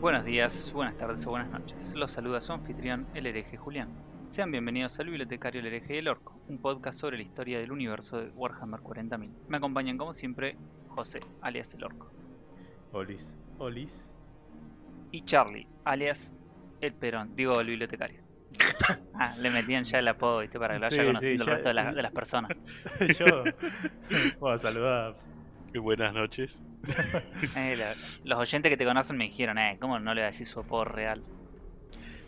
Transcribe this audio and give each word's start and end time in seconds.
Buenos 0.00 0.24
días, 0.24 0.72
buenas 0.72 0.96
tardes 0.96 1.26
o 1.26 1.30
buenas 1.30 1.50
noches. 1.50 1.92
Los 1.94 2.12
saluda 2.12 2.40
su 2.40 2.52
anfitrión, 2.52 3.06
el 3.14 3.26
hereje 3.26 3.56
Julián. 3.56 3.88
Sean 4.28 4.50
bienvenidos 4.50 4.98
al 5.00 5.06
Bibliotecario 5.06 5.60
El 5.60 5.66
hereje 5.66 5.94
y 5.94 5.98
el 5.98 6.08
Orco, 6.08 6.40
un 6.48 6.58
podcast 6.58 7.00
sobre 7.00 7.16
la 7.16 7.22
historia 7.24 7.58
del 7.58 7.72
universo 7.72 8.18
de 8.20 8.30
Warhammer 8.30 8.80
40.000. 8.80 9.30
Me 9.48 9.56
acompañan 9.56 9.98
como 9.98 10.14
siempre 10.14 10.56
José, 10.88 11.20
alias 11.42 11.74
el 11.74 11.84
Orco, 11.84 12.10
Olis. 12.92 13.36
Olis. 13.58 14.12
y 15.10 15.22
Charlie, 15.24 15.66
alias 15.84 16.32
el 16.80 16.94
Perón, 16.94 17.34
digo 17.36 17.60
el 17.60 17.66
bibliotecario. 17.66 18.22
Ah, 19.22 19.36
le 19.36 19.50
metían 19.50 19.84
ya 19.84 19.98
el 19.98 20.08
apodo, 20.08 20.38
¿viste? 20.38 20.58
Para 20.58 20.74
que 20.74 20.80
lo 20.80 20.90
Sí, 20.90 20.96
conociendo 20.96 21.20
sí, 21.26 21.32
el 21.34 21.38
ya- 21.46 21.52
resto 21.52 21.68
de, 21.68 21.74
la- 21.74 21.92
de 21.92 22.02
las 22.02 22.10
personas. 22.12 22.50
Yo. 23.18 23.44
Bueno, 24.40 24.58
saludar. 24.58 25.14
Buenas 25.80 26.12
noches. 26.14 26.66
Eh, 27.56 27.76
la- 27.76 27.94
los 28.24 28.38
oyentes 28.38 28.70
que 28.70 28.76
te 28.76 28.84
conocen 28.84 29.16
me 29.16 29.24
dijeron, 29.24 29.58
eh, 29.58 29.76
¿cómo 29.80 29.98
no 29.98 30.14
le 30.14 30.22
decís 30.22 30.48
su 30.48 30.60
apodo 30.60 30.84
real? 30.84 31.22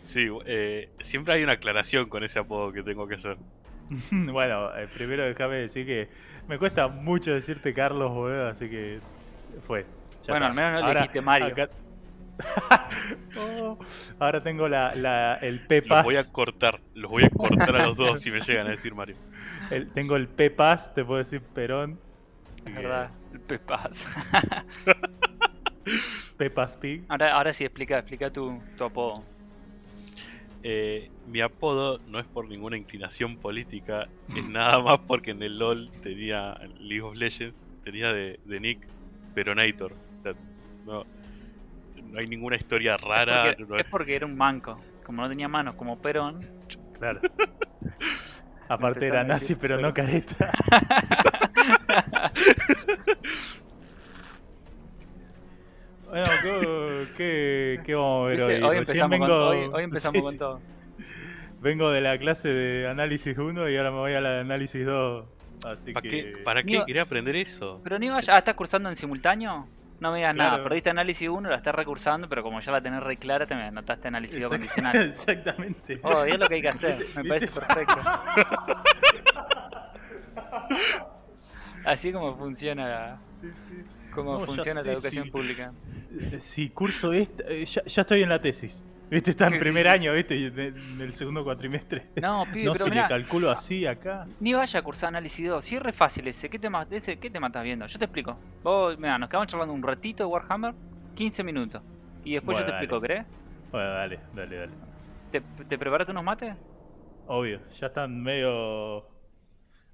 Sí, 0.03 0.27
eh, 0.45 0.89
siempre 0.99 1.33
hay 1.35 1.43
una 1.43 1.53
aclaración 1.53 2.09
con 2.09 2.23
ese 2.23 2.39
apodo 2.39 2.71
que 2.71 2.83
tengo 2.83 3.07
que 3.07 3.15
hacer. 3.15 3.37
Bueno, 4.11 4.75
eh, 4.77 4.87
primero 4.93 5.23
déjame 5.23 5.55
decir 5.57 5.85
que 5.85 6.09
me 6.47 6.57
cuesta 6.57 6.87
mucho 6.87 7.31
decirte 7.33 7.73
Carlos, 7.73 8.11
boludo, 8.11 8.47
así 8.47 8.69
que 8.69 8.99
fue. 9.67 9.85
Ya 10.25 10.33
Bueno, 10.33 10.45
al 10.47 10.55
menos 10.55 10.81
no 10.81 10.87
le 10.87 10.99
dijiste 10.99 11.21
Mario. 11.21 11.47
acá- 11.53 11.69
Oh, 13.37 13.77
ahora 14.19 14.41
tengo 14.41 14.67
la, 14.67 14.95
la- 14.95 15.35
el 15.35 15.57
Los 15.57 15.65
P-Pass. 15.67 16.03
voy 16.03 16.15
a 16.15 16.23
cortar, 16.31 16.79
los 16.95 17.11
voy 17.11 17.23
a 17.25 17.29
cortar 17.29 17.75
a 17.75 17.85
los 17.85 17.97
dos 17.97 18.19
si 18.21 18.31
me 18.31 18.39
llegan 18.41 18.67
a 18.67 18.71
decir 18.71 18.95
Mario. 18.95 19.15
el- 19.69 19.87
tengo 19.91 20.15
el 20.15 20.27
P-Pass, 20.27 20.93
te 20.95 21.03
puedo 21.05 21.19
decir 21.19 21.41
Perón. 21.41 21.99
Es 22.65 22.75
verdad, 22.75 23.11
el 23.33 23.39
Pepas. 23.41 24.07
P-Pass 26.37 26.77
Pig. 26.77 27.03
ahora, 27.09 27.33
ahora 27.33 27.53
sí, 27.53 27.65
explica, 27.65 27.99
explica 27.99 28.31
tu, 28.31 28.61
tu 28.77 28.83
apodo. 28.83 29.23
Eh, 30.63 31.11
mi 31.27 31.41
apodo 31.41 31.99
no 32.07 32.19
es 32.19 32.25
por 32.25 32.47
ninguna 32.47 32.77
inclinación 32.77 33.37
política, 33.37 34.07
es 34.33 34.45
nada 34.47 34.79
más 34.79 34.99
porque 34.99 35.31
en 35.31 35.43
el 35.43 35.59
LOL 35.59 35.91
tenía, 36.01 36.57
en 36.61 36.87
League 36.87 37.01
of 37.01 37.17
Legends, 37.17 37.61
tenía 37.83 38.13
de, 38.13 38.39
de 38.45 38.59
Nick 38.61 38.87
Peronator. 39.35 39.91
O 39.91 40.23
sea, 40.23 40.33
no, 40.85 41.03
no 42.01 42.19
hay 42.19 42.27
ninguna 42.27 42.55
historia 42.55 42.95
rara. 42.95 43.51
es, 43.51 43.59
no 43.59 43.67
porque, 43.67 43.81
es 43.81 43.89
porque 43.89 44.15
era 44.15 44.25
un 44.25 44.37
manco. 44.37 44.79
Como 45.05 45.21
no 45.21 45.29
tenía 45.29 45.49
manos 45.49 45.75
como 45.75 46.01
Perón, 46.01 46.39
Claro. 46.97 47.19
Aparte 48.69 49.07
era 49.07 49.25
nazi, 49.25 49.55
pero 49.55 49.81
no 49.81 49.93
careta. 49.93 50.53
Bueno, 56.09 56.25
¿qué, 56.43 57.07
qué, 57.17 57.79
qué 57.85 57.95
vamos 57.95 58.25
a 58.25 58.29
ver 58.29 58.41
hoy? 58.41 58.61
hoy, 58.63 58.77
empezamos, 58.77 59.17
con, 59.19 59.27
vengo- 59.27 59.47
hoy, 59.47 59.69
hoy 59.73 59.83
empezamos 59.83 60.15
Sí, 60.17 60.21
con 60.21 60.31
sí. 60.33 60.37
todo. 60.37 60.61
Vengo 61.61 61.89
de 61.91 62.01
la 62.01 62.17
clase 62.17 62.49
de 62.49 62.87
análisis 62.87 63.37
1 63.37 63.69
y 63.69 63.77
ahora 63.77 63.91
me 63.91 63.97
voy 63.97 64.13
a 64.13 64.21
la 64.21 64.31
de 64.33 64.39
análisis 64.41 64.85
2. 64.85 65.25
Así 65.65 65.93
¿Para 65.93 66.01
que... 66.03 66.09
qué, 66.09 66.33
¿para 66.43 66.63
qué 66.63 66.99
aprender 66.99 67.35
eso? 67.37 67.79
Pero 67.83 67.97
ni 67.97 68.09
vaya, 68.09 68.33
ah, 68.35 68.39
¿estás 68.39 68.53
cursando 68.53 68.89
en 68.89 68.95
simultáneo? 68.95 69.65
No 70.01 70.11
me 70.11 70.17
digas 70.17 70.35
nada, 70.35 70.49
Claro. 70.51 70.63
perdiste 70.65 70.89
análisis 70.89 71.29
1, 71.29 71.49
la 71.49 71.55
estás 71.55 71.73
recursando, 71.73 72.27
pero 72.27 72.43
como 72.43 72.59
ya 72.59 72.73
la 72.73 72.81
tenés 72.81 73.01
re 73.01 73.15
clara, 73.15 73.45
te 73.45 73.55
me 73.55 73.63
anotaste 73.63 74.09
análisis 74.09 74.41
2 74.41 74.51
Exact- 74.51 74.57
condicional. 74.57 74.97
Exactamente. 75.09 75.99
Oh, 76.03 76.23
es 76.25 76.37
lo 76.37 76.47
que 76.49 76.55
hay 76.55 76.61
que 76.61 76.67
hacer, 76.67 77.07
me 77.15 77.23
parece 77.23 77.61
perfecto. 77.61 78.01
Así 81.85 82.11
como 82.11 82.35
funciona 82.37 82.87
la, 82.87 83.17
Sí, 83.41 83.47
sí. 83.69 84.11
como 84.13 84.39
No, 84.39 84.45
funciona 84.45 84.81
sé, 84.81 84.87
la 84.87 84.93
educación 84.93 85.25
sí. 85.25 85.31
pública. 85.31 85.71
Si 86.39 86.69
curso 86.69 87.11
esta, 87.13 87.43
eh, 87.47 87.65
ya, 87.65 87.83
ya 87.83 88.01
estoy 88.01 88.23
en 88.23 88.29
la 88.29 88.39
tesis. 88.41 88.81
¿Viste? 89.09 89.31
Está 89.31 89.47
en 89.47 89.59
primer 89.59 89.87
año, 89.87 90.13
¿viste? 90.13 90.35
Y 90.35 90.45
En 90.45 91.01
el 91.01 91.13
segundo 91.13 91.43
cuatrimestre. 91.43 92.07
No, 92.21 92.45
pibe, 92.51 92.65
No 92.65 92.73
pero 92.73 92.85
se 92.85 92.89
le 92.89 92.95
mirá, 92.95 93.07
calculo 93.07 93.51
así 93.51 93.85
acá. 93.85 94.25
Ni 94.39 94.53
vaya 94.53 94.79
a 94.79 94.83
cursar 94.83 95.09
análisis 95.09 95.47
2, 95.47 95.63
si 95.63 95.75
es 95.75 95.81
re 95.83 95.93
fácil 95.93 96.27
ese, 96.27 96.49
¿qué 96.49 96.57
tema, 96.57 96.87
ese, 96.89 97.17
¿qué 97.19 97.29
tema 97.29 97.47
estás 97.47 97.63
viendo? 97.63 97.85
Yo 97.85 97.99
te 97.99 98.05
explico. 98.05 98.37
Vos, 98.63 98.97
mira, 98.97 99.17
nos 99.19 99.29
quedamos 99.29 99.47
charlando 99.47 99.73
un 99.73 99.83
ratito 99.83 100.23
de 100.23 100.27
Warhammer, 100.27 100.73
15 101.15 101.43
minutos. 101.43 101.81
Y 102.23 102.33
después 102.33 102.57
yo 102.57 102.65
te 102.65 102.71
explico, 102.71 103.01
¿crees? 103.01 103.25
Bueno, 103.71 103.89
dale, 103.89 104.19
dale, 104.33 104.55
dale. 104.55 104.71
¿Te, 105.31 105.41
¿Te 105.41 105.77
preparaste 105.77 106.11
unos 106.11 106.23
mates? 106.23 106.55
Obvio, 107.27 107.59
ya 107.79 107.87
están 107.87 108.21
medio. 108.21 109.05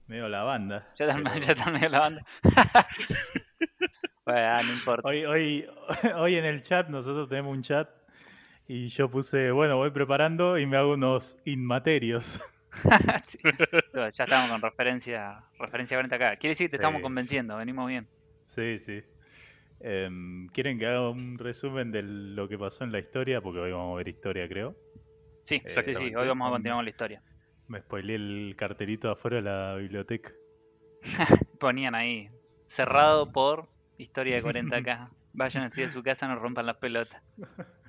Medio 0.10 0.28
la 0.28 0.44
banda. 0.44 0.92
Ya 0.98 1.06
están, 1.06 1.24
pero- 1.24 1.36
están 1.54 1.74
medio 1.74 1.90
la 1.90 2.00
banda. 2.00 2.26
bueno, 4.26 4.64
no 4.64 4.74
importa. 4.74 5.08
Hoy, 5.08 5.26
hoy, 5.26 5.66
hoy 6.18 6.36
en 6.36 6.46
el 6.46 6.62
chat, 6.64 6.90
nosotros 6.90 7.30
tenemos 7.30 7.56
un 7.56 7.62
chat. 7.62 7.90
Y 8.68 8.88
yo 8.88 9.10
puse, 9.10 9.52
bueno, 9.52 9.78
voy 9.78 9.90
preparando 9.92 10.60
y 10.60 10.66
me 10.66 10.78
hago 10.78 10.94
unos 10.94 11.38
inmaterios. 11.46 12.40
Sí. 13.26 13.40
Ya 13.96 14.08
estamos 14.10 14.52
con 14.52 14.62
referencia 14.62 15.44
referencia 15.58 15.98
40 15.98 16.16
acá. 16.16 16.36
Quiere 16.36 16.52
decir 16.52 16.68
que 16.68 16.72
te 16.72 16.76
estamos 16.78 17.02
convenciendo, 17.02 17.58
venimos 17.58 17.88
bien. 17.88 18.08
Sí, 18.50 18.78
sí. 18.78 19.02
Em, 19.80 20.48
¿Quieren 20.50 20.78
que 20.78 20.86
haga 20.86 21.10
un 21.10 21.40
resumen 21.40 21.92
de 21.92 22.04
lo 22.04 22.48
que 22.48 22.60
pasó 22.60 22.84
en 22.84 22.92
la 22.92 23.00
historia? 23.00 23.42
Porque 23.42 23.60
hoy 23.60 23.72
vamos 23.72 23.96
a 23.96 23.98
ver 23.98 24.08
historia, 24.08 24.48
creo. 24.48 24.76
Sí, 25.42 25.64
sí, 25.66 25.82
sí, 25.84 25.96
hoy 25.96 26.28
vamos 26.28 26.48
a 26.48 26.52
continuar 26.52 26.78
con 26.78 26.86
la 26.86 26.92
historia. 26.92 27.24
Me 27.70 27.80
spoileé 27.80 28.16
el 28.16 28.56
cartelito 28.58 29.10
afuera 29.12 29.38
de 29.38 29.44
la 29.44 29.76
biblioteca. 29.76 30.32
Ponían 31.60 31.96
ahí, 31.96 32.28
cerrado 32.68 33.32
por 33.32 33.70
historia 33.98 34.36
de 34.36 34.44
40k. 34.44 35.10
Vayan 35.34 35.64
a 35.64 35.68
estudiar 35.68 35.90
a 35.90 35.94
su 35.94 36.04
casa, 36.04 36.28
no 36.28 36.36
rompan 36.36 36.66
las 36.66 36.78
pelotas. 36.78 37.22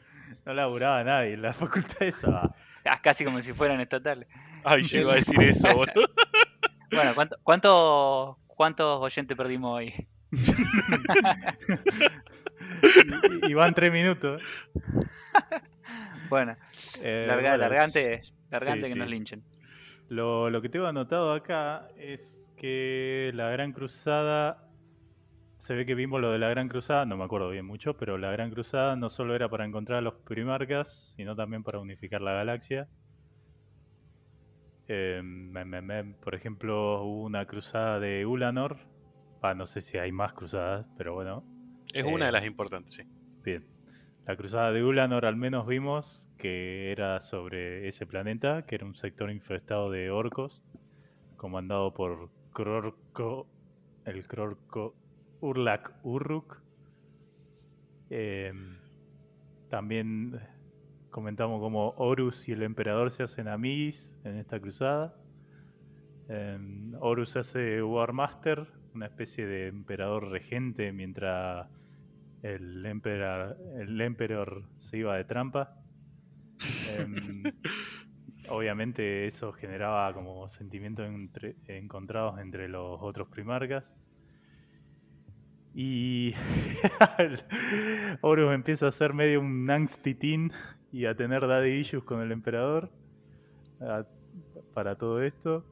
No 0.46 0.54
laburaba 0.54 1.02
nadie 1.02 1.32
en 1.34 1.42
la 1.42 1.52
facultad 1.52 2.02
esa. 2.02 2.54
Ah, 2.84 3.00
Casi 3.02 3.24
como 3.24 3.42
si 3.42 3.52
fueran 3.52 3.80
estatales. 3.80 4.28
Ay, 4.62 4.84
yo 4.84 5.00
iba 5.00 5.14
a 5.14 5.16
decir 5.16 5.42
eso, 5.42 5.74
boludo. 5.74 6.08
Bueno, 6.92 7.10
¿cuánto, 7.16 7.36
cuánto- 7.42 8.38
¿cuántos 8.46 9.00
oyentes 9.02 9.36
perdimos 9.36 9.76
hoy? 9.78 9.92
Y, 13.42 13.50
y 13.50 13.54
van 13.54 13.74
tres 13.74 13.92
minutos. 13.92 14.40
Bueno, 16.28 16.56
Eh, 17.02 17.24
larga, 17.26 17.50
bueno, 17.50 17.56
largante, 17.58 18.22
largante 18.50 18.82
sí, 18.86 18.92
que 18.92 18.98
nos 18.98 19.08
linchen. 19.08 19.42
Lo, 20.10 20.50
lo 20.50 20.60
que 20.60 20.68
tengo 20.68 20.86
anotado 20.86 21.32
acá 21.32 21.88
es 21.96 22.36
que 22.56 23.30
la 23.34 23.48
Gran 23.50 23.72
Cruzada. 23.72 24.66
Se 25.58 25.74
ve 25.74 25.86
que 25.86 25.94
vimos 25.94 26.20
lo 26.20 26.32
de 26.32 26.38
la 26.38 26.48
Gran 26.48 26.68
Cruzada, 26.68 27.04
no 27.06 27.16
me 27.16 27.24
acuerdo 27.24 27.48
bien 27.50 27.64
mucho, 27.64 27.94
pero 27.96 28.18
la 28.18 28.30
Gran 28.32 28.50
Cruzada 28.50 28.96
no 28.96 29.08
solo 29.08 29.34
era 29.36 29.48
para 29.48 29.64
encontrar 29.64 29.98
a 29.98 30.02
los 30.02 30.14
primarcas, 30.26 31.14
sino 31.16 31.36
también 31.36 31.62
para 31.62 31.78
unificar 31.78 32.20
la 32.22 32.32
galaxia. 32.32 32.88
Eh, 34.88 35.20
me- 35.22 35.64
me- 35.64 35.80
me- 35.82 36.14
por 36.14 36.34
ejemplo, 36.34 37.02
hubo 37.04 37.22
una 37.24 37.46
cruzada 37.46 38.00
de 38.00 38.26
Ulanor. 38.26 38.78
Ah, 39.42 39.54
no 39.54 39.66
sé 39.66 39.80
si 39.80 39.98
hay 39.98 40.10
más 40.12 40.32
cruzadas, 40.32 40.86
pero 40.98 41.14
bueno. 41.14 41.44
Es 41.94 42.04
una 42.04 42.26
de 42.26 42.30
Eh, 42.30 42.32
las 42.32 42.44
importantes, 42.44 42.94
sí. 42.94 43.02
Bien. 43.44 43.64
La 44.30 44.36
cruzada 44.36 44.70
de 44.70 44.84
Ulanor 44.84 45.26
al 45.26 45.34
menos 45.34 45.66
vimos 45.66 46.30
que 46.38 46.92
era 46.92 47.20
sobre 47.20 47.88
ese 47.88 48.06
planeta, 48.06 48.62
que 48.62 48.76
era 48.76 48.86
un 48.86 48.94
sector 48.94 49.28
infestado 49.28 49.90
de 49.90 50.12
orcos, 50.12 50.62
comandado 51.36 51.92
por 51.92 52.30
Krorko, 52.52 53.48
el 54.04 54.24
Krorko 54.28 54.94
Urlak 55.40 55.92
Urruk. 56.04 56.62
Em, 58.08 58.76
también 59.68 60.38
comentamos 61.10 61.60
cómo 61.60 61.94
Horus 61.96 62.48
y 62.48 62.52
el 62.52 62.62
emperador 62.62 63.10
se 63.10 63.24
hacen 63.24 63.48
amigos 63.48 64.14
en 64.22 64.36
esta 64.36 64.60
cruzada. 64.60 65.12
Em, 66.28 66.94
Horus 67.00 67.36
hace 67.36 67.82
Warmaster, 67.82 68.68
una 68.94 69.06
especie 69.06 69.44
de 69.44 69.66
emperador 69.66 70.28
regente, 70.30 70.92
mientras 70.92 71.66
el 72.42 72.84
emperador, 72.86 73.56
el 73.78 74.00
emperor 74.00 74.64
se 74.78 74.98
iba 74.98 75.16
de 75.16 75.24
trampa. 75.24 75.72
Em, 76.88 77.44
obviamente 78.48 79.26
eso 79.26 79.52
generaba 79.52 80.12
como 80.14 80.48
sentimientos 80.48 81.06
entre- 81.06 81.56
encontrados 81.66 82.38
entre 82.40 82.68
los 82.68 82.98
otros 83.00 83.28
primarcas. 83.28 83.90
Y 85.74 86.34
Horus 88.22 88.52
empieza 88.52 88.88
a 88.88 88.92
ser 88.92 89.14
medio 89.14 89.40
un 89.40 89.70
angsty 89.70 90.14
teen 90.14 90.52
y 90.92 91.06
a 91.06 91.14
tener 91.14 91.46
daddy 91.46 91.70
issues 91.70 92.02
con 92.04 92.20
el 92.20 92.32
emperador 92.32 92.90
a- 93.80 94.04
para 94.74 94.96
todo 94.96 95.22
esto. 95.22 95.64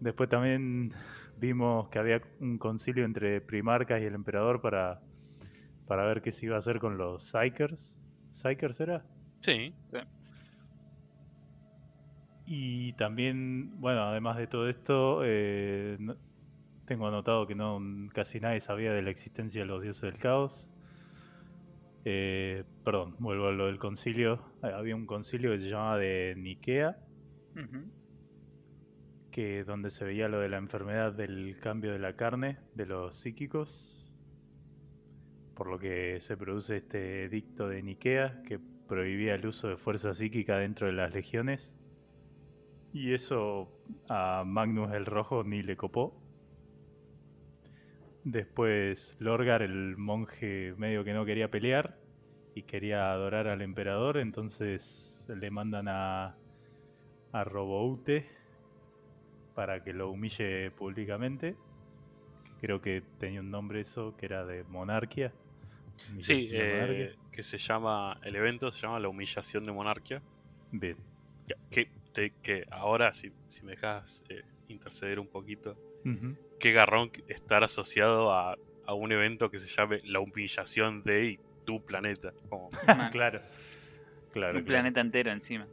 Después 0.00 0.28
también 0.28 0.92
vimos 1.38 1.88
que 1.88 1.98
había 1.98 2.22
un 2.40 2.58
concilio 2.58 3.04
entre 3.04 3.40
primarcas 3.40 4.00
y 4.00 4.04
el 4.04 4.14
emperador 4.14 4.60
para, 4.60 5.00
para 5.86 6.04
ver 6.06 6.22
qué 6.22 6.32
se 6.32 6.46
iba 6.46 6.56
a 6.56 6.58
hacer 6.60 6.78
con 6.78 6.96
los 6.98 7.24
Psykers. 7.30 7.92
¿Psykers 8.32 8.80
era? 8.80 9.04
Sí. 9.40 9.74
Y 12.46 12.92
también, 12.94 13.80
bueno, 13.80 14.02
además 14.02 14.36
de 14.36 14.46
todo 14.46 14.68
esto, 14.68 15.20
eh, 15.24 15.96
no- 15.98 16.16
tengo 16.86 17.08
anotado 17.08 17.46
que 17.46 17.54
no 17.54 17.80
casi 18.12 18.40
nadie 18.40 18.60
sabía 18.60 18.92
de 18.92 19.00
la 19.02 19.10
existencia 19.10 19.62
de 19.62 19.66
los 19.66 19.82
dioses 19.82 20.02
del 20.02 20.18
caos. 20.18 20.68
Eh, 22.04 22.64
perdón, 22.84 23.16
vuelvo 23.18 23.46
a 23.48 23.52
lo 23.52 23.66
del 23.66 23.78
concilio. 23.78 24.42
Eh, 24.62 24.66
Había 24.74 24.94
un 24.94 25.06
concilio 25.06 25.52
que 25.52 25.58
se 25.60 25.70
llamaba 25.70 25.96
de 25.96 26.34
Nikea, 26.36 26.98
que 29.30 29.64
donde 29.64 29.88
se 29.88 30.04
veía 30.04 30.28
lo 30.28 30.38
de 30.40 30.48
la 30.50 30.58
enfermedad 30.58 31.12
del 31.12 31.56
cambio 31.60 31.92
de 31.92 31.98
la 31.98 32.14
carne 32.14 32.58
de 32.74 32.84
los 32.86 33.16
psíquicos, 33.16 33.93
por 35.54 35.68
lo 35.68 35.78
que 35.78 36.20
se 36.20 36.36
produce 36.36 36.78
este 36.78 37.24
edicto 37.24 37.68
de 37.68 37.82
Nikea 37.82 38.42
que 38.46 38.58
prohibía 38.88 39.34
el 39.34 39.46
uso 39.46 39.68
de 39.68 39.76
fuerza 39.76 40.14
psíquica 40.14 40.58
dentro 40.58 40.86
de 40.86 40.92
las 40.92 41.12
legiones. 41.12 41.72
Y 42.92 43.12
eso 43.12 43.68
a 44.08 44.44
Magnus 44.46 44.92
el 44.92 45.06
Rojo 45.06 45.42
ni 45.44 45.62
le 45.62 45.76
copó. 45.76 46.20
Después 48.24 49.16
Lorgar, 49.20 49.62
el 49.62 49.96
monje 49.96 50.74
medio 50.78 51.04
que 51.04 51.12
no 51.12 51.24
quería 51.24 51.50
pelear 51.50 51.98
y 52.54 52.62
quería 52.62 53.12
adorar 53.12 53.48
al 53.48 53.62
emperador, 53.62 54.16
entonces 54.16 55.22
le 55.28 55.50
mandan 55.50 55.88
a, 55.88 56.36
a 57.32 57.44
Roboute 57.44 58.26
para 59.54 59.82
que 59.82 59.92
lo 59.92 60.10
humille 60.10 60.70
públicamente. 60.70 61.56
Creo 62.64 62.80
que 62.80 63.02
tenía 63.20 63.40
un 63.40 63.50
nombre 63.50 63.82
eso, 63.82 64.14
que 64.16 64.24
era 64.24 64.46
de 64.46 64.64
monarquía. 64.64 65.30
Sí, 66.18 66.48
monarquía. 66.50 67.04
eh, 67.04 67.14
que 67.30 67.42
se 67.42 67.58
llama, 67.58 68.18
el 68.22 68.36
evento 68.36 68.72
se 68.72 68.80
llama 68.80 68.98
la 69.00 69.08
humillación 69.08 69.66
de 69.66 69.72
monarquía. 69.72 70.22
Bien. 70.72 70.96
Que, 71.46 71.54
que, 71.70 71.88
te- 72.14 72.32
que 72.42 72.64
ahora, 72.70 73.12
si, 73.12 73.30
si 73.48 73.66
me 73.66 73.72
dejas 73.72 74.24
eh, 74.30 74.42
interceder 74.68 75.20
un 75.20 75.28
poquito, 75.28 75.76
qué 76.58 76.72
garrón 76.72 77.10
estar 77.28 77.64
asociado 77.64 78.32
a, 78.32 78.56
a 78.86 78.94
un 78.94 79.12
evento 79.12 79.50
que 79.50 79.60
se 79.60 79.68
llame 79.68 80.00
la 80.04 80.20
humillación 80.20 81.02
de 81.02 81.24
y 81.32 81.38
tu 81.66 81.82
planeta. 81.82 82.32
Como. 82.48 82.70
Claro. 83.12 83.40
Claro. 84.32 84.58
Un 84.58 84.64
claro. 84.64 84.64
planeta 84.64 85.00
entero 85.02 85.30
encima. 85.30 85.66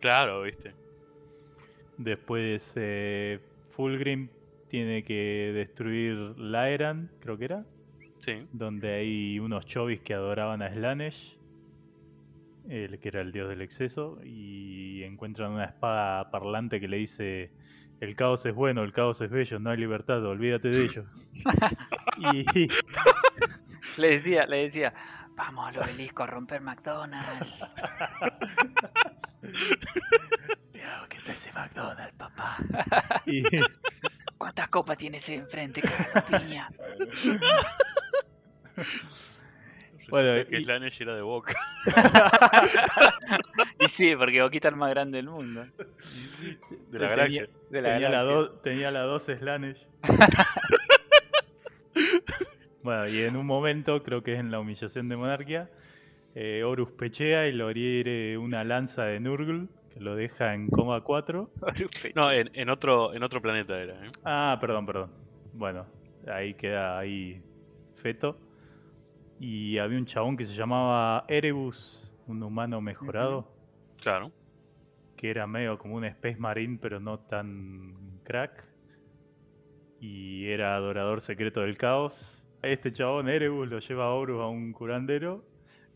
claro, 0.00 0.40
viste. 0.44 0.72
Después 1.98 2.72
eh, 2.76 3.38
Fulgrim 3.70 4.28
tiene 4.68 5.02
que 5.02 5.52
destruir 5.54 6.14
Laeran, 6.38 7.10
creo 7.20 7.36
que 7.38 7.44
era, 7.46 7.64
Sí. 8.18 8.46
donde 8.52 8.94
hay 8.94 9.38
unos 9.38 9.64
chovis 9.66 10.00
que 10.00 10.12
adoraban 10.14 10.60
a 10.62 10.72
Slanesh, 10.72 11.38
el 12.68 12.98
que 12.98 13.08
era 13.08 13.20
el 13.22 13.32
dios 13.32 13.48
del 13.48 13.62
exceso, 13.62 14.18
y 14.24 15.02
encuentran 15.04 15.52
una 15.52 15.64
espada 15.64 16.30
parlante 16.30 16.80
que 16.80 16.88
le 16.88 16.98
dice: 16.98 17.50
El 18.00 18.14
caos 18.16 18.44
es 18.46 18.54
bueno, 18.54 18.82
el 18.82 18.92
caos 18.92 19.20
es 19.20 19.30
bello, 19.30 19.58
no 19.58 19.70
hay 19.70 19.78
libertad, 19.78 20.24
olvídate 20.24 20.68
de 20.68 20.84
ello. 20.84 21.04
y 22.34 22.68
Le 23.96 24.10
decía, 24.18 24.46
le 24.46 24.56
decía, 24.64 24.92
vamos 25.34 25.68
al 25.68 25.78
obelisco 25.78 26.22
a 26.24 26.26
romper 26.26 26.60
McDonald's. 26.60 27.52
Cuidado 30.72 31.08
que 31.08 31.18
te 31.20 31.32
hace 31.32 31.52
McDonald's, 31.52 32.14
papá. 32.16 32.56
y, 33.26 33.42
¿Cuántas 34.38 34.68
copas 34.68 34.96
tiene 34.96 35.18
ese 35.18 35.34
enfrente, 35.34 35.82
cara 35.82 36.24
piña? 36.26 36.70
Bueno, 40.10 40.42
que 40.48 40.60
y- 40.60 40.64
Slanesh 40.64 41.02
era 41.02 41.14
de 41.14 41.20
boca. 41.20 41.54
y 43.80 43.86
sí, 43.92 44.16
porque 44.16 44.40
Boquita 44.40 44.68
es 44.68 44.72
el 44.72 44.78
más 44.78 44.88
grande 44.88 45.18
del 45.18 45.28
mundo. 45.28 45.66
De 45.66 46.98
la 46.98 47.00
Tenía- 47.00 47.08
galaxia. 47.08 47.48
De 47.68 47.82
la 47.82 47.92
tenía, 47.92 48.08
la 48.08 48.22
do- 48.22 48.50
tenía 48.60 48.90
la 48.90 49.00
2 49.02 49.22
Slanesh. 49.22 49.86
bueno, 52.82 53.06
y 53.08 53.20
en 53.20 53.36
un 53.36 53.44
momento, 53.44 54.02
creo 54.02 54.22
que 54.22 54.32
es 54.34 54.40
en 54.40 54.50
la 54.50 54.60
humillación 54.60 55.10
de 55.10 55.16
monarquía, 55.16 55.68
eh, 56.34 56.62
Horus 56.64 56.90
pechea 56.92 57.46
y 57.48 57.52
lo 57.52 57.70
hiere 57.70 58.38
una 58.38 58.64
lanza 58.64 59.04
de 59.04 59.20
Nurgle, 59.20 59.66
lo 60.00 60.14
deja 60.14 60.54
en 60.54 60.68
coma 60.68 61.00
4. 61.02 61.50
No, 62.14 62.30
en, 62.32 62.50
en 62.54 62.70
otro, 62.70 63.14
en 63.14 63.22
otro 63.22 63.40
planeta 63.42 63.78
era. 63.80 63.94
¿eh? 64.06 64.10
Ah, 64.24 64.56
perdón, 64.60 64.86
perdón. 64.86 65.10
Bueno, 65.52 65.86
ahí 66.26 66.54
queda 66.54 66.98
ahí 66.98 67.42
feto. 67.96 68.38
Y 69.40 69.78
había 69.78 69.98
un 69.98 70.06
chabón 70.06 70.36
que 70.36 70.44
se 70.44 70.54
llamaba 70.54 71.24
Erebus, 71.28 72.10
un 72.26 72.42
humano 72.42 72.80
mejorado, 72.80 73.46
Claro. 74.02 74.32
que 75.16 75.30
era 75.30 75.46
medio 75.46 75.78
como 75.78 75.94
un 75.96 76.04
Space 76.04 76.38
Marine, 76.38 76.78
pero 76.80 76.98
no 77.00 77.18
tan 77.20 78.20
crack. 78.24 78.64
Y 80.00 80.46
era 80.48 80.76
adorador 80.76 81.20
secreto 81.20 81.60
del 81.60 81.76
caos. 81.76 82.18
Este 82.62 82.92
chabón, 82.92 83.28
Erebus, 83.28 83.68
lo 83.68 83.78
lleva 83.78 84.06
a 84.06 84.10
Horus 84.14 84.40
a 84.40 84.46
un 84.48 84.72
curandero, 84.72 85.44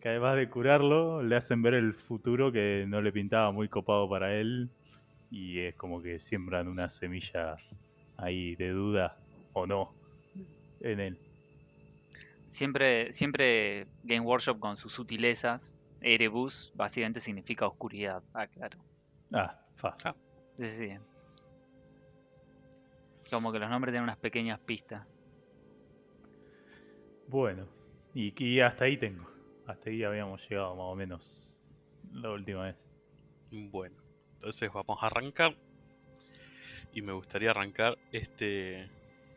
que 0.03 0.09
además 0.09 0.37
de 0.37 0.51
curarlo, 0.51 1.23
le 1.23 1.37
hacen 1.37 1.63
ver 1.63 1.75
el 1.75 1.95
futuro 1.95 2.51
que 2.51 2.85
no 2.89 3.01
le 3.01 3.13
pintaba 3.13 3.53
muy 3.53 3.69
copado 3.69 4.09
para 4.09 4.35
él. 4.35 4.69
Y 5.31 5.61
es 5.61 5.77
como 5.77 6.03
que 6.03 6.19
siembran 6.19 6.67
una 6.67 6.91
semilla 6.91 7.57
ahí 8.17 8.57
de 8.57 8.71
duda 8.71 9.17
o 9.53 9.65
no 9.65 9.95
en 10.81 10.99
él. 10.99 11.19
Siempre, 12.51 13.13
siempre 13.13 13.87
Game 14.03 14.27
Workshop 14.27 14.59
con 14.59 14.77
sus 14.77 14.93
sutilezas. 14.93 15.73
Erebus 16.01 16.73
básicamente 16.75 17.21
significa 17.21 17.69
oscuridad. 17.69 18.25
Ah, 18.35 18.49
claro. 18.49 18.79
Ah, 19.33 19.57
fa. 19.77 19.97
Ah. 20.05 20.17
Sí, 20.59 20.67
sí. 20.67 20.89
Como 23.31 23.53
que 23.53 23.61
los 23.61 23.71
nombres 23.71 23.93
tienen 23.93 24.05
unas 24.05 24.19
pequeñas 24.19 24.59
pistas. 24.59 25.07
Bueno, 27.29 27.69
y, 28.15 28.35
y 28.45 28.61
hasta 28.61 28.85
ahí 28.87 28.97
tengo. 28.97 29.32
Hasta 29.67 29.91
ahí 29.91 30.03
habíamos 30.03 30.49
llegado 30.49 30.75
más 30.75 30.87
o 30.87 30.95
menos 30.95 31.61
la 32.13 32.31
última 32.31 32.65
vez. 32.65 32.77
Bueno, 33.51 33.97
entonces 34.35 34.71
vamos 34.73 35.03
a 35.03 35.07
arrancar. 35.07 35.57
Y 36.93 37.03
me 37.03 37.13
gustaría 37.13 37.51
arrancar 37.51 37.97
este 38.11 38.89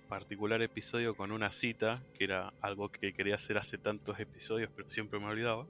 particular 0.09 0.61
episodio 0.61 1.15
con 1.15 1.31
una 1.31 1.51
cita, 1.51 2.03
que 2.17 2.25
era 2.25 2.53
algo 2.61 2.89
que 2.89 3.13
quería 3.13 3.35
hacer 3.35 3.57
hace 3.57 3.77
tantos 3.77 4.19
episodios, 4.19 4.69
pero 4.75 4.89
siempre 4.89 5.19
me 5.19 5.27
olvidaba. 5.27 5.67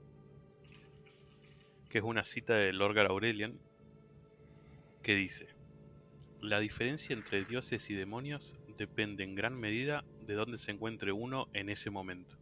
Que 1.90 1.98
es 1.98 2.04
una 2.04 2.24
cita 2.24 2.54
de 2.54 2.72
Lorgar 2.72 3.06
Aurelian, 3.06 3.58
que 5.02 5.14
dice: 5.14 5.46
La 6.40 6.60
diferencia 6.60 7.14
entre 7.14 7.44
dioses 7.44 7.88
y 7.90 7.94
demonios 7.94 8.56
depende 8.78 9.24
en 9.24 9.34
gran 9.34 9.58
medida 9.58 10.04
de 10.26 10.34
dónde 10.34 10.58
se 10.58 10.72
encuentre 10.72 11.12
uno 11.12 11.46
en 11.52 11.68
ese 11.70 11.90
momento. 11.90 12.36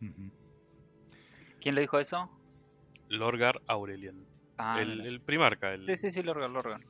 Ujú. 0.00 0.37
¿Quién 1.68 1.74
le 1.74 1.82
dijo 1.82 1.98
eso? 1.98 2.30
Lorgar 3.10 3.60
Aurelian, 3.66 4.24
Ah, 4.56 4.80
el, 4.80 5.20
primarca, 5.20 5.74
el, 5.74 5.84
Sí, 5.84 5.96
sí, 5.98 6.10
sí, 6.10 6.22
Lorgan, 6.22 6.54
Lorgan. 6.54 6.82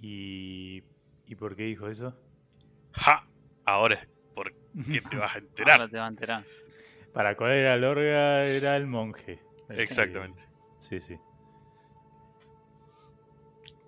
¿Y, 0.00 0.84
¿Y 1.26 1.34
por 1.34 1.56
qué 1.56 1.64
dijo 1.64 1.88
eso? 1.88 2.14
¡Ja! 2.92 3.26
Ahora 3.64 3.96
es 3.96 4.08
por 4.32 4.52
qué 4.52 5.00
te 5.10 5.16
vas 5.16 5.34
a 5.34 5.38
enterar. 5.38 5.80
Ahora 5.80 5.90
te 5.90 5.98
va 5.98 6.04
a 6.04 6.08
enterar. 6.08 6.44
Para 7.12 7.36
cuál 7.36 7.50
era 7.54 7.76
Lorga 7.76 8.44
era 8.44 8.76
el 8.76 8.86
monje. 8.86 9.40
El 9.70 9.76
que- 9.78 9.82
Exactamente. 9.82 10.44
Sí, 10.78 11.00
sí. 11.00 11.18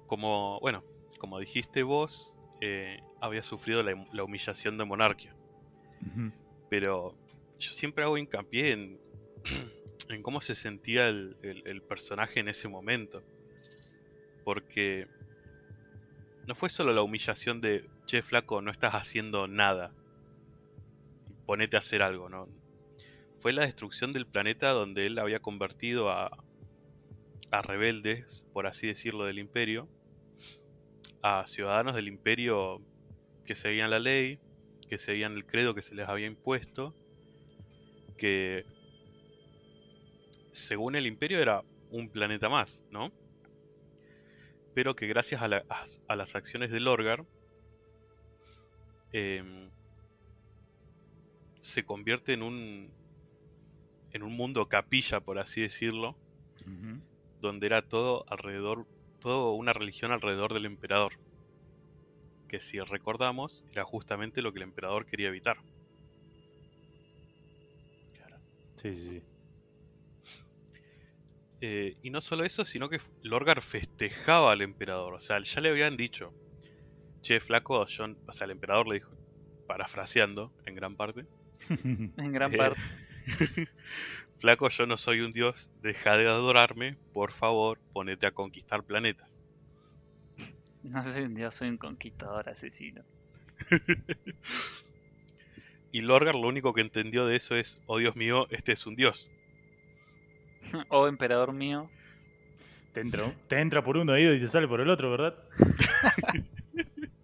Como, 0.09 0.59
bueno, 0.61 0.83
como 1.21 1.39
dijiste 1.39 1.85
vos, 1.85 2.35
eh, 2.61 2.99
había 3.21 3.45
sufrido 3.45 3.85
la, 3.85 4.05
la 4.11 4.25
humillación 4.25 4.77
de 4.79 4.85
monarquía. 4.85 5.33
Pero 6.69 7.15
yo 7.61 7.71
siempre 7.73 8.03
hago 8.03 8.19
hincapié 8.19 8.73
en, 8.73 9.01
en 10.09 10.23
cómo 10.23 10.41
se 10.41 10.55
sentía 10.55 11.09
el, 11.09 11.37
el- 11.43 11.83
personaje 11.83 12.41
en 12.41 12.49
ese 12.49 12.69
momento. 12.69 13.23
Porque 14.45 15.07
no 16.47 16.55
fue 16.55 16.71
solo 16.71 16.93
la 16.93 17.03
humillación 17.03 17.61
de, 17.61 17.85
che, 18.07 18.23
flaco, 18.23 18.63
no 18.63 18.71
estás 18.71 18.95
haciendo 18.95 19.47
nada. 19.49 19.93
Ponete 21.47 21.77
a 21.77 21.81
hacer 21.81 22.03
algo, 22.03 22.29
¿no? 22.29 22.49
Fue 23.41 23.53
la 23.53 23.63
destrucción 23.63 24.13
del 24.13 24.27
planeta 24.27 24.71
donde 24.71 25.07
él 25.07 25.19
había 25.19 25.41
convertido 25.41 26.11
a, 26.11 26.45
a 27.51 27.63
rebeldes, 27.63 28.47
por 28.53 28.67
así 28.67 28.87
decirlo, 28.87 29.25
del 29.25 29.39
imperio, 29.39 29.89
a 31.23 31.45
ciudadanos 31.47 31.95
del 31.95 32.09
imperio 32.09 32.81
que 33.45 33.55
seguían 33.55 33.91
la 33.91 33.99
ley, 33.99 34.39
que 34.89 34.99
seguían 34.99 35.35
el 35.35 35.47
credo 35.47 35.75
que 35.75 35.83
se 35.83 35.95
les 35.95 36.09
había 36.09 36.27
impuesto, 36.27 36.95
que 38.17 38.65
según 40.59 40.97
el 40.97 41.07
imperio 41.07 41.41
era 41.41 41.65
un 41.89 42.11
planeta 42.11 42.49
más, 42.49 42.85
¿no? 42.91 43.15
Pero 44.73 44.97
que 44.97 45.07
gracias 45.07 45.43
a, 45.43 45.49
la- 45.49 45.65
a- 45.69 45.85
a 46.07 46.17
las 46.17 46.35
acciones 46.35 46.71
de 46.71 46.81
Lorgar 46.81 47.27
em, 49.13 49.71
se 51.61 51.85
convierte 51.85 52.33
en 52.33 52.43
un 52.43 52.95
en 54.13 54.23
un 54.23 54.37
mundo 54.37 54.69
capilla, 54.69 55.23
por 55.23 55.39
así 55.39 55.63
decirlo, 55.63 56.19
donde 57.41 57.67
era 57.67 57.83
todo 57.83 58.25
alrededor, 58.29 58.87
todo 59.19 59.55
una 59.55 59.73
religión 59.73 60.13
alrededor 60.13 60.55
del 60.55 60.67
emperador. 60.67 61.15
Que 62.47 62.61
si 62.61 62.79
recordamos, 62.81 63.65
era 63.71 63.85
justamente 63.85 64.43
lo 64.43 64.53
que 64.53 64.59
el 64.59 64.65
emperador 64.65 65.07
quería 65.07 65.29
evitar. 65.29 65.57
Sí, 68.77 68.95
sí, 68.97 69.09
sí. 69.21 69.25
Eh, 71.61 71.97
y 72.03 72.11
no 72.11 72.21
solo 72.21 72.45
eso, 72.45 72.65
sino 72.65 72.89
que 72.89 73.01
Lorgar 73.23 73.63
festejaba 73.63 74.53
al 74.53 74.63
emperador. 74.63 75.15
O 75.15 75.21
sea, 75.21 75.41
ya 75.41 75.61
le 75.61 75.71
habían 75.71 75.97
dicho, 75.97 76.35
che, 77.23 77.41
flaco, 77.41 77.87
John, 77.89 78.19
o 78.27 78.33
sea, 78.33 78.47
el 78.47 78.53
emperador 78.53 78.89
le 78.89 78.97
dijo, 78.97 79.13
parafraseando 79.67 80.55
en 80.67 80.75
gran 80.75 80.97
parte, 80.97 81.27
En 82.17 82.33
gran 82.33 82.53
Eh, 82.53 82.57
parte. 82.57 82.83
flaco, 84.39 84.69
yo 84.71 84.87
no 84.87 84.97
soy 84.97 85.21
un 85.21 85.33
dios, 85.33 85.71
deja 85.83 86.17
de 86.17 86.29
adorarme, 86.29 86.99
por 87.13 87.33
favor, 87.33 87.81
ponete 87.93 88.27
a 88.27 88.33
conquistar 88.33 88.85
planetas. 88.85 89.47
No 90.83 91.03
sé 91.05 91.13
si 91.13 91.21
un 91.21 91.35
dios 91.35 91.55
soy 91.55 91.69
un 91.69 91.79
conquistador 91.79 92.49
asesino. 92.49 93.05
Y 95.93 96.01
Lorgar 96.03 96.35
lo 96.35 96.49
único 96.49 96.73
que 96.73 96.81
entendió 96.81 97.27
de 97.27 97.37
eso 97.37 97.55
es, 97.57 97.83
oh 97.87 97.99
Dios 97.99 98.17
mío, 98.17 98.47
este 98.51 98.73
es 98.73 98.87
un 98.87 98.97
dios. 98.97 99.31
Oh, 100.89 101.07
emperador 101.07 101.53
mío. 101.53 101.91
Te 102.93 103.01
entra, 103.01 103.33
te 103.49 103.61
entra 103.61 103.83
por 103.85 103.97
un 103.97 104.09
oído 104.11 104.35
y 104.35 104.41
te 104.41 104.49
sale 104.49 104.67
por 104.67 104.81
el 104.81 104.89
otro, 104.91 105.11
¿verdad? 105.11 105.35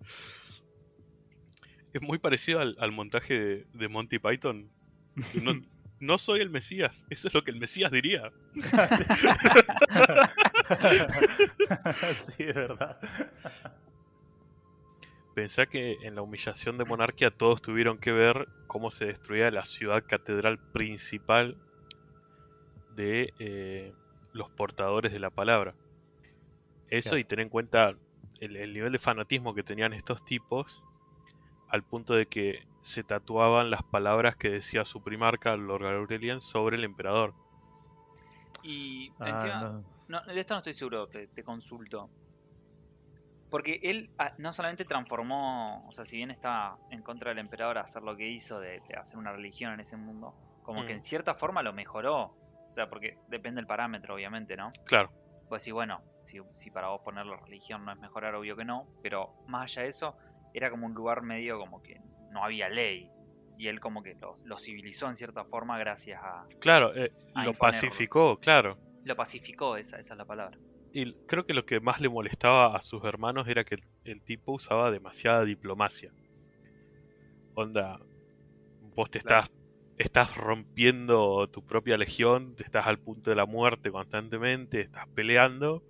Es 1.94 2.02
muy 2.02 2.18
parecido 2.18 2.58
al, 2.60 2.76
al 2.80 2.90
montaje 2.90 3.38
de, 3.38 3.66
de 3.72 3.88
Monty 3.88 4.18
Python. 4.18 4.68
No, 5.40 5.60
no 6.00 6.18
soy 6.18 6.40
el 6.40 6.50
Mesías, 6.50 7.06
eso 7.08 7.28
es 7.28 7.34
lo 7.34 7.44
que 7.44 7.52
el 7.52 7.60
Mesías 7.60 7.92
diría. 7.92 8.32
sí, 12.26 12.42
es 12.42 12.54
verdad. 12.54 12.98
Pensá 15.34 15.66
que 15.66 15.98
en 16.02 16.16
la 16.16 16.22
humillación 16.22 16.78
de 16.78 16.84
monarquía 16.84 17.30
todos 17.30 17.62
tuvieron 17.62 17.98
que 17.98 18.10
ver 18.10 18.48
cómo 18.66 18.90
se 18.90 19.06
destruía 19.06 19.50
la 19.52 19.64
ciudad 19.64 20.04
catedral 20.06 20.58
principal 20.58 21.56
de 22.94 23.32
eh, 23.38 23.92
los 24.32 24.50
portadores 24.50 25.12
de 25.12 25.18
la 25.18 25.30
palabra. 25.30 25.74
Eso 26.88 27.10
Claro. 27.10 27.18
y 27.18 27.24
tener 27.24 27.44
en 27.44 27.48
cuenta 27.50 27.94
el, 28.40 28.56
el 28.56 28.72
nivel 28.72 28.92
de 28.92 28.98
fanatismo 28.98 29.54
que 29.54 29.62
tenían 29.62 29.92
estos 29.92 30.24
tipos 30.24 30.84
al 31.68 31.82
punto 31.82 32.14
de 32.14 32.26
que 32.26 32.66
se 32.82 33.02
tatuaban 33.02 33.70
las 33.70 33.82
palabras 33.82 34.36
que 34.36 34.50
decía 34.50 34.84
su 34.84 35.02
primarca, 35.02 35.56
Lord 35.56 35.86
Aurelian, 35.86 36.40
sobre 36.40 36.76
el 36.76 36.84
emperador. 36.84 37.34
Y 38.62 39.10
Ah, 39.18 39.28
encima, 39.30 39.60
no. 40.08 40.20
no, 40.26 40.32
de 40.32 40.40
esto 40.40 40.54
no 40.54 40.58
estoy 40.58 40.74
seguro, 40.74 41.06
te, 41.08 41.26
te 41.28 41.42
consulto. 41.42 42.10
Porque 43.50 43.78
él 43.82 44.10
ah, 44.18 44.32
no 44.38 44.52
solamente 44.52 44.84
transformó, 44.84 45.86
o 45.88 45.92
sea, 45.92 46.04
si 46.04 46.16
bien 46.16 46.30
estaba 46.30 46.78
en 46.90 47.02
contra 47.02 47.30
del 47.30 47.38
emperador 47.38 47.78
a 47.78 47.82
hacer 47.82 48.02
lo 48.02 48.16
que 48.16 48.28
hizo 48.28 48.58
de, 48.60 48.80
de 48.88 48.96
hacer 48.96 49.18
una 49.18 49.32
religión 49.32 49.72
en 49.72 49.80
ese 49.80 49.96
mundo, 49.96 50.34
como 50.62 50.84
que 50.84 50.92
Mm. 50.92 50.96
en 50.96 51.02
cierta 51.02 51.34
forma 51.34 51.62
lo 51.62 51.72
mejoró. 51.72 52.34
O 52.74 52.76
sea, 52.76 52.88
porque 52.88 53.16
depende 53.28 53.60
del 53.60 53.68
parámetro, 53.68 54.16
obviamente, 54.16 54.56
¿no? 54.56 54.70
Claro, 54.84 55.12
Pues 55.48 55.62
sí, 55.62 55.70
bueno, 55.70 56.02
si, 56.24 56.40
si 56.54 56.72
para 56.72 56.88
vos 56.88 57.02
poner 57.04 57.24
la 57.24 57.36
religión 57.36 57.84
no 57.84 57.92
es 57.92 57.98
mejorar, 58.00 58.34
obvio 58.34 58.56
que 58.56 58.64
no, 58.64 58.88
pero 59.00 59.32
más 59.46 59.70
allá 59.70 59.82
de 59.82 59.90
eso, 59.90 60.16
era 60.52 60.72
como 60.72 60.86
un 60.86 60.92
lugar 60.92 61.22
medio 61.22 61.56
como 61.56 61.80
que 61.84 62.00
no 62.32 62.42
había 62.42 62.68
ley. 62.68 63.08
Y 63.56 63.68
él 63.68 63.78
como 63.78 64.02
que 64.02 64.16
lo, 64.16 64.34
lo 64.44 64.58
civilizó 64.58 65.08
en 65.08 65.14
cierta 65.14 65.44
forma 65.44 65.78
gracias 65.78 66.20
a... 66.20 66.46
claro, 66.58 66.92
eh, 66.96 67.12
A 67.36 67.44
lo 67.44 67.54
pacificó, 67.54 68.38
claro. 68.40 68.76
Lo 69.04 69.14
pacificó, 69.14 69.76
esa, 69.76 70.00
esa 70.00 70.14
es 70.14 70.18
la 70.18 70.24
palabra. 70.24 70.58
Y 70.92 71.12
creo 71.28 71.46
que 71.46 71.54
lo 71.54 71.64
que 71.64 71.78
más 71.78 72.00
le 72.00 72.08
molestaba 72.08 72.76
a 72.76 72.82
sus 72.82 73.04
hermanos 73.04 73.46
era 73.46 73.62
que 73.62 73.76
el, 73.76 73.84
el 74.02 74.20
tipo 74.20 74.50
usaba 74.52 74.90
demasiada 74.90 75.44
diplomacia. 75.44 76.10
Onda, 77.54 78.00
vos 78.96 79.08
te 79.10 79.18
estás, 79.18 79.48
estás 79.98 80.36
rompiendo 80.36 81.48
tu 81.48 81.64
propia 81.64 81.96
legión, 81.96 82.54
te 82.56 82.64
estás 82.64 82.86
al 82.86 82.98
punto 82.98 83.30
de 83.30 83.36
la 83.36 83.46
muerte 83.46 83.90
constantemente, 83.90 84.80
estás 84.82 85.06
peleando 85.08 85.82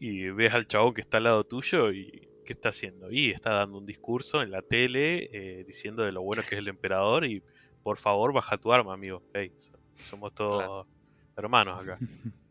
y 0.00 0.30
ves 0.30 0.54
al 0.54 0.66
chabón 0.66 0.94
que 0.94 1.00
está 1.00 1.18
al 1.18 1.24
lado 1.24 1.44
tuyo 1.44 1.92
y 1.92 2.28
¿qué 2.44 2.52
está 2.52 2.70
haciendo? 2.70 3.10
Y 3.10 3.30
está 3.30 3.50
dando 3.50 3.78
un 3.78 3.86
discurso 3.86 4.42
en 4.42 4.50
la 4.50 4.62
tele 4.62 5.28
eh, 5.32 5.64
diciendo 5.66 6.02
de 6.02 6.12
lo 6.12 6.22
bueno 6.22 6.42
que 6.42 6.54
es 6.54 6.60
el 6.60 6.68
emperador 6.68 7.24
y 7.24 7.42
por 7.82 7.98
favor 7.98 8.32
baja 8.32 8.56
tu 8.58 8.72
arma, 8.72 8.94
amigo. 8.94 9.22
Somos 10.02 10.34
todos 10.34 10.86
hermanos 11.36 11.80
acá. 11.82 11.98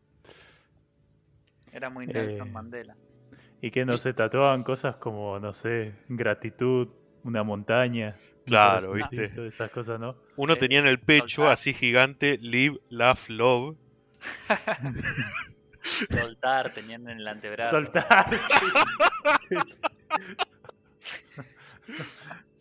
Era 1.71 1.89
muy 1.89 2.07
Nelson 2.07 2.47
Eh, 2.47 2.51
Mandela. 2.51 2.95
Y 3.61 3.71
que 3.71 3.85
no 3.85 3.97
se 3.97 4.13
tatuaban 4.13 4.63
cosas 4.63 4.97
como, 4.97 5.39
no 5.39 5.53
sé, 5.53 5.93
gratitud, 6.09 6.89
una 7.23 7.43
montaña. 7.43 8.15
Claro, 8.47 8.93
¿viste? 8.93 9.31
Esas 9.47 9.69
cosas, 9.71 9.99
¿no? 9.99 10.15
Uno 10.37 10.53
Eh, 10.53 10.57
tenía 10.57 10.79
en 10.79 10.87
el 10.87 10.99
pecho, 10.99 11.27
soltar. 11.43 11.53
así 11.53 11.73
gigante, 11.73 12.37
Live, 12.39 12.79
Laugh, 12.89 13.27
Love. 13.29 13.75
Soltar, 16.09 16.73
teniendo 16.73 17.09
en 17.11 17.19
el 17.19 17.27
antebrazo. 17.27 17.71
Soltar. 17.71 18.27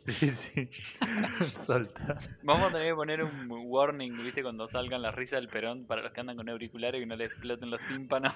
Sí, 0.06 0.30
sí. 0.30 0.30
sí. 0.34 0.70
Soltar. 1.66 2.20
Vamos 2.44 2.68
a 2.68 2.72
tener 2.76 2.92
que 2.92 2.94
poner 2.94 3.24
un 3.24 3.48
warning, 3.50 4.16
¿viste? 4.22 4.40
Cuando 4.42 4.68
salgan 4.68 5.02
las 5.02 5.12
risas 5.14 5.40
del 5.40 5.48
perón 5.48 5.84
para 5.86 6.02
los 6.02 6.12
que 6.12 6.20
andan 6.20 6.36
con 6.36 6.48
auriculares 6.48 6.98
y 7.00 7.02
que 7.02 7.06
no 7.06 7.16
les 7.16 7.28
exploten 7.28 7.70
los 7.70 7.80
tímpanos. 7.88 8.32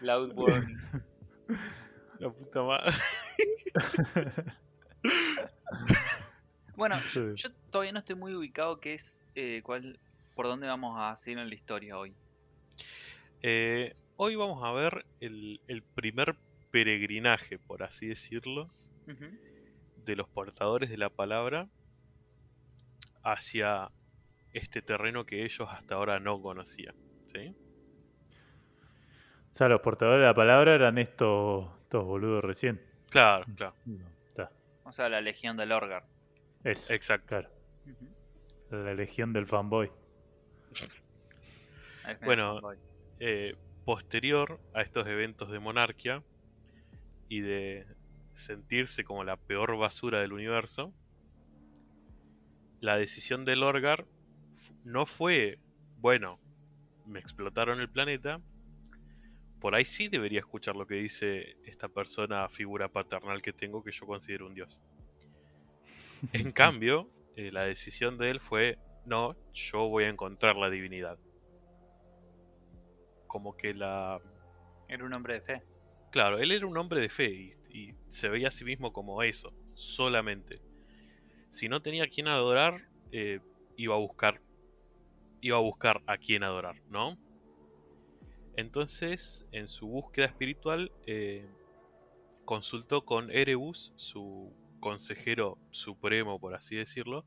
Loud 0.00 0.32
warning. 0.34 0.78
La 2.18 2.30
puta 2.30 2.62
madre. 2.64 2.92
Bueno, 6.76 6.98
Sí. 7.10 7.20
yo 7.36 7.50
todavía 7.70 7.92
no 7.92 7.98
estoy 7.98 8.16
muy 8.16 8.34
ubicado 8.34 8.80
qué 8.80 8.94
es, 8.94 9.20
eh, 9.34 9.60
cuál, 9.62 9.98
por 10.34 10.46
dónde 10.46 10.66
vamos 10.66 10.96
a 10.98 11.14
seguir 11.16 11.38
en 11.38 11.48
la 11.48 11.54
historia 11.54 11.98
hoy. 11.98 12.14
Eh, 13.42 13.94
hoy 14.16 14.34
vamos 14.36 14.64
a 14.64 14.72
ver 14.72 15.04
el, 15.20 15.60
el 15.66 15.82
primer 15.82 16.36
peregrinaje, 16.70 17.58
por 17.58 17.82
así 17.82 18.06
decirlo, 18.06 18.70
de 20.06 20.16
los 20.16 20.28
portadores 20.28 20.88
de 20.88 20.96
la 20.96 21.10
palabra 21.10 21.68
hacia 23.22 23.90
este 24.52 24.80
terreno 24.82 25.26
que 25.26 25.44
ellos 25.44 25.68
hasta 25.70 25.96
ahora 25.96 26.18
no 26.20 26.40
conocían. 26.40 26.94
¿sí? 27.26 27.54
O 29.50 29.52
sea, 29.52 29.68
los 29.68 29.80
portadores 29.80 30.20
de 30.20 30.26
la 30.26 30.34
palabra 30.34 30.74
eran 30.74 30.96
estos, 30.96 31.68
estos 31.82 32.04
boludos 32.04 32.42
recién. 32.42 32.80
Claro, 33.10 33.44
claro, 33.56 33.74
No. 33.84 34.09
O 34.90 34.92
sea, 34.92 35.08
la 35.08 35.20
legión 35.20 35.56
del 35.56 35.70
Orgar. 35.70 36.04
Eso. 36.64 36.92
exacto. 36.92 37.26
Claro. 37.28 37.48
La 38.70 38.92
legión 38.94 39.32
del 39.32 39.46
fanboy. 39.46 39.88
Bueno, 42.24 42.60
eh, 43.20 43.54
posterior 43.84 44.58
a 44.74 44.82
estos 44.82 45.06
eventos 45.06 45.50
de 45.50 45.60
monarquía 45.60 46.22
y 47.28 47.40
de 47.40 47.86
sentirse 48.34 49.04
como 49.04 49.22
la 49.22 49.36
peor 49.36 49.76
basura 49.78 50.20
del 50.20 50.32
universo, 50.32 50.92
la 52.80 52.96
decisión 52.96 53.44
de 53.44 53.54
Lorgar 53.56 54.06
fu- 54.56 54.74
no 54.84 55.06
fue, 55.06 55.58
bueno, 55.98 56.40
me 57.06 57.20
explotaron 57.20 57.80
el 57.80 57.88
planeta, 57.88 58.40
por 59.60 59.74
ahí 59.74 59.84
sí 59.84 60.08
debería 60.08 60.40
escuchar 60.40 60.74
lo 60.74 60.86
que 60.86 60.94
dice 60.94 61.56
esta 61.64 61.88
persona, 61.88 62.48
figura 62.48 62.88
paternal 62.88 63.42
que 63.42 63.52
tengo, 63.52 63.84
que 63.84 63.92
yo 63.92 64.06
considero 64.06 64.46
un 64.46 64.54
dios. 64.54 64.82
En 66.32 66.52
cambio, 66.52 67.08
eh, 67.36 67.52
la 67.52 67.64
decisión 67.64 68.18
de 68.18 68.30
él 68.30 68.40
fue, 68.40 68.78
no, 69.04 69.36
yo 69.52 69.88
voy 69.88 70.04
a 70.04 70.08
encontrar 70.08 70.56
la 70.56 70.70
divinidad. 70.70 71.18
Como 73.26 73.56
que 73.56 73.74
la... 73.74 74.20
Era 74.88 75.04
un 75.04 75.12
hombre 75.12 75.34
de 75.34 75.40
fe. 75.42 75.62
Claro, 76.10 76.38
él 76.38 76.50
era 76.50 76.66
un 76.66 76.76
hombre 76.76 77.00
de 77.00 77.08
fe 77.08 77.30
y, 77.30 77.52
y 77.72 77.94
se 78.08 78.28
veía 78.28 78.48
a 78.48 78.50
sí 78.50 78.64
mismo 78.64 78.92
como 78.92 79.22
eso, 79.22 79.52
solamente. 79.74 80.60
Si 81.50 81.68
no 81.68 81.82
tenía 81.82 82.04
a 82.04 82.08
quien 82.08 82.28
adorar, 82.28 82.88
eh, 83.12 83.40
iba 83.76 83.94
a 83.94 83.98
buscar, 83.98 84.40
iba 85.40 85.56
a 85.56 85.60
buscar 85.60 86.02
a 86.06 86.16
quien 86.16 86.42
adorar, 86.42 86.76
¿no? 86.88 87.18
Entonces, 88.56 89.46
en 89.52 89.68
su 89.68 89.86
búsqueda 89.86 90.26
espiritual, 90.26 90.92
eh, 91.06 91.48
consultó 92.44 93.04
con 93.04 93.30
Erebus, 93.30 93.92
su 93.96 94.52
consejero 94.80 95.58
supremo, 95.70 96.40
por 96.40 96.54
así 96.54 96.76
decirlo, 96.76 97.24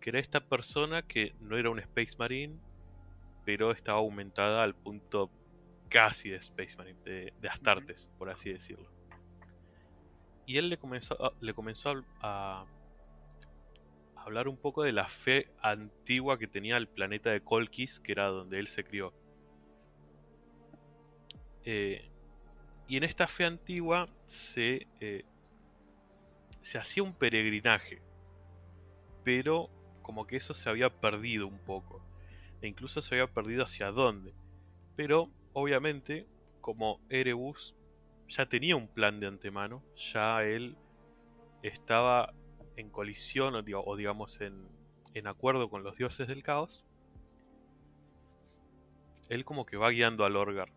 que 0.00 0.10
era 0.10 0.18
esta 0.18 0.40
persona 0.40 1.02
que 1.02 1.34
no 1.40 1.56
era 1.56 1.70
un 1.70 1.78
Space 1.78 2.16
Marine, 2.18 2.58
pero 3.44 3.70
estaba 3.70 3.98
aumentada 3.98 4.62
al 4.62 4.74
punto 4.74 5.30
casi 5.88 6.30
de 6.30 6.36
Space 6.36 6.76
Marine, 6.76 6.98
de, 7.04 7.32
de 7.40 7.48
Astartes, 7.48 8.10
por 8.18 8.28
así 8.28 8.52
decirlo. 8.52 8.90
Y 10.46 10.58
él 10.58 10.68
le 10.68 10.78
comenzó, 10.78 11.22
a, 11.24 11.32
le 11.40 11.54
comenzó 11.54 12.04
a, 12.20 12.66
a 14.16 14.22
hablar 14.22 14.48
un 14.48 14.56
poco 14.56 14.82
de 14.82 14.92
la 14.92 15.08
fe 15.08 15.48
antigua 15.60 16.38
que 16.38 16.46
tenía 16.46 16.76
el 16.76 16.88
planeta 16.88 17.30
de 17.30 17.40
Colquis, 17.40 18.00
que 18.00 18.12
era 18.12 18.26
donde 18.26 18.58
él 18.58 18.66
se 18.66 18.84
crió. 18.84 19.12
Eh, 21.66 22.08
y 22.88 22.96
en 22.96 23.02
esta 23.02 23.26
fe 23.26 23.44
antigua 23.44 24.08
se, 24.26 24.86
eh, 25.00 25.24
se 26.60 26.78
hacía 26.78 27.02
un 27.02 27.12
peregrinaje, 27.12 28.00
pero 29.24 29.68
como 30.00 30.28
que 30.28 30.36
eso 30.36 30.54
se 30.54 30.70
había 30.70 30.88
perdido 31.00 31.48
un 31.48 31.58
poco. 31.58 32.00
E 32.62 32.68
incluso 32.68 33.02
se 33.02 33.16
había 33.16 33.26
perdido 33.26 33.64
hacia 33.64 33.90
dónde. 33.90 34.32
Pero, 34.94 35.28
obviamente, 35.52 36.26
como 36.60 37.00
Erebus 37.10 37.74
ya 38.28 38.46
tenía 38.48 38.76
un 38.76 38.88
plan 38.88 39.18
de 39.18 39.26
antemano, 39.26 39.82
ya 39.96 40.44
él 40.44 40.76
estaba 41.62 42.32
en 42.76 42.90
colisión 42.90 43.56
o, 43.56 43.62
o 43.84 43.96
digamos 43.96 44.40
en, 44.40 44.68
en 45.14 45.26
acuerdo 45.26 45.68
con 45.68 45.82
los 45.82 45.96
dioses 45.96 46.28
del 46.28 46.44
caos, 46.44 46.84
él 49.28 49.44
como 49.44 49.66
que 49.66 49.76
va 49.76 49.90
guiando 49.90 50.24
a 50.24 50.28
Lorgar. 50.28 50.75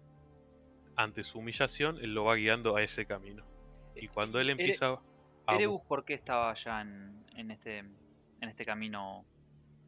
Ante 1.00 1.24
su 1.24 1.40
humillación, 1.40 1.98
él 2.02 2.14
lo 2.14 2.26
va 2.26 2.36
guiando 2.36 2.76
a 2.76 2.84
ese 2.84 3.06
camino. 3.06 3.46
Y 3.96 4.08
cuando 4.10 4.40
él 4.42 4.50
Ere- 4.50 4.52
empieza 4.52 5.00
a... 5.48 5.56
Erebus, 5.56 5.82
¿por 5.88 6.04
qué 6.04 6.14
estaba 6.14 6.54
ya 6.56 6.82
en, 6.82 7.24
en 7.36 7.52
este 7.52 7.78
en 8.42 8.50
este 8.50 8.66
camino 8.66 9.26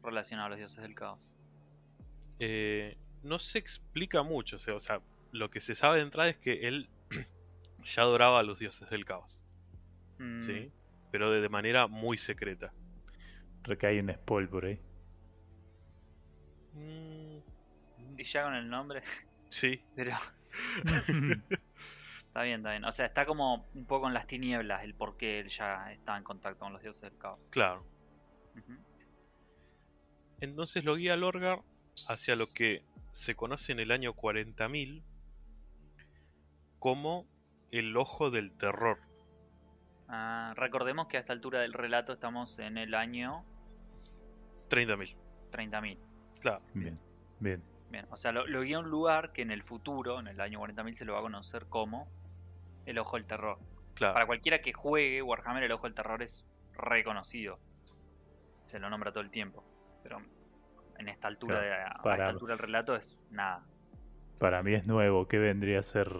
relacionado 0.02 0.46
a 0.46 0.50
los 0.50 0.58
dioses 0.58 0.82
del 0.82 0.94
caos? 0.94 1.18
eh, 2.38 2.96
no 3.22 3.38
se 3.38 3.58
explica 3.58 4.22
mucho, 4.22 4.56
o 4.56 4.58
sea, 4.58 4.74
o 4.74 4.80
sea, 4.80 5.00
lo 5.32 5.48
que 5.48 5.60
se 5.60 5.74
sabe 5.74 5.98
de 5.98 6.02
entrada 6.04 6.30
es 6.30 6.36
que 6.38 6.66
él 6.66 6.88
ya 7.84 8.02
adoraba 8.02 8.40
a 8.40 8.42
los 8.42 8.58
dioses 8.58 8.88
del 8.90 9.04
caos, 9.04 9.44
Mm, 10.18 10.40
¿sí? 10.40 10.72
Pero 11.10 11.30
de, 11.30 11.40
de 11.40 11.48
manera 11.48 11.86
muy 11.88 12.16
secreta. 12.18 12.72
Recae 13.64 14.00
un 14.00 14.10
spoil 14.12 14.48
por 14.48 14.64
ahí. 14.64 14.80
Mm, 16.74 17.38
Y 18.18 18.24
ya 18.24 18.44
con 18.44 18.54
el 18.54 18.68
nombre, 18.68 19.02
sí, 19.50 19.82
pero 19.94 20.12
está 22.18 22.42
bien, 22.42 22.60
está 22.60 22.70
bien. 22.70 22.84
O 22.84 22.92
sea, 22.92 23.06
está 23.06 23.26
como 23.26 23.66
un 23.74 23.86
poco 23.86 24.08
en 24.08 24.14
las 24.14 24.26
tinieblas 24.26 24.84
el 24.84 24.94
por 24.94 25.16
qué 25.16 25.40
él 25.40 25.48
ya 25.48 25.92
está 25.92 26.16
en 26.16 26.24
contacto 26.24 26.60
con 26.60 26.72
los 26.72 26.82
dioses 26.82 27.02
del 27.02 27.18
caos. 27.18 27.40
claro. 27.50 27.84
Entonces 30.40 30.84
lo 30.84 30.96
guía 30.96 31.16
Lorgar 31.16 31.62
hacia 32.08 32.34
lo 32.34 32.52
que 32.52 32.84
se 33.12 33.36
conoce 33.36 33.70
en 33.70 33.78
el 33.78 33.92
año 33.92 34.12
40.000 34.12 35.02
como 36.80 37.28
el 37.70 37.96
ojo 37.96 38.30
del 38.30 38.52
terror. 38.52 38.98
Ah, 40.08 40.52
recordemos 40.56 41.06
que 41.06 41.16
a 41.16 41.20
esta 41.20 41.32
altura 41.32 41.60
del 41.60 41.72
relato 41.72 42.12
estamos 42.12 42.58
en 42.58 42.76
el 42.76 42.94
año 42.94 43.44
30.000, 44.68 45.16
30.000. 45.52 45.98
claro. 46.40 46.62
Bien, 46.74 46.98
bien. 47.38 47.62
Bien, 47.92 48.06
o 48.10 48.16
sea, 48.16 48.32
lo, 48.32 48.46
lo 48.46 48.62
guía 48.62 48.78
a 48.78 48.80
un 48.80 48.88
lugar 48.88 49.32
que 49.32 49.42
en 49.42 49.50
el 49.50 49.62
futuro, 49.62 50.18
en 50.18 50.26
el 50.26 50.40
año 50.40 50.58
40.000, 50.60 50.94
se 50.96 51.04
lo 51.04 51.12
va 51.12 51.18
a 51.18 51.22
conocer 51.22 51.66
como 51.66 52.08
el 52.86 52.98
Ojo 52.98 53.16
del 53.16 53.26
Terror. 53.26 53.58
Claro, 53.94 54.14
Para 54.14 54.26
cualquiera 54.26 54.60
que 54.62 54.72
juegue 54.72 55.20
Warhammer, 55.22 55.62
el 55.62 55.72
Ojo 55.72 55.86
del 55.86 55.94
Terror 55.94 56.22
es 56.22 56.44
reconocido. 56.72 57.58
Se 58.62 58.78
lo 58.78 58.88
nombra 58.88 59.12
todo 59.12 59.22
el 59.22 59.30
tiempo. 59.30 59.62
Pero 60.02 60.22
en 60.98 61.08
esta 61.08 61.28
altura, 61.28 61.58
Claro, 61.60 61.68
de- 61.70 61.82
a 61.84 62.02
para- 62.02 62.16
esta 62.24 62.30
altura 62.30 62.52
del 62.54 62.58
relato 62.60 62.96
es 62.96 63.18
nada. 63.30 63.62
Para 64.38 64.62
mí 64.62 64.72
es 64.74 64.86
nuevo. 64.86 65.28
¿Qué 65.28 65.38
vendría 65.38 65.80
a 65.80 65.82
ser 65.82 66.10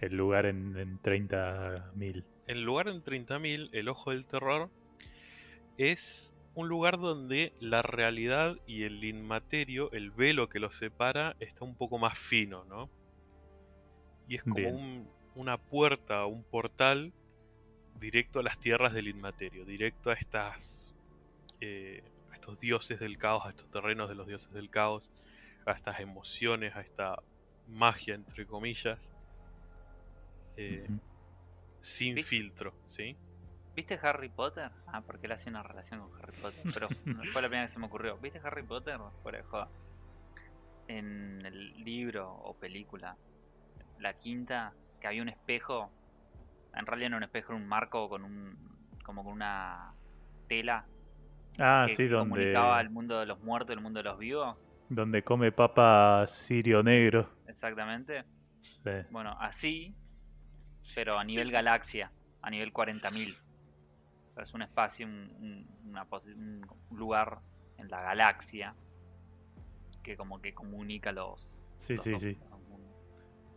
el 0.00 0.16
lugar 0.16 0.46
en, 0.46 0.76
en 0.76 0.98
30.000? 1.00 2.24
En 2.48 2.64
lugar 2.64 2.88
en 2.88 3.02
30.000, 3.04 3.70
el 3.72 3.88
Ojo 3.88 4.10
del 4.10 4.26
Terror 4.26 4.68
es 5.78 6.34
un 6.54 6.68
lugar 6.68 6.98
donde 6.98 7.54
la 7.60 7.82
realidad 7.82 8.56
y 8.66 8.84
el 8.84 9.02
inmaterio, 9.04 9.90
el 9.92 10.10
velo 10.12 10.48
que 10.48 10.60
los 10.60 10.76
separa, 10.76 11.36
está 11.40 11.64
un 11.64 11.76
poco 11.76 11.98
más 11.98 12.18
fino, 12.18 12.64
¿no? 12.64 12.90
Y 14.26 14.36
es 14.36 14.44
como 14.44 14.70
un- 14.70 15.10
una 15.34 15.58
puerta, 15.58 16.26
un 16.26 16.44
portal 16.44 17.12
directo 17.94 18.40
a 18.40 18.42
las 18.42 18.58
tierras 18.60 18.92
del 18.94 19.08
inmaterio, 19.08 19.64
directo 19.64 20.10
a 20.10 20.14
estas 20.14 20.94
eh, 21.60 22.02
a 22.30 22.34
estos 22.36 22.58
dioses 22.60 23.00
del 23.00 23.18
caos, 23.18 23.44
a 23.46 23.50
estos 23.50 23.70
terrenos 23.70 24.08
de 24.10 24.14
los 24.16 24.26
dioses 24.26 24.52
del 24.52 24.70
caos, 24.70 25.12
a 25.66 25.72
estas 25.72 26.00
emociones, 26.00 26.76
a 26.76 26.82
esta 26.82 27.22
magia 27.66 28.14
entre 28.16 28.46
comillas. 28.46 29.14
eh, 30.56 30.90
sin 31.80 32.16
¿Sí? 32.16 32.22
filtro, 32.22 32.74
¿sí? 32.86 33.16
¿Viste 33.80 33.98
Harry 34.06 34.28
Potter? 34.28 34.70
Ah, 34.88 35.00
porque 35.00 35.24
él 35.24 35.32
hace 35.32 35.48
una 35.48 35.62
relación 35.62 36.00
con 36.00 36.22
Harry 36.22 36.36
Potter. 36.42 36.60
Pero 36.74 36.86
fue 37.32 37.40
la 37.40 37.48
primera 37.48 37.62
vez 37.62 37.70
que 37.70 37.72
se 37.72 37.78
me 37.78 37.86
ocurrió. 37.86 38.18
¿Viste 38.18 38.38
Harry 38.44 38.62
Potter? 38.62 39.00
De 39.24 39.42
joda. 39.42 39.70
En 40.86 41.40
el 41.46 41.82
libro 41.82 42.30
o 42.30 42.54
película, 42.58 43.16
la 43.98 44.12
quinta, 44.12 44.74
que 45.00 45.06
había 45.06 45.22
un 45.22 45.30
espejo. 45.30 45.90
En 46.74 46.84
realidad 46.84 47.08
no 47.08 47.16
un 47.16 47.22
espejo, 47.22 47.54
era 47.54 47.62
un 47.62 47.66
marco 47.66 48.06
con 48.10 48.22
un. 48.22 48.54
como 49.02 49.24
con 49.24 49.32
una 49.32 49.94
tela 50.46 50.84
Ah, 51.58 51.86
que 51.88 51.96
sí, 51.96 52.10
comunicaba 52.10 52.82
el 52.82 52.88
donde, 52.88 52.94
mundo 52.94 53.20
de 53.20 53.24
los 53.24 53.40
muertos 53.40 53.70
y 53.70 53.78
el 53.78 53.80
mundo 53.80 54.00
de 54.00 54.04
los 54.04 54.18
vivos. 54.18 54.58
donde 54.90 55.22
come 55.22 55.52
papa 55.52 56.26
sirio 56.26 56.82
negro. 56.82 57.30
Exactamente. 57.48 58.24
Sí. 58.60 58.90
Bueno, 59.10 59.38
así, 59.40 59.94
pero 60.94 61.18
a 61.18 61.24
nivel 61.24 61.50
galaxia, 61.50 62.12
a 62.42 62.50
nivel 62.50 62.74
40.000. 62.74 63.34
Es 64.36 64.54
un 64.54 64.62
espacio, 64.62 65.06
un, 65.06 65.30
un- 65.40 65.90
una 65.90 66.06
posi- 66.08 66.34
un 66.34 66.66
lugar 66.96 67.38
en 67.78 67.88
la 67.88 68.00
galaxia 68.02 68.74
que 70.02 70.16
como 70.16 70.40
que 70.40 70.54
comunica 70.54 71.12
los... 71.12 71.58
Sí, 71.78 71.94
los 71.96 72.04
sí, 72.04 72.10
dos- 72.12 72.22
sí. 72.22 72.38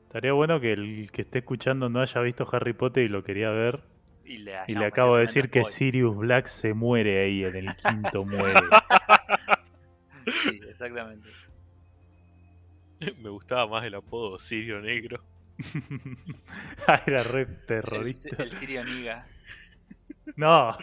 Estaría 0.03 0.33
bueno 0.33 0.59
que 0.59 0.73
el 0.73 1.09
que 1.11 1.23
esté 1.23 1.39
escuchando 1.39 1.89
no 1.89 1.99
haya 2.01 2.21
visto 2.21 2.47
Harry 2.51 2.73
Potter 2.73 3.03
y 3.03 3.07
lo 3.09 3.23
quería 3.23 3.49
ver. 3.49 3.81
Y 4.25 4.37
le, 4.37 4.51
Y 4.51 4.55
hayamos 4.55 4.79
le 4.81 4.85
acabo 4.85 5.15
de 5.15 5.21
decir 5.21 5.49
que 5.49 5.65
Sirius 5.65 6.15
Black 6.15 6.45
se 6.47 6.73
muere 6.73 7.23
ahí 7.23 7.43
en 7.43 7.55
el 7.55 7.75
quinto 7.75 8.23
muere. 8.25 8.61
Sí, 10.27 10.59
exactamente. 10.69 11.29
Me 13.21 13.29
gustaba 13.29 13.67
más 13.67 13.83
el 13.83 13.95
apodo 13.95 14.37
Sirio 14.39 14.79
Negro. 14.81 15.23
Ah, 16.87 17.01
Era 17.07 17.23
re 17.23 17.41
El, 17.43 17.65
terrorista. 17.65 18.43
el 18.43 18.51
Sirio 18.51 18.83
Niga. 18.83 19.25
No. 20.35 20.77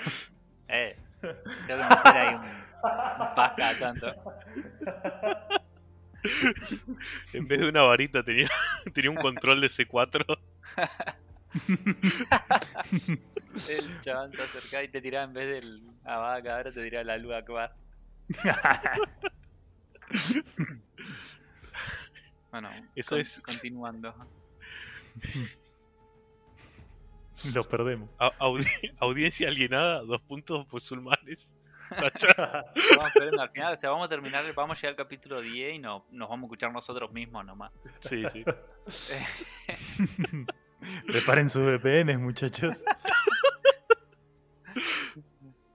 Eh, 0.68 0.96
tengo 1.20 1.34
que 1.66 1.94
meter 1.96 2.16
ahí 2.16 2.34
un, 2.34 2.42
un 2.42 3.78
tanto. 3.78 4.14
En 7.32 7.48
vez 7.48 7.60
de 7.60 7.68
una 7.68 7.82
varita 7.82 8.22
tenía, 8.22 8.48
tenía 8.94 9.10
un 9.10 9.16
control 9.16 9.60
de 9.60 9.68
C4. 9.68 10.38
El 13.68 14.02
chabón 14.02 14.32
se 14.32 14.42
acercaba 14.42 14.82
y 14.84 14.88
te 14.88 15.00
tiraba 15.00 15.24
en 15.24 15.32
vez 15.32 15.48
del 15.48 15.82
abaca, 16.04 16.56
ahora 16.56 16.72
te 16.72 16.82
tiraba 16.82 17.04
la 17.04 17.16
luz 17.18 17.34
Akbar. 17.34 17.74
Bueno, 22.50 22.68
Eso 22.96 23.10
con- 23.10 23.20
es- 23.20 23.42
continuando. 23.42 24.12
Lo 27.54 27.64
perdemos. 27.64 28.08
A- 28.18 28.32
audi- 28.38 28.92
audiencia 29.00 29.48
alienada, 29.48 30.00
dos 30.02 30.20
puntos 30.22 30.66
musulmanes. 30.72 31.50
Vamos 31.90 33.08
esperando 33.08 33.42
al 33.42 33.50
final, 33.50 33.74
o 33.74 33.76
sea, 33.76 33.90
vamos 33.90 34.06
a 34.06 34.08
terminar, 34.08 34.44
vamos 34.54 34.76
a 34.76 34.80
llegar 34.80 34.90
al 34.90 34.96
capítulo 34.96 35.40
10 35.40 35.74
y 35.74 35.78
no, 35.80 36.06
nos 36.12 36.28
vamos 36.28 36.44
a 36.44 36.46
escuchar 36.46 36.72
nosotros 36.72 37.10
mismos 37.10 37.44
nomás. 37.44 37.72
Sí, 37.98 38.22
sí. 38.30 38.44
Preparen 41.08 41.48
sus 41.48 41.62
VPNs, 41.64 42.20
muchachos. 42.20 42.78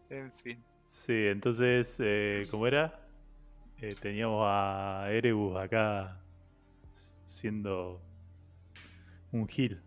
En 0.10 0.32
fin. 0.41 0.63
Sí, 0.88 1.28
entonces, 1.28 1.95
eh, 1.99 2.47
¿cómo 2.49 2.65
era? 2.65 2.97
Eh, 3.82 3.93
teníamos 4.01 4.41
a 4.47 5.08
Erebus 5.10 5.58
acá 5.58 6.17
siendo 7.25 8.01
un 9.34 9.47
gil. 9.49 9.82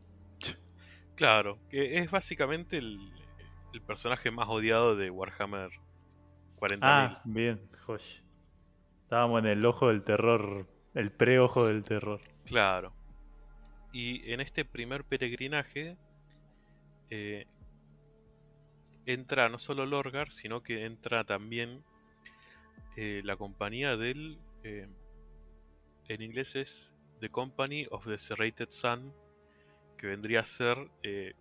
Claro, 1.19 1.59
que 1.69 1.99
es 1.99 2.09
básicamente 2.13 2.79
el, 2.79 3.13
el 3.75 3.83
personaje 3.83 4.31
más 4.31 4.47
odiado 4.49 4.95
de 4.95 5.11
Warhammer 5.11 5.69
40.000. 6.61 6.79
Ah, 6.83 7.21
bien, 7.25 7.61
Josh. 7.85 8.21
Estábamos 9.03 9.41
en 9.41 9.47
el 9.47 9.67
ojo 9.67 9.89
del 9.89 10.05
terror, 10.05 10.69
el 10.95 11.11
pre-ojo 11.11 11.67
del 11.67 11.83
terror. 11.83 12.21
Claro. 12.45 12.93
Y 13.93 14.31
en 14.33 14.41
este 14.41 14.65
primer 14.65 15.03
peregrinaje 15.03 15.97
eh, 17.11 17.47
entra 19.05 19.49
no 19.49 19.59
solo 19.59 19.87
Lorgar, 19.87 20.31
sino 20.31 20.63
que 20.63 20.85
entra 20.85 21.25
también 21.25 21.83
eh, 22.97 23.23
la 23.25 23.37
compañía 23.37 23.97
del... 23.97 24.39
eh, 24.63 24.87
en 26.07 26.23
inglés 26.23 26.55
es 26.55 26.95
The 27.19 27.29
Company 27.29 27.89
of 27.91 28.07
the 28.07 28.19
Serrated 28.19 28.71
Sun, 28.71 29.13
que 29.99 30.07
vendría 30.07 30.41
a 30.41 30.45
ser 30.45 30.79
eh, 31.03 31.35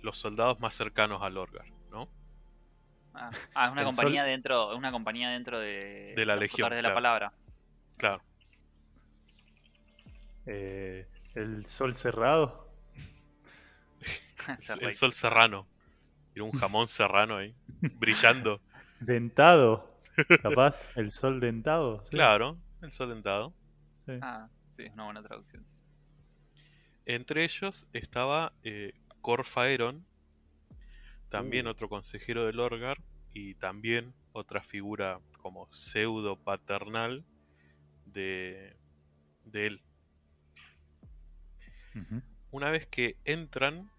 los 0.00 0.16
soldados 0.16 0.60
más 0.60 0.74
cercanos 0.74 1.20
a 1.22 1.28
Lorgar, 1.28 1.66
¿no? 1.90 2.08
Ah, 3.14 3.30
ah, 3.54 3.66
es 3.66 3.72
una 3.72 3.82
El 3.82 3.86
compañía 3.88 4.24
dentro, 4.24 4.72
es 4.72 4.78
una 4.78 4.90
compañía 4.90 5.30
dentro 5.30 5.58
de, 5.60 6.14
De 6.16 6.24
la 6.24 6.36
Legión, 6.36 6.70
de 6.70 6.76
la 6.76 6.80
claro. 6.82 6.94
palabra. 6.94 7.32
Claro. 7.98 8.22
Eh, 10.46 11.06
el 11.34 11.66
sol 11.66 11.94
cerrado. 11.96 12.68
El 14.80 14.94
sol 14.94 15.12
serrano. 15.12 15.68
Era 16.34 16.44
un 16.44 16.52
jamón 16.52 16.88
serrano 16.88 17.36
ahí, 17.36 17.54
brillando. 17.80 18.60
Dentado. 19.00 19.92
Capaz, 20.42 20.82
el 20.96 21.10
sol 21.10 21.40
dentado. 21.40 22.04
sí, 22.04 22.10
Claro, 22.10 22.58
el 22.82 22.92
sol 22.92 23.08
dentado. 23.10 23.54
sí. 24.06 24.12
Ah, 24.20 24.48
sí, 24.76 24.82
es 24.84 24.92
una 24.92 25.04
buena 25.04 25.22
traducción. 25.22 25.64
Entre 27.06 27.44
ellos 27.44 27.86
estaba 27.92 28.52
eh, 28.62 28.92
Corfaeron, 29.20 30.06
también 31.28 31.66
Uh. 31.66 31.70
otro 31.70 31.88
consejero 31.88 32.46
del 32.46 32.60
Orgar, 32.60 32.98
y 33.34 33.54
también 33.54 34.14
otra 34.32 34.62
figura 34.62 35.20
como 35.40 35.72
pseudo 35.72 36.36
paternal 36.36 37.24
de, 38.04 38.76
de 39.44 39.66
él. 39.66 39.82
Una 42.50 42.70
vez 42.70 42.86
que 42.86 43.16
entran, 43.24 43.90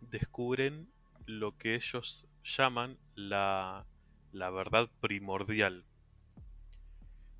descubren 0.00 0.88
lo 1.26 1.56
que 1.56 1.74
ellos 1.74 2.26
llaman 2.42 2.98
la, 3.14 3.86
la 4.32 4.50
verdad 4.50 4.90
primordial. 5.00 5.84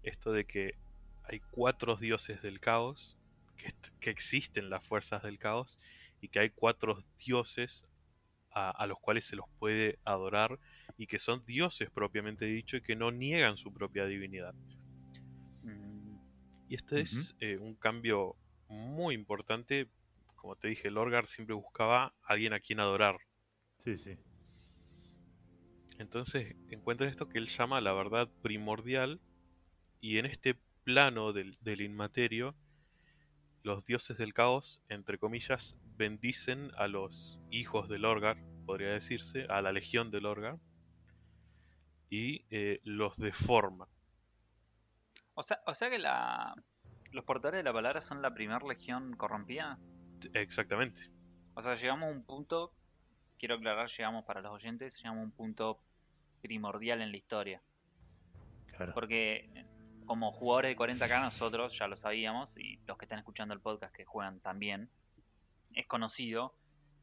Esto 0.02 0.32
de 0.32 0.44
que 0.44 0.76
hay 1.24 1.40
cuatro 1.50 1.96
dioses 1.96 2.42
del 2.42 2.60
caos, 2.60 3.16
que, 3.56 4.10
existen 4.10 4.70
las 4.70 4.84
fuerzas 4.86 5.22
del 5.22 5.38
caos, 5.38 5.78
y 6.20 6.28
que 6.28 6.40
hay 6.40 6.50
cuatro 6.50 6.98
dioses 7.18 7.86
a, 8.50 8.70
a 8.70 8.86
los 8.86 8.98
cuales 8.98 9.24
se 9.24 9.36
los 9.36 9.46
puede 9.58 9.98
adorar, 10.04 10.58
y 10.96 11.06
que 11.06 11.18
son 11.18 11.44
dioses 11.44 11.90
propiamente 11.90 12.44
dicho, 12.44 12.76
y 12.76 12.82
que 12.82 12.96
no 12.96 13.10
niegan 13.10 13.56
su 13.56 13.72
propia 13.72 14.06
divinidad. 14.06 14.54
Mm, 15.62 16.16
Y 16.68 16.76
este 16.76 17.00
es 17.00 17.34
eh, 17.40 17.56
un 17.58 17.74
cambio 17.74 18.36
muy 18.68 19.14
importante. 19.14 19.88
Como 20.36 20.56
te 20.56 20.68
dije, 20.68 20.90
Lorgar 20.90 21.26
siempre 21.26 21.54
buscaba 21.54 22.06
a 22.06 22.14
alguien 22.26 22.52
a 22.52 22.60
quien 22.60 22.80
adorar. 22.80 23.16
Sí, 23.78 23.96
sí. 23.96 24.16
Entonces 25.98 26.54
encuentra 26.70 27.08
esto 27.08 27.28
que 27.28 27.38
él 27.38 27.46
llama 27.46 27.80
la 27.80 27.92
verdad 27.92 28.28
primordial. 28.42 29.20
Y 30.00 30.18
en 30.18 30.26
este 30.26 30.54
plano 30.84 31.32
del, 31.32 31.56
del 31.62 31.80
inmaterio, 31.80 32.54
los 33.64 33.84
dioses 33.86 34.18
del 34.18 34.34
caos, 34.34 34.80
entre 34.88 35.18
comillas, 35.18 35.74
bendicen 35.96 36.70
a 36.76 36.86
los 36.86 37.40
hijos 37.50 37.88
de 37.88 37.98
Lorgar, 37.98 38.36
podría 38.66 38.92
decirse, 38.92 39.46
a 39.48 39.62
la 39.62 39.72
legión 39.72 40.10
de 40.10 40.20
Lorgar. 40.20 40.58
Y 42.10 42.44
eh, 42.50 42.80
los 42.84 43.16
deforma. 43.16 43.88
O 45.34 45.42
sea, 45.42 45.60
o 45.66 45.74
sea 45.74 45.90
que 45.90 45.98
la, 45.98 46.54
los 47.10 47.24
portadores 47.24 47.58
de 47.58 47.64
la 47.64 47.72
palabra 47.72 48.02
son 48.02 48.20
la 48.20 48.34
primera 48.34 48.60
legión 48.64 49.16
corrompida. 49.16 49.78
Exactamente. 50.34 51.10
O 51.54 51.62
sea, 51.62 51.74
llegamos 51.74 52.10
a 52.10 52.12
un 52.12 52.22
punto, 52.22 52.72
quiero 53.38 53.54
aclarar, 53.54 53.88
llegamos 53.88 54.24
para 54.26 54.42
los 54.42 54.52
oyentes, 54.52 54.96
llegamos 54.98 55.22
a 55.22 55.24
un 55.24 55.32
punto 55.32 55.80
primordial 56.42 57.00
en 57.00 57.10
la 57.10 57.16
historia. 57.16 57.62
Claro. 58.76 58.92
Porque 58.92 59.50
como 60.06 60.32
jugadores 60.32 60.76
de 60.76 60.76
40k 60.76 61.22
nosotros 61.22 61.76
ya 61.78 61.86
lo 61.88 61.96
sabíamos 61.96 62.56
y 62.58 62.78
los 62.86 62.98
que 62.98 63.04
están 63.06 63.18
escuchando 63.18 63.54
el 63.54 63.60
podcast 63.60 63.94
que 63.94 64.04
juegan 64.04 64.40
también, 64.40 64.88
es 65.72 65.86
conocido 65.86 66.54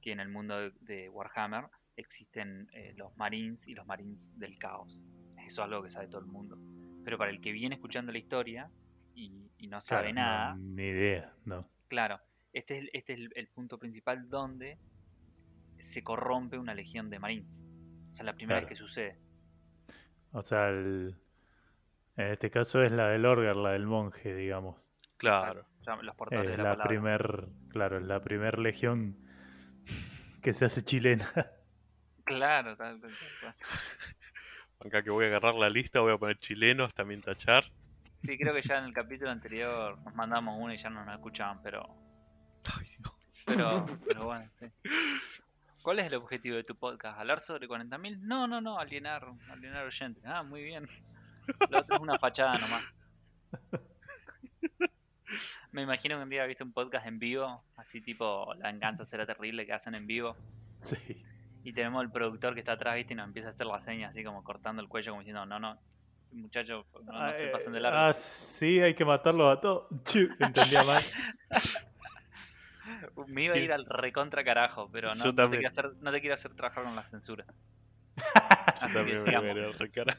que 0.02 0.12
en 0.12 0.20
el 0.20 0.30
mundo 0.30 0.58
de, 0.60 0.72
de 0.82 1.10
Warhammer 1.10 1.66
existen 1.98 2.70
eh, 2.74 2.94
los 2.98 3.16
Marines 3.18 3.68
y 3.68 3.76
los 3.76 3.86
Marines 3.86 4.32
del 4.40 4.58
Caos. 4.58 4.98
Eso 5.46 5.62
es 5.62 5.66
algo 5.68 5.84
que 5.84 5.90
sabe 5.90 6.08
todo 6.08 6.22
el 6.22 6.28
mundo. 6.28 6.58
Pero 7.04 7.18
para 7.18 7.32
el 7.32 7.42
que 7.42 7.52
viene 7.52 7.76
escuchando 7.76 8.12
la 8.12 8.18
historia 8.20 8.70
y, 9.16 9.52
y 9.58 9.68
no 9.68 9.82
sabe 9.82 10.12
Claro, 10.14 10.16
no, 10.16 10.22
nada, 10.22 10.56
ni 10.58 10.84
idea, 10.84 11.34
no. 11.46 11.68
Claro, 11.88 12.20
este 12.54 12.76
es, 12.78 12.82
el- 12.84 12.90
este 12.94 13.14
es 13.14 13.20
el, 13.20 13.32
el 13.36 13.48
punto 13.50 13.78
principal 13.78 14.30
donde 14.30 14.78
se 15.80 16.04
corrompe 16.04 16.58
una 16.58 16.74
legión 16.74 17.10
de 17.10 17.20
marines. 17.20 17.60
O 18.12 18.14
sea, 18.16 18.26
la 18.26 18.34
primera 18.34 18.60
Claro. 18.60 18.70
vez 18.70 18.78
que 18.80 18.84
sucede. 18.84 19.20
O 20.32 20.42
sea, 20.44 20.70
el- 20.70 21.16
en 22.28 22.34
este 22.34 22.50
caso 22.50 22.82
es 22.84 22.92
la 22.92 23.10
del 23.10 23.26
Orgar, 23.26 23.56
la 23.56 23.72
del 23.72 23.86
monje, 23.86 24.34
digamos. 24.36 24.92
Claro. 25.18 25.66
O 25.80 25.84
sea, 25.84 25.96
los 25.96 26.16
portadores 26.16 26.52
Es 26.52 26.58
de 26.58 26.64
la, 26.64 26.76
la 26.76 26.84
primer, 26.84 27.48
claro, 27.70 27.98
es 27.98 28.04
la 28.04 28.22
primer 28.22 28.60
legión 28.60 29.18
que 30.42 30.54
se 30.54 30.66
hace 30.66 30.84
chilena. 30.84 31.28
Claro, 32.24 32.78
tal, 32.78 33.02
tal. 33.02 33.56
Acá 34.80 35.04
que 35.04 35.10
voy 35.10 35.26
a 35.26 35.28
agarrar 35.28 35.56
la 35.56 35.70
lista, 35.70 36.00
voy 36.00 36.14
a 36.14 36.18
poner 36.18 36.38
chilenos, 36.38 36.94
también 36.94 37.22
tachar. 37.22 37.66
Sí, 38.18 38.38
creo 38.38 38.54
que 38.54 38.62
ya 38.62 38.78
en 38.78 38.86
el 38.86 38.94
capítulo 38.94 39.32
anterior 39.32 39.98
nos 40.04 40.16
mandamos 40.16 40.56
uno 40.60 40.74
y 40.74 40.78
ya 40.78 40.90
no 40.90 41.04
nos 41.04 41.16
escuchaban, 41.16 41.62
pero. 41.62 41.84
Ay, 42.78 42.88
Dios. 42.88 43.44
Pero, 43.48 43.86
pero 44.06 44.26
bueno, 44.26 44.50
sí. 44.60 44.68
¿Cuál 45.82 46.00
es 46.00 46.06
el 46.06 46.14
objetivo 46.14 46.56
de 46.58 46.64
tu 46.64 46.76
podcast? 46.76 47.20
¿Hablar 47.20 47.40
sobre 47.40 47.68
40.000? 47.68 48.20
No, 48.22 48.48
no, 48.48 48.62
no, 48.62 48.78
alienar, 48.78 49.26
alienar 49.50 49.88
oyentes. 49.88 50.24
Ah, 50.26 50.44
muy 50.44 50.64
bien. 50.64 50.88
Lo 51.70 51.80
otro 51.80 51.96
es 51.96 52.02
una 52.02 52.18
fachada 52.18 52.58
nomás. 52.58 52.84
Me 55.72 55.84
imagino 55.84 56.18
que 56.18 56.24
un 56.24 56.30
día 56.30 56.46
viste 56.46 56.64
un 56.64 56.74
podcast 56.74 57.08
en 57.08 57.20
vivo, 57.20 57.64
así 57.78 58.02
tipo 58.02 58.54
La 58.56 58.72
venganza 58.72 59.06
será 59.06 59.26
terrible 59.26 59.66
que 59.66 59.74
hacen 59.74 59.96
en 59.96 60.06
vivo. 60.06 60.36
Sí. 60.82 61.24
Y 61.64 61.74
tenemos 61.74 62.04
el 62.04 62.12
productor 62.12 62.54
que 62.54 62.60
está 62.60 62.74
atrás, 62.74 62.96
viste, 62.96 63.14
y 63.14 63.16
nos 63.16 63.28
empieza 63.28 63.50
a 63.50 63.52
hacer 63.52 63.68
la 63.68 63.80
seña 63.80 64.10
así 64.10 64.24
como 64.24 64.44
cortando 64.44 64.82
el 64.82 64.90
cuello, 64.90 65.12
como 65.12 65.22
diciendo, 65.22 65.46
no, 65.46 65.60
no, 65.60 65.80
muchachos, 66.32 66.86
no, 67.04 67.14
no 67.14 67.38
se 67.38 67.52
Ah, 67.52 67.72
de 67.72 67.78
eh, 67.78 67.82
largo. 67.82 68.00
Ah, 68.00 68.14
sí, 68.14 68.80
hay 68.82 68.96
que 68.96 69.06
matarlos 69.06 69.58
a 69.58 69.62
todos. 69.62 69.88
Entendía 70.40 70.84
mal. 70.84 71.04
Me 73.28 73.44
iba 73.44 73.54
a 73.54 73.58
ir 73.58 73.72
al 73.72 73.86
recontra 73.86 74.44
carajo, 74.44 74.90
pero 74.92 75.14
no, 75.16 75.24
no 75.24 75.36
te, 75.36 75.50
quiero 75.50 75.68
hacer, 75.70 75.94
no 76.02 76.12
te 76.12 76.20
quiero 76.20 76.34
hacer 76.36 76.54
trabajar 76.56 76.84
con 76.84 76.96
la 76.96 77.04
censura. 77.04 77.46
También 78.94 79.24
me 79.24 79.32
la 79.32 80.18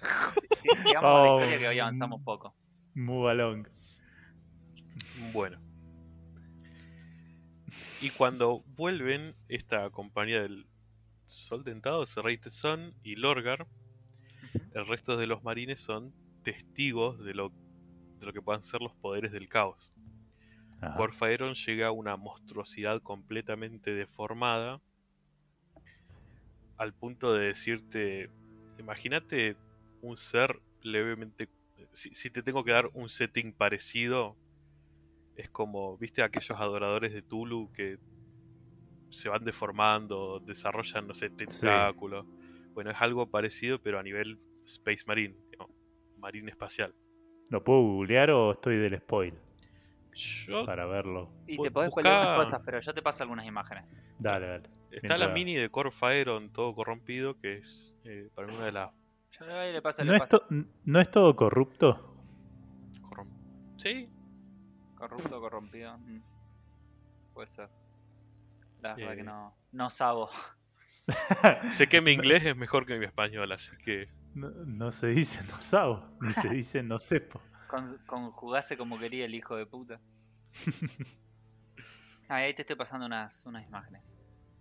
Oh, 1.02 1.38
historia 1.38 1.58
que 1.58 1.68
hoy 1.68 1.78
avanzamos 1.78 2.20
mm. 2.20 2.24
poco. 2.24 2.54
Move 2.94 3.30
along. 3.30 3.68
Bueno. 5.32 5.58
Y 8.00 8.10
cuando 8.10 8.62
vuelven 8.76 9.34
esta 9.48 9.88
compañía 9.90 10.42
del 10.42 10.66
Sol 11.26 11.64
Dentado, 11.64 12.04
Serrated 12.06 12.50
Sun 12.50 12.94
y 13.02 13.16
Lorgar, 13.16 13.66
el 14.74 14.86
resto 14.86 15.16
de 15.16 15.26
los 15.26 15.42
marines 15.44 15.80
son 15.80 16.12
testigos 16.42 17.24
de 17.24 17.34
lo, 17.34 17.52
de 18.18 18.26
lo 18.26 18.32
que 18.32 18.42
puedan 18.42 18.62
ser 18.62 18.80
los 18.80 18.94
poderes 18.96 19.32
del 19.32 19.48
caos. 19.48 19.94
Ajá. 20.80 20.96
Corfaeron 20.96 21.54
llega 21.54 21.86
a 21.88 21.92
una 21.92 22.16
monstruosidad 22.16 23.00
completamente 23.02 23.94
deformada 23.94 24.80
al 26.82 26.92
punto 26.92 27.32
de 27.32 27.46
decirte, 27.46 28.28
imagínate 28.78 29.56
un 30.00 30.16
ser 30.16 30.60
levemente... 30.82 31.48
Si, 31.92 32.14
si 32.14 32.30
te 32.30 32.42
tengo 32.42 32.64
que 32.64 32.72
dar 32.72 32.90
un 32.92 33.08
setting 33.08 33.52
parecido, 33.52 34.36
es 35.36 35.48
como, 35.50 35.96
viste, 35.96 36.22
aquellos 36.22 36.58
adoradores 36.58 37.12
de 37.12 37.22
Tulu 37.22 37.70
que 37.72 37.98
se 39.10 39.28
van 39.28 39.44
deformando, 39.44 40.40
desarrollan, 40.46 41.06
no 41.06 41.14
sé, 41.14 41.30
tentáculos. 41.30 42.26
Bueno, 42.74 42.90
es 42.90 43.00
algo 43.00 43.26
parecido, 43.26 43.78
pero 43.78 43.98
a 43.98 44.02
nivel 44.02 44.38
Space 44.64 45.04
Marine, 45.06 45.36
¿no? 45.58 45.68
Marine 46.16 46.50
espacial. 46.50 46.94
¿Lo 47.50 47.62
puedo 47.62 47.80
googlear 47.80 48.30
o 48.30 48.52
estoy 48.52 48.76
del 48.78 48.98
spoil? 48.98 49.34
Yo 50.14 50.66
Para 50.66 50.86
verlo. 50.86 51.30
Y 51.46 51.58
te 51.58 51.70
podés 51.70 51.90
busca- 51.90 52.02
pelear 52.02 52.22
unas 52.24 52.44
cosas, 52.44 52.62
pero 52.64 52.80
yo 52.80 52.94
te 52.94 53.02
paso 53.02 53.22
algunas 53.22 53.46
imágenes. 53.46 53.84
Dale, 54.18 54.46
dale. 54.46 54.81
Está 54.92 55.16
la 55.18 55.28
mini 55.28 55.54
de 55.56 55.70
Corfaeron 55.70 56.52
todo 56.52 56.74
corrompido, 56.74 57.38
que 57.38 57.54
es 57.58 57.96
eh, 58.04 58.28
para 58.34 58.52
una 58.52 58.66
de 58.66 58.72
las 58.72 58.90
le 59.40 59.80
¿No 60.04 60.14
es, 60.14 60.28
to- 60.28 60.46
¿No 60.84 61.00
es 61.00 61.10
todo 61.10 61.34
corrupto? 61.34 62.16
corrom- 63.00 63.76
Sí, 63.78 64.08
Corrupto, 64.94 65.40
corrompido. 65.40 65.98
mm. 65.98 66.22
Puede 67.32 67.46
ser. 67.48 67.68
La 68.82 68.94
verdad 68.94 69.14
Eh. 69.14 69.16
que 69.16 69.22
no, 69.24 69.56
no 69.72 69.90
sabo. 69.90 70.30
sé 71.70 71.88
que 71.88 72.00
mi 72.00 72.12
inglés 72.12 72.44
es 72.44 72.56
mejor 72.56 72.86
que 72.86 72.98
mi 72.98 73.06
español, 73.06 73.50
así 73.52 73.76
que 73.78 74.08
No, 74.34 74.50
no 74.50 74.92
se 74.92 75.08
dice 75.08 75.42
no 75.44 75.60
sabo, 75.60 76.06
ni 76.20 76.30
se 76.30 76.48
dice 76.54 76.82
no 76.82 76.98
sepo. 76.98 77.40
Con, 77.68 77.98
conjugase 78.06 78.76
como 78.76 78.98
quería 78.98 79.24
el 79.24 79.34
hijo 79.34 79.56
de 79.56 79.66
puta. 79.66 80.00
Ah, 82.28 82.36
ahí 82.36 82.54
te 82.54 82.62
estoy 82.62 82.76
pasando 82.76 83.04
unas, 83.04 83.44
unas 83.44 83.66
imágenes. 83.66 84.02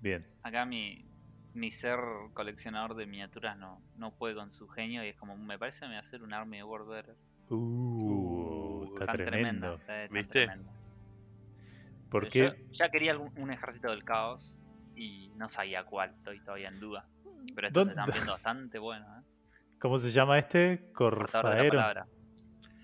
Bien. 0.02 0.26
Acá 0.44 0.66
mi, 0.66 1.06
mi 1.54 1.72
ser 1.72 2.00
coleccionador 2.34 2.96
de 2.96 3.06
miniaturas 3.06 3.58
no, 3.58 3.82
no 3.98 4.12
puede 4.16 4.36
con 4.36 4.52
su 4.52 4.68
genio 4.68 5.04
y 5.06 5.10
es 5.10 5.16
como, 5.16 5.38
me 5.38 5.58
parece 5.60 5.82
que 5.82 5.86
me 5.88 5.94
va 5.94 5.98
a 5.98 6.02
hacer 6.02 6.24
un 6.24 6.34
Army 6.34 6.62
World 6.64 6.90
Better. 6.90 7.16
Uh, 7.50 8.82
Uh, 8.84 8.94
está 8.94 9.06
Tan 9.08 9.18
tremendo. 9.18 9.76
está 9.76 9.88
tan 10.06 10.14
¿Viste? 10.14 10.32
tremendo. 10.46 10.72
¿Por 12.10 12.30
Pero 12.30 12.32
qué? 12.32 12.40
Yo 12.68 12.74
ya 12.74 12.90
quería 12.90 13.12
algún- 13.12 13.32
un 13.38 13.52
ejército 13.52 13.90
del 13.90 14.04
caos 14.04 14.62
y 14.96 15.30
no 15.36 15.50
sabía 15.50 15.84
cuál, 15.86 16.12
estoy 16.12 16.40
todavía 16.42 16.68
en 16.70 16.80
duda. 16.80 17.06
Pero 17.56 17.68
estos 17.68 17.88
se 17.88 17.94
¿Dónde- 17.94 18.02
están 18.02 18.14
viendo 18.14 18.32
bastante 18.34 18.80
buenos, 18.80 19.08
¿eh? 19.20 19.26
¿Cómo 19.80 19.98
se 19.98 20.12
llama 20.12 20.38
este? 20.40 20.60
De 20.60 21.70
palabra. 21.70 22.06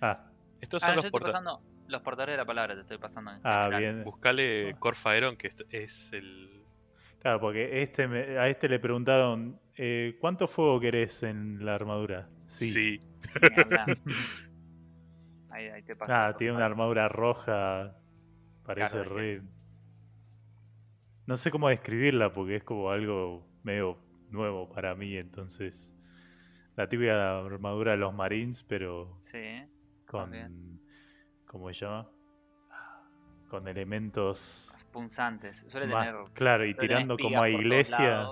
Ah, 0.01 0.31
estos 0.61 0.81
Ah, 0.83 0.87
son 0.87 0.95
los 0.95 1.05
estoy 1.05 1.11
porta 1.11 1.27
pasando 1.31 1.61
los 1.87 2.01
portadores 2.01 2.33
de 2.33 2.37
la 2.37 2.45
palabra, 2.45 2.73
te 2.75 2.81
estoy 2.81 2.97
pasando. 2.97 3.31
en 3.31 3.39
ah, 3.43 3.65
general. 3.69 3.79
bien. 3.79 4.03
Buscale 4.03 4.75
Corfaeron, 4.79 5.37
que 5.37 5.53
es 5.69 6.11
el 6.13 6.56
Claro, 7.27 7.41
porque 7.41 7.81
este 7.83 8.07
me- 8.07 8.37
a 8.37 8.47
este 8.47 8.69
le 8.69 8.79
preguntaron, 8.79 9.59
eh, 9.75 10.15
¿cuánto 10.21 10.47
fuego 10.47 10.79
querés 10.79 11.23
en 11.23 11.65
la 11.65 11.75
armadura? 11.75 12.29
Sí. 12.45 13.01
Ahí, 15.49 15.65
ahí 15.67 15.83
te 15.83 15.97
pasa. 15.97 16.27
Ah, 16.27 16.37
tiene 16.37 16.53
una 16.53 16.65
armadura 16.65 17.09
roja. 17.09 17.97
Parece 18.65 18.93
Claro, 18.93 19.15
re. 19.15 19.41
No 21.25 21.35
sé 21.35 21.51
cómo 21.51 21.67
describirla 21.67 22.31
porque 22.31 22.55
es 22.55 22.63
como 22.63 22.91
algo 22.91 23.45
medio 23.63 23.97
nuevo 24.29 24.69
para 24.69 24.95
mí. 24.95 25.17
Entonces, 25.17 25.93
la 26.77 26.87
típica 26.87 27.39
armadura 27.39 27.91
de 27.91 27.97
los 27.97 28.13
Marines, 28.13 28.63
pero 28.69 29.19
Sí, 29.33 29.65
con. 30.05 30.31
bien. 30.31 30.79
¿Cómo 31.45 31.73
se 31.73 31.81
llama? 31.85 32.09
Con 33.49 33.67
elementos. 33.67 34.76
Punzantes. 34.97 35.57
Suele 35.69 35.87
más- 35.87 36.07
tener. 36.07 36.23
claro, 36.33 36.65
y 36.65 36.73
tirando 36.73 37.17
como 37.17 37.41
a 37.41 37.49
iglesia. 37.49 38.27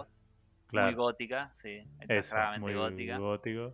Muy 0.71 0.93
gótica, 0.95 1.51
sí. 1.55 1.69
eso, 1.77 1.87
Exageradamente 2.19 2.61
muy 2.61 2.73
gótica. 2.73 3.17
gótico. 3.17 3.73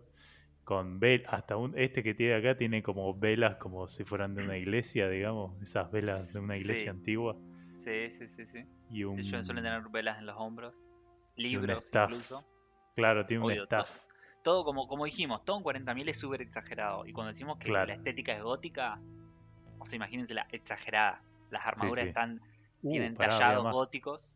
Con 0.64 1.00
vel 1.00 1.24
hasta 1.26 1.56
un, 1.56 1.76
este 1.76 2.02
que 2.04 2.14
tiene 2.14 2.34
acá 2.36 2.56
tiene 2.56 2.82
como 2.82 3.12
velas 3.14 3.56
como 3.56 3.88
si 3.88 4.04
fueran 4.04 4.34
de 4.34 4.44
una 4.44 4.56
iglesia, 4.56 5.08
digamos, 5.08 5.60
esas 5.62 5.90
velas 5.90 6.32
de 6.32 6.40
una 6.40 6.56
iglesia 6.56 6.84
Sí. 6.84 6.88
antigua. 6.90 7.36
Sí, 7.78 8.10
sí, 8.10 8.28
sí, 8.28 8.46
sí. 8.46 8.64
Y 8.90 9.02
un, 9.04 9.16
De 9.16 9.22
hecho, 9.22 9.42
suelen 9.42 9.64
tener 9.64 9.82
velas 9.90 10.18
en 10.18 10.26
los 10.26 10.36
hombros. 10.38 10.74
Libros 11.36 11.82
staff. 11.84 12.10
incluso. 12.10 12.44
Claro, 12.94 13.26
tiene 13.26 13.42
un 13.44 13.52
staff. 13.52 13.90
Todo 14.44 14.64
como, 14.64 14.86
como 14.86 15.04
dijimos, 15.06 15.44
todo 15.44 15.56
en 15.56 15.64
40.000 15.64 16.08
es 16.10 16.18
súper 16.20 16.42
exagerado. 16.42 17.06
Y 17.06 17.12
cuando 17.12 17.28
decimos 17.28 17.58
que 17.58 17.66
Claro. 17.68 17.86
la 17.86 17.94
estética 17.94 18.32
es 18.36 18.42
gótica, 18.42 19.00
o 19.78 19.86
sea, 19.86 19.96
imagínense 19.96 20.34
la 20.34 20.46
exagerada. 20.52 21.22
Las 21.50 21.66
armaduras 21.66 22.02
sí. 22.04 22.08
están, 22.08 22.40
Uh, 22.82 22.90
tienen 22.90 23.14
pará, 23.14 23.30
tallados 23.30 23.72
góticos. 23.72 24.34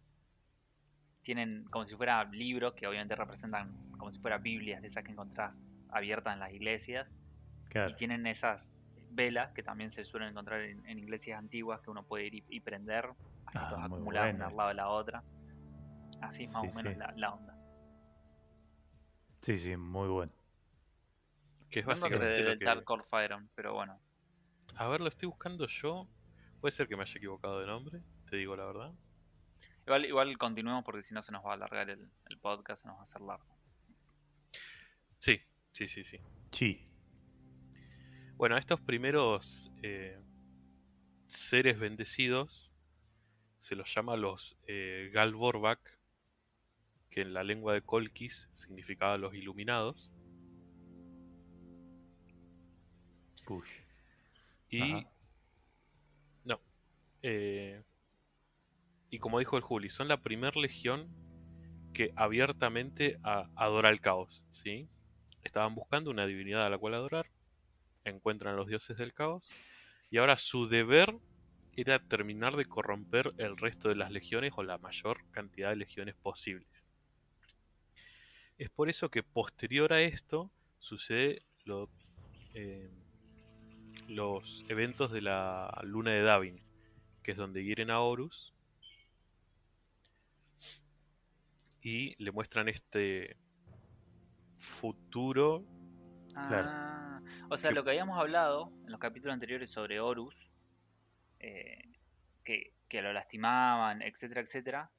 Tienen 1.22 1.64
como 1.70 1.87
si 1.87 1.96
fueran 1.96 2.30
libros 2.30 2.74
que 2.74 2.87
obviamente 2.87 3.16
representan 3.16 3.76
como 3.98 4.12
si 4.12 4.18
fueran 4.20 4.42
Biblias 4.42 4.80
de 4.80 4.88
esas 4.88 5.02
que 5.02 5.12
encontrás 5.12 5.80
abiertas 5.90 6.35
en 6.35 6.40
las 6.40 6.52
iglesias. 6.52 7.12
Claro. 7.68 7.90
Y 7.90 7.94
tienen 7.96 8.26
esas 8.26 8.80
velas 9.11 9.52
que 9.52 9.62
también 9.62 9.90
se 9.90 10.04
suelen 10.04 10.28
encontrar 10.28 10.61
en, 10.62 10.87
en 10.87 10.98
iglesias 10.98 11.38
antiguas 11.38 11.80
que 11.80 11.90
uno 11.90 12.04
puede 12.04 12.26
ir 12.26 12.35
y, 12.35 12.44
y 12.48 12.61
prender, 12.61 13.06
así 13.46 13.59
Ah, 13.61 13.68
todas 13.70 13.85
acumuladas 13.87 14.35
una 14.35 14.46
al 14.46 14.56
lado 14.56 14.68
de 14.68 14.74
la 14.74 14.88
otra. 14.88 15.24
Así 16.20 16.44
es 16.44 16.52
más 16.52 16.62
Sí, 16.62 16.68
o 16.70 16.74
menos 16.74 16.92
sí. 16.92 16.98
la, 16.98 17.12
la 17.16 17.35
onda. 17.35 17.59
Sí, 19.42 19.56
sí, 19.56 19.76
muy 19.76 20.09
bueno. 20.09 20.32
Que 21.70 21.80
es 21.80 21.87
básicamente 21.87 22.26
debe 22.26 22.56
lo 22.56 22.78
que... 22.78 22.85
Core 22.85 23.04
Iron, 23.24 23.50
pero 23.54 23.74
bueno. 23.74 23.98
A 24.76 24.88
ver, 24.88 25.00
lo 25.00 25.09
estoy 25.09 25.26
buscando 25.28 25.66
yo. 25.66 26.09
Puede 26.61 26.72
ser 26.72 26.87
que 26.88 26.96
me 26.96 27.02
haya 27.02 27.14
equivocado 27.16 27.61
de 27.61 27.66
nombre, 27.66 28.00
te 28.28 28.36
digo 28.36 28.56
la 28.56 28.66
verdad. 28.66 28.94
Igual, 29.86 30.04
igual 30.04 30.38
continuemos 30.38 30.84
porque 30.84 31.02
si 31.02 31.14
no 31.14 31.22
se 31.22 31.32
nos 31.32 31.44
va 31.44 31.52
a 31.52 31.54
alargar 31.54 31.88
el, 31.90 32.10
el 32.28 32.38
podcast, 32.38 32.82
se 32.82 32.88
nos 32.88 32.96
va 32.96 33.00
a 33.00 33.02
hacer 33.04 33.20
largo. 33.22 33.56
Sí, 35.18 35.40
sí, 35.72 35.86
sí, 35.86 36.04
sí. 36.04 36.18
Chi. 36.50 36.84
Bueno, 38.36 38.56
a 38.56 38.58
estos 38.58 38.80
primeros 38.80 39.70
eh, 39.82 40.20
seres 41.28 41.78
bendecidos 41.78 42.72
se 43.60 43.76
los 43.76 43.92
llama 43.94 44.16
los 44.16 44.58
eh, 44.66 45.10
Galvorbak, 45.12 45.98
que 47.10 47.22
en 47.22 47.32
la 47.32 47.44
lengua 47.44 47.72
de 47.72 47.82
Kolkis 47.82 48.48
significaba 48.52 49.16
los 49.18 49.34
iluminados. 49.34 50.12
Push. 53.46 53.70
Y. 54.68 54.82
Ajá. 54.82 55.10
No. 56.44 56.60
eh, 57.22 57.82
y 59.16 59.18
como 59.18 59.38
dijo 59.38 59.57
el 59.57 59.62
Juli, 59.62 59.88
son 59.88 60.09
la 60.09 60.18
primer 60.18 60.57
legión 60.57 61.09
que 61.94 62.12
abiertamente 62.16 63.18
adora 63.22 63.88
el 63.88 64.02
caos. 64.02 64.44
¿sí? 64.50 64.90
Estaban 65.42 65.74
buscando 65.74 66.11
una 66.11 66.26
divinidad 66.26 66.66
a 66.66 66.68
la 66.68 66.76
cual 66.76 66.92
adorar. 66.92 67.31
Encuentran 68.05 68.52
a 68.52 68.57
los 68.59 68.66
dioses 68.66 68.98
del 68.98 69.14
caos. 69.14 69.50
Y 70.11 70.18
ahora 70.18 70.37
su 70.37 70.68
deber 70.68 71.16
era 71.72 71.98
terminar 71.98 72.57
de 72.57 72.66
corromper 72.66 73.33
el 73.38 73.57
resto 73.57 73.88
de 73.88 73.94
las 73.94 74.11
legiones 74.11 74.52
o 74.55 74.62
la 74.62 74.76
mayor 74.76 75.24
cantidad 75.31 75.70
de 75.70 75.76
legiones 75.76 76.14
posibles. 76.14 76.87
Es 78.59 78.68
por 78.68 78.90
eso 78.90 79.11
que 79.11 79.22
posterior 79.22 79.94
a 79.94 80.02
esto 80.02 80.50
sucede 80.79 81.42
eh, 82.52 82.90
los 84.09 84.66
eventos 84.68 85.11
de 85.11 85.22
la 85.22 85.81
luna 85.85 86.11
de 86.11 86.20
Davin, 86.20 86.61
que 87.22 87.31
es 87.31 87.38
donde 87.38 87.64
hieren 87.64 87.90
a 87.90 88.00
Horus 88.00 88.52
y 91.87 92.20
le 92.20 92.33
muestran 92.33 92.68
este 92.68 93.37
futuro. 94.59 95.62
Claro. 96.49 96.68
Ah, 96.68 97.20
o 97.49 97.57
sea, 97.57 97.70
Que- 97.70 97.77
lo 97.77 97.85
que 97.85 97.90
habíamos 97.90 98.18
hablado 98.18 98.72
en 98.85 98.90
los 98.90 98.99
capítulos 98.99 99.35
anteriores 99.35 99.70
sobre 99.70 100.01
Horus, 100.01 100.35
eh, 101.38 101.79
que, 102.42 102.72
que 102.88 103.03
lo 103.03 103.12
lastimaban, 103.12 104.03
etcétera, 104.03 104.40
etcétera, 104.40 104.90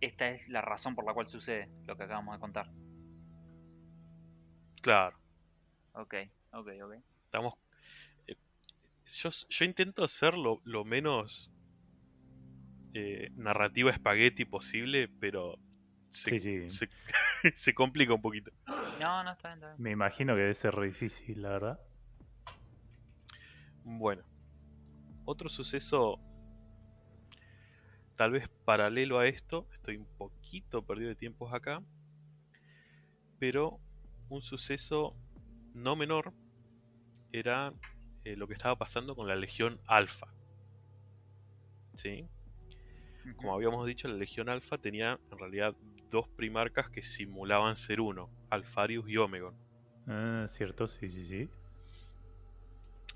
esta 0.00 0.28
es 0.30 0.48
la 0.48 0.60
razón 0.60 0.96
por 0.96 1.06
la 1.06 1.14
cual 1.14 1.28
sucede 1.28 1.70
lo 1.86 1.96
que 1.96 2.02
acabamos 2.02 2.34
de 2.34 2.40
contar. 2.40 2.68
Claro, 4.82 5.16
Ok, 5.92 6.14
ok, 6.52 6.68
ok. 6.82 6.94
estamos. 7.26 7.54
eh, 8.26 8.34
yo, 9.06 9.30
yo 9.48 9.64
intento 9.64 10.02
hacer 10.02 10.34
lo, 10.36 10.60
lo 10.64 10.84
menos 10.84 11.52
eh, 12.94 13.30
narrativa 13.36 13.92
espagueti 13.92 14.44
posible, 14.44 15.08
pero 15.20 15.58
se, 16.10 16.30
Sí, 16.30 16.38
sí. 16.38 16.70
se- 16.70 16.88
se 17.54 17.74
complica 17.74 18.14
un 18.14 18.22
poquito. 18.22 18.50
No, 18.98 19.22
no, 19.22 19.32
está 19.32 19.48
bien, 19.48 19.58
está 19.58 19.66
bien. 19.68 19.82
Me 19.82 19.90
imagino 19.90 20.34
que 20.34 20.40
debe 20.40 20.54
ser 20.54 20.74
re 20.74 20.86
difícil, 20.86 21.42
la 21.42 21.50
verdad. 21.50 21.80
Bueno, 23.84 24.22
otro 25.24 25.48
suceso 25.48 26.20
tal 28.16 28.32
vez 28.32 28.48
paralelo 28.64 29.18
a 29.18 29.26
esto, 29.28 29.68
estoy 29.72 29.96
un 29.96 30.06
poquito 30.16 30.84
perdido 30.84 31.08
de 31.10 31.14
tiempos 31.14 31.54
acá, 31.54 31.82
pero 33.38 33.78
un 34.28 34.42
suceso 34.42 35.16
no 35.72 35.94
menor 35.94 36.34
era 37.32 37.72
eh, 38.24 38.34
lo 38.36 38.48
que 38.48 38.54
estaba 38.54 38.76
pasando 38.76 39.14
con 39.14 39.28
la 39.28 39.36
Legión 39.36 39.80
Alfa. 39.86 40.26
¿Sí? 41.94 42.26
Como 43.36 43.54
habíamos 43.54 43.86
dicho, 43.86 44.08
la 44.08 44.14
Legión 44.16 44.48
Alfa 44.48 44.78
tenía 44.78 45.20
en 45.30 45.38
realidad 45.38 45.74
dos 46.10 46.28
primarcas 46.28 46.88
que 46.90 47.02
simulaban 47.02 47.76
ser 47.76 48.00
uno, 48.00 48.30
Alfarius 48.50 49.08
y 49.08 49.16
Omegon. 49.16 49.54
Ah, 50.06 50.46
cierto, 50.48 50.86
sí, 50.86 51.08
sí, 51.08 51.24
sí. 51.26 51.48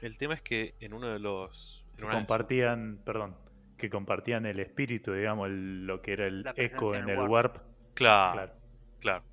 El 0.01 0.17
tema 0.19 0.35
es 0.35 0.43
que 0.43 0.75
en 0.81 0.93
uno 0.95 1.09
de 1.09 1.19
los... 1.19 1.85
Que 1.97 2.03
de 2.05 2.11
compartían, 2.11 3.01
perdón, 3.05 3.37
que 3.79 3.89
compartían 3.89 4.47
el 4.47 4.59
espíritu, 4.61 5.13
digamos, 5.13 5.49
el- 5.49 5.87
lo 5.87 6.03
que 6.03 6.13
era 6.15 6.27
el 6.27 6.45
eco 6.57 6.95
en 6.95 7.09
el 7.09 7.19
warp. 7.19 7.57
Claro, 7.95 8.33
Claro. 8.35 8.53
Claro. 9.01 9.25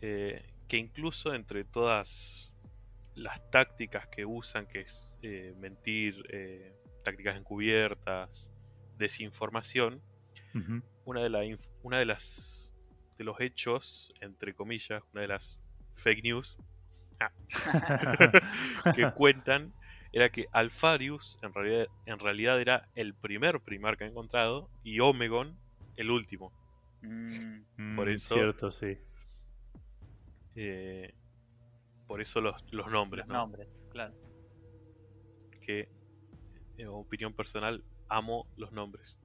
Eh, 0.00 0.42
que 0.68 0.76
incluso 0.78 1.34
entre 1.34 1.64
todas 1.64 2.54
las 3.14 3.50
tácticas 3.50 4.06
que 4.08 4.24
usan, 4.24 4.66
que 4.66 4.80
es 4.80 5.18
eh, 5.22 5.54
mentir, 5.58 6.24
eh, 6.30 6.74
tácticas 7.04 7.36
encubiertas, 7.36 8.52
desinformación. 8.96 10.00
Una 11.04 11.22
de, 11.22 11.30
la 11.30 11.44
inf- 11.44 11.68
una 11.82 11.98
de 11.98 12.04
las 12.06 12.72
de 13.18 13.24
los 13.24 13.40
hechos, 13.40 14.12
entre 14.20 14.54
comillas, 14.54 15.02
una 15.12 15.22
de 15.22 15.28
las 15.28 15.60
fake 15.96 16.22
news 16.24 16.58
que 18.94 19.10
cuentan 19.12 19.72
era 20.12 20.30
que 20.30 20.46
Alfarius 20.52 21.38
en 21.42 21.52
realidad, 21.54 21.86
en 22.06 22.18
realidad 22.18 22.60
era 22.60 22.88
el 22.94 23.14
primer 23.14 23.60
primarca 23.60 24.04
encontrado 24.06 24.68
y 24.82 25.00
Omegon 25.00 25.56
el 25.96 26.10
último. 26.10 26.52
Mm, 27.02 27.96
Por 27.96 28.08
Mm, 28.08 28.10
eso- 28.12 28.34
Cierto, 28.34 28.70
sí. 28.70 28.96
Eh, 30.54 31.14
por 32.06 32.20
eso 32.20 32.40
los, 32.40 32.62
los 32.72 32.90
nombres, 32.90 33.26
los 33.26 33.28
¿no? 33.34 33.42
nombres, 33.42 33.68
claro. 33.90 34.14
Que, 35.60 35.88
en 36.76 36.88
opinión 36.88 37.32
personal, 37.32 37.82
amo 38.08 38.46
los 38.56 38.72
nombres. 38.72 39.18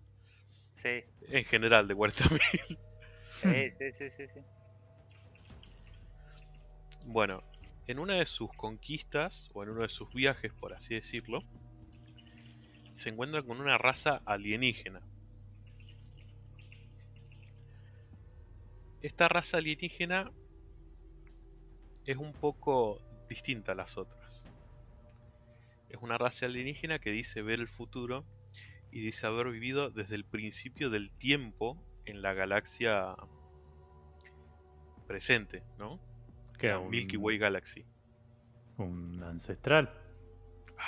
Sí, 0.87 1.03
En 1.29 1.43
general, 1.45 1.87
de 1.87 1.95
40.000. 1.95 2.77
sí, 3.41 3.71
sí, 3.77 3.91
sí, 3.97 4.09
sí, 4.09 4.27
sí. 4.33 4.39
bueno, 7.05 7.43
en 7.87 7.99
una 7.99 8.15
de 8.15 8.25
sus 8.25 8.51
conquistas, 8.53 9.49
o 9.53 9.63
en 9.63 9.69
uno 9.69 9.81
de 9.81 9.89
sus 9.89 10.13
viajes, 10.13 10.53
por 10.53 10.73
así 10.73 10.95
decirlo, 10.95 11.43
se 12.95 13.09
encuentra 13.09 13.41
con 13.43 13.61
una 13.61 13.77
raza 13.77 14.21
alienígena. 14.25 15.01
Esta 19.01 19.27
raza 19.27 19.57
alienígena 19.57 20.31
es 22.05 22.17
un 22.17 22.33
poco 22.33 23.01
distinta 23.29 23.73
a 23.73 23.75
las 23.75 23.97
otras. 23.97 24.45
Es 25.89 25.97
una 26.01 26.17
raza 26.17 26.45
alienígena 26.47 26.99
que 26.99 27.11
dice 27.11 27.41
ver 27.41 27.59
el 27.59 27.67
futuro 27.67 28.25
y 28.97 29.01
dice 29.01 29.27
haber 29.27 29.49
vivido 29.51 29.91
desde 29.91 30.15
el 30.15 30.25
principio 30.25 30.89
del 30.89 31.11
tiempo 31.11 31.77
en 32.05 32.23
la 32.23 32.33
galaxia 32.33 33.15
presente, 35.05 35.61
¿no? 35.77 35.99
Que 36.57 36.69
La 36.69 36.79
Milky 36.79 37.15
Way 37.15 37.37
Galaxy. 37.37 37.85
Un 38.77 39.21
ancestral. 39.21 39.93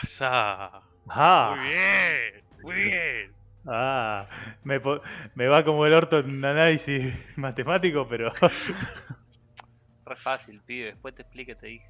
¡Asá! 0.02 0.82
Ah, 1.08 1.56
Muy 1.56 1.68
bien, 1.70 2.44
muy 2.64 2.84
bien. 2.84 3.32
ah 3.68 4.28
me 4.64 5.48
va 5.48 5.64
como 5.64 5.86
el 5.86 5.94
orto 5.94 6.18
en 6.18 6.44
análisis 6.44 7.14
matemático, 7.38 8.08
pero 8.08 8.32
Re 10.06 10.16
fácil, 10.16 10.62
pibe. 10.64 10.88
Después 10.88 11.14
te 11.14 11.22
explique, 11.22 11.54
te 11.54 11.68
dije. 11.68 11.88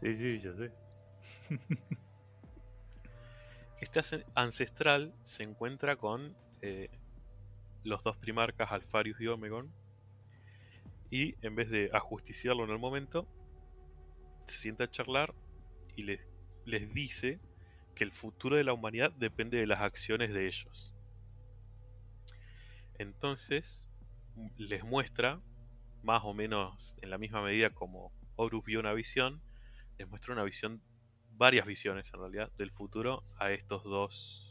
sí, 0.00 0.14
sí, 0.16 0.38
yo 0.40 0.52
sé. 0.56 0.72
Este 3.80 4.24
ancestral 4.34 5.14
se 5.24 5.44
encuentra 5.44 5.96
con 5.96 6.36
eh, 6.62 6.90
los 7.84 8.02
dos 8.02 8.16
primarcas 8.16 8.72
Alfarius 8.72 9.20
y 9.20 9.28
Omegon. 9.28 9.72
Y 11.10 11.36
en 11.42 11.54
vez 11.54 11.70
de 11.70 11.90
ajusticiarlo 11.92 12.64
en 12.64 12.70
el 12.70 12.78
momento, 12.78 13.26
se 14.46 14.58
sienta 14.58 14.84
a 14.84 14.90
charlar 14.90 15.34
y 15.96 16.02
les, 16.02 16.20
les 16.64 16.92
dice 16.92 17.40
que 17.94 18.04
el 18.04 18.12
futuro 18.12 18.56
de 18.56 18.64
la 18.64 18.72
humanidad 18.72 19.12
depende 19.12 19.58
de 19.58 19.66
las 19.66 19.80
acciones 19.80 20.32
de 20.32 20.46
ellos. 20.46 20.94
Entonces, 22.98 23.88
les 24.56 24.84
muestra, 24.84 25.40
más 26.02 26.22
o 26.24 26.34
menos 26.34 26.94
en 27.00 27.10
la 27.10 27.18
misma 27.18 27.42
medida 27.42 27.70
como 27.70 28.12
Horus 28.36 28.64
vio 28.64 28.80
una 28.80 28.92
visión, 28.92 29.40
les 29.98 30.08
muestra 30.08 30.32
una 30.32 30.44
visión 30.44 30.82
varias 31.38 31.66
visiones 31.66 32.12
en 32.12 32.20
realidad 32.20 32.52
del 32.56 32.70
futuro 32.72 33.22
a 33.38 33.52
estos 33.52 33.84
dos 33.84 34.44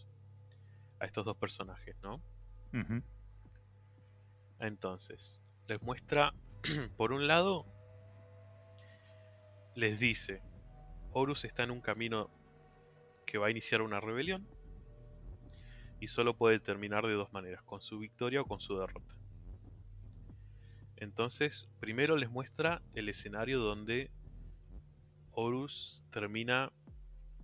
a 0.99 1.05
estos 1.05 1.25
dos 1.25 1.37
personajes, 1.37 1.95
¿no? 2.01 2.21
Entonces, 4.59 5.41
les 5.67 5.81
muestra 5.81 6.33
por 6.97 7.11
un 7.11 7.27
lado 7.27 7.65
les 9.75 9.99
dice 9.99 10.41
Horus 11.11 11.45
está 11.45 11.63
en 11.63 11.71
un 11.71 11.81
camino 11.81 12.31
que 13.25 13.37
va 13.37 13.47
a 13.47 13.51
iniciar 13.51 13.81
una 13.81 13.99
rebelión 13.99 14.47
y 15.99 16.07
solo 16.07 16.35
puede 16.35 16.59
terminar 16.59 17.05
de 17.05 17.13
dos 17.13 17.31
maneras, 17.33 17.61
con 17.63 17.81
su 17.81 17.99
victoria 17.99 18.41
o 18.41 18.45
con 18.45 18.59
su 18.59 18.77
derrota. 18.77 19.15
Entonces, 20.95 21.69
primero 21.79 22.17
les 22.17 22.29
muestra 22.29 22.81
el 22.93 23.09
escenario 23.09 23.59
donde 23.59 24.11
Horus 25.39 26.03
termina 26.09 26.71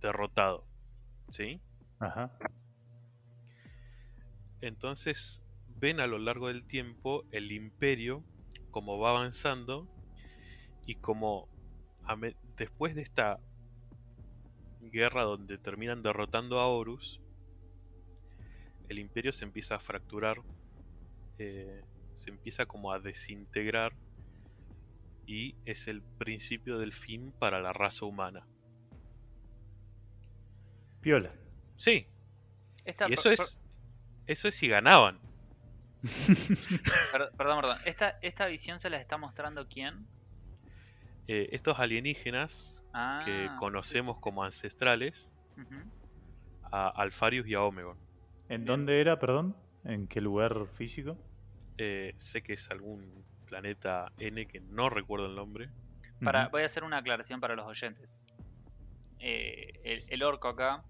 derrotado. 0.00 0.66
¿Sí? 1.28 1.60
Ajá. 2.00 2.36
Entonces 4.60 5.40
ven 5.76 6.00
a 6.00 6.08
lo 6.08 6.18
largo 6.18 6.48
del 6.48 6.66
tiempo 6.66 7.22
el 7.30 7.52
imperio 7.52 8.24
como 8.72 8.98
va 8.98 9.10
avanzando 9.10 9.88
y 10.86 10.96
como 10.96 11.48
después 12.56 12.96
de 12.96 13.02
esta 13.02 13.38
guerra 14.80 15.22
donde 15.22 15.56
terminan 15.56 16.02
derrotando 16.02 16.58
a 16.58 16.66
Horus, 16.66 17.20
el 18.88 18.98
imperio 18.98 19.30
se 19.30 19.44
empieza 19.44 19.76
a 19.76 19.80
fracturar, 19.80 20.38
eh, 21.38 21.84
se 22.16 22.30
empieza 22.30 22.66
como 22.66 22.90
a 22.90 22.98
desintegrar 22.98 23.94
y 25.26 25.56
es 25.64 25.88
el 25.88 26.02
principio 26.02 26.78
del 26.78 26.92
fin 26.92 27.32
para 27.38 27.60
la 27.60 27.72
raza 27.72 28.04
humana. 28.06 28.46
Piola. 31.00 31.32
Sí, 31.76 32.06
Esta, 32.84 33.08
y 33.08 33.12
eso 33.14 33.24
per- 33.24 33.32
es, 33.34 33.58
eso 34.26 34.48
es 34.48 34.54
si 34.54 34.68
ganaban. 34.68 35.18
per- 37.12 37.30
perdón, 37.36 37.60
perdón. 37.60 37.78
Esta, 37.84 38.18
esta 38.22 38.46
visión 38.46 38.78
se 38.78 38.90
la 38.90 38.98
está 38.98 39.16
mostrando 39.16 39.66
quién? 39.68 40.06
Eh, 41.26 41.48
estos 41.52 41.78
alienígenas 41.78 42.82
Ah, 42.92 43.22
que 43.24 43.48
sí, 43.48 43.56
conocemos 43.58 44.16
sí, 44.16 44.18
sí. 44.18 44.22
como 44.22 44.44
ancestrales 44.44 45.28
a 46.70 46.88
Alfarius 46.88 47.46
y 47.48 47.54
a 47.54 47.62
Omegon. 47.62 47.96
¿En 48.48 48.64
dónde 48.64 49.00
era, 49.00 49.18
perdón? 49.18 49.56
¿En 49.84 50.06
qué 50.06 50.20
lugar 50.20 50.66
físico? 50.74 51.16
Eh, 51.78 52.14
sé 52.18 52.42
que 52.42 52.52
es 52.52 52.70
algún 52.70 53.24
planeta 53.44 54.10
N 54.18 54.46
que 54.46 54.60
no 54.60 54.90
recuerdo 54.90 55.26
el 55.26 55.34
nombre. 55.34 55.68
Para, 56.22 56.48
voy 56.48 56.62
a 56.62 56.66
hacer 56.66 56.84
una 56.84 56.98
aclaración 56.98 57.40
para 57.40 57.54
los 57.56 57.66
oyentes. 57.66 58.18
Eh, 59.18 59.80
el, 59.84 60.04
el 60.08 60.22
orco 60.22 60.48
acá, 60.48 60.82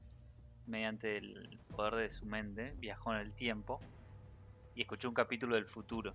mediante 0.67 1.17
el 1.17 1.59
poder 1.75 1.95
de 1.97 2.11
su 2.11 2.27
mente, 2.27 2.75
viajó 2.79 3.13
en 3.15 3.21
el 3.21 3.35
tiempo 3.35 3.81
y 4.75 4.83
escuchó 4.83 5.09
un 5.09 5.15
capítulo 5.15 5.55
del 5.57 5.67
futuro. 5.67 6.15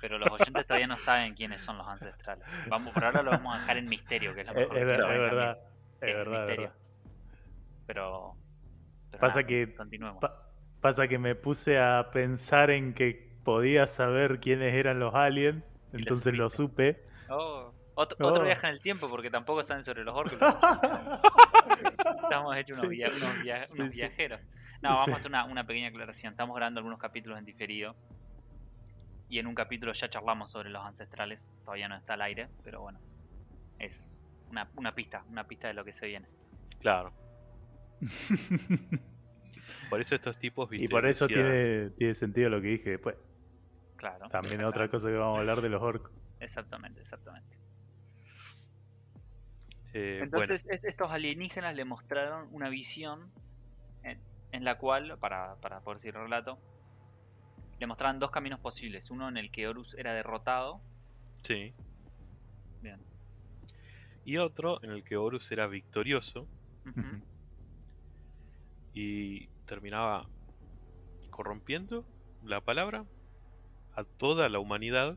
Pero 0.00 0.18
los 0.18 0.30
oyentes 0.30 0.64
todavía 0.66 0.86
no 0.86 0.98
saben 0.98 1.34
quiénes 1.34 1.62
son 1.62 1.78
los 1.78 1.86
ancestrales. 1.88 2.46
Vamos, 2.68 2.92
por 2.92 3.04
ahora 3.04 3.22
lo 3.22 3.30
vamos 3.30 3.56
a 3.56 3.60
dejar 3.60 3.76
en 3.78 3.88
misterio, 3.88 4.34
que 4.34 4.40
es 4.42 4.46
la 4.46 4.52
mejor 4.52 4.76
es 4.76 4.82
es 4.82 4.88
verdad. 4.90 5.58
Es 6.00 6.08
Es 6.08 6.14
verdad, 6.14 6.50
es 6.50 6.56
verdad. 6.56 6.74
Pero, 7.86 8.36
pero 9.10 9.20
Pasa 9.20 9.36
nada, 9.40 9.46
que- 9.46 9.74
continuemos. 9.74 10.20
Pa- 10.20 10.50
pasa 10.80 11.08
que 11.08 11.18
me 11.18 11.34
puse 11.34 11.78
a 11.78 12.10
pensar 12.12 12.70
en 12.70 12.92
que 12.94 13.25
podía 13.46 13.86
saber 13.86 14.40
quiénes 14.40 14.74
eran 14.74 14.98
los 14.98 15.14
aliens, 15.14 15.62
lo 15.92 15.98
entonces 16.00 16.34
lo 16.34 16.50
supe. 16.50 17.00
Oh, 17.30 17.72
otro, 17.94 18.26
otro 18.26 18.42
Oh. 18.42 18.44
viaje 18.44 18.66
en 18.66 18.72
el 18.72 18.80
tiempo 18.82 19.08
porque 19.08 19.30
tampoco 19.30 19.62
saben 19.62 19.84
sobre 19.84 20.04
los 20.04 20.14
orcos. 20.14 20.38
Estamos 22.22 22.56
hechos 22.56 22.78
unos, 22.78 22.90
Sí. 22.90 22.96
via- 22.96 23.08
unos 23.16 23.42
via- 23.42 23.64
Sí, 23.64 23.74
unos 23.78 23.88
sí. 23.90 23.96
viajeros. 23.96 24.40
No, 24.82 24.90
vamos 24.90 25.04
Sí. 25.06 25.10
a 25.12 25.14
hacer 25.14 25.26
una, 25.28 25.44
una 25.46 25.66
pequeña 25.66 25.88
aclaración. 25.88 26.32
Estamos 26.32 26.54
grabando 26.56 26.80
algunos 26.80 26.98
capítulos 26.98 27.38
en 27.38 27.44
diferido. 27.44 27.94
Y 29.28 29.38
en 29.38 29.46
un 29.46 29.54
capítulo 29.54 29.92
ya 29.92 30.08
charlamos 30.10 30.50
sobre 30.50 30.68
los 30.70 30.84
ancestrales. 30.84 31.50
Todavía 31.64 31.88
no 31.88 31.96
está 31.96 32.14
al 32.14 32.22
aire, 32.22 32.48
pero 32.62 32.80
bueno. 32.82 32.98
Es 33.78 34.10
una, 34.50 34.68
una 34.76 34.94
pista, 34.94 35.24
una 35.30 35.44
pista 35.46 35.68
de 35.68 35.74
lo 35.74 35.84
que 35.84 35.92
se 35.94 36.06
viene. 36.06 36.26
Claro. 36.80 37.12
Por 39.90 40.00
eso 40.00 40.14
estos 40.14 40.38
tipos, 40.38 40.68
y 40.72 40.86
por 40.88 41.06
eso 41.06 41.26
tiene, 41.28 41.90
tiene 41.90 42.14
sentido 42.14 42.48
lo 42.50 42.60
que 42.60 42.68
dije 42.68 42.90
después. 42.90 43.16
Claro. 43.96 44.28
También 44.28 44.60
es 44.60 44.66
otra 44.66 44.88
cosa 44.90 45.08
que 45.08 45.14
vamos 45.16 45.38
a 45.38 45.40
hablar 45.40 45.60
de 45.60 45.68
los 45.68 45.82
orcos. 45.82 46.12
Exactamente, 46.40 47.00
exactamente. 47.00 47.56
eh, 49.94 50.20
Entonces 50.22 50.66
est- 50.68 50.84
estos 50.84 51.10
alienígenas 51.10 51.74
le 51.74 51.84
mostraron 51.84 52.48
una 52.52 52.68
visión 52.68 53.30
en, 54.02 54.20
en 54.52 54.64
la 54.64 54.76
cual, 54.76 55.18
para, 55.18 55.56
para 55.56 55.80
poder 55.80 55.98
seguir 55.98 56.16
el 56.16 56.22
relato, 56.22 56.58
le 57.78 57.86
mostraron 57.86 58.18
dos 58.18 58.30
caminos 58.30 58.60
posibles. 58.60 59.10
Uno 59.10 59.28
en 59.28 59.36
el 59.38 59.50
que 59.50 59.66
Horus 59.68 59.94
era 59.94 60.12
derrotado. 60.12 60.80
sí. 61.42 61.74
Bien. 62.82 63.00
Y 64.24 64.36
otro 64.36 64.82
en 64.82 64.90
el 64.90 65.02
que 65.04 65.16
Horus 65.16 65.50
era 65.52 65.66
victorioso 65.66 66.46
y 68.92 69.46
terminaba 69.66 70.28
corrompiendo 71.30 72.04
la 72.42 72.60
palabra 72.60 73.04
a 73.96 74.04
toda 74.04 74.48
la 74.48 74.58
humanidad, 74.58 75.16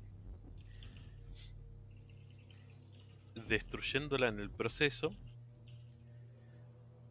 destruyéndola 3.48 4.30
en 4.30 4.40
el 4.40 4.50
proceso, 4.50 5.12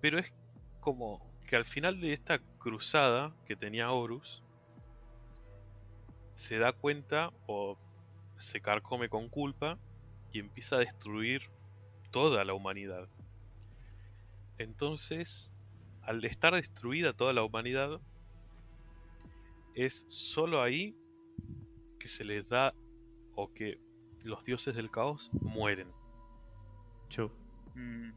pero 0.00 0.18
es 0.18 0.32
como 0.80 1.20
que 1.46 1.56
al 1.56 1.64
final 1.64 2.00
de 2.00 2.12
esta 2.12 2.38
cruzada 2.58 3.34
que 3.46 3.56
tenía 3.56 3.90
Horus, 3.90 4.42
se 6.34 6.58
da 6.58 6.72
cuenta 6.72 7.32
o 7.46 7.76
se 8.38 8.60
carcome 8.60 9.08
con 9.08 9.28
culpa 9.28 9.78
y 10.32 10.38
empieza 10.38 10.76
a 10.76 10.80
destruir 10.80 11.50
toda 12.10 12.44
la 12.44 12.54
humanidad. 12.54 13.08
Entonces, 14.56 15.52
al 16.02 16.24
estar 16.24 16.54
destruida 16.54 17.12
toda 17.12 17.32
la 17.32 17.42
humanidad, 17.42 18.00
es 19.74 20.06
solo 20.08 20.62
ahí 20.62 20.96
que 21.98 22.08
se 22.08 22.24
les 22.24 22.48
da 22.48 22.72
o 23.34 23.52
que 23.52 23.78
los 24.24 24.44
dioses 24.44 24.74
del 24.74 24.90
caos 24.90 25.30
mueren. 25.40 25.90
Chu. 27.08 27.30
Mm, 27.74 28.10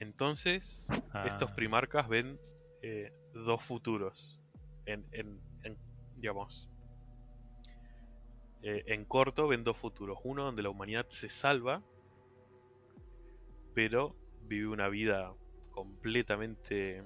Entonces, 0.00 0.88
estos 1.26 1.50
Ah. 1.50 1.54
primarcas 1.56 2.08
ven 2.08 2.38
eh, 2.82 3.12
dos 3.34 3.62
futuros. 3.64 4.40
En, 4.86 5.04
en- 5.12 5.40
en, 5.64 5.76
digamos. 6.16 6.68
eh, 8.62 8.84
en 8.86 9.04
corto 9.04 9.46
ven 9.48 9.64
dos 9.64 9.76
futuros. 9.76 10.18
Uno 10.24 10.44
donde 10.44 10.62
la 10.62 10.70
humanidad 10.70 11.06
se 11.08 11.28
salva, 11.28 11.82
pero 13.74 14.16
vive 14.42 14.66
una 14.68 14.88
vida 14.88 15.32
completamente 15.72 17.04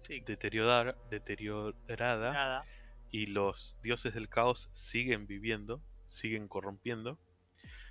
sí, 0.00 0.20
deteriorada, 0.20 0.96
deteriorada 1.10 2.32
nada. 2.32 2.64
Y 3.12 3.26
los 3.26 3.76
dioses 3.82 4.14
del 4.14 4.28
caos 4.28 4.70
siguen 4.72 5.26
viviendo, 5.28 5.80
siguen 6.08 6.48
corrompiendo. 6.48 7.18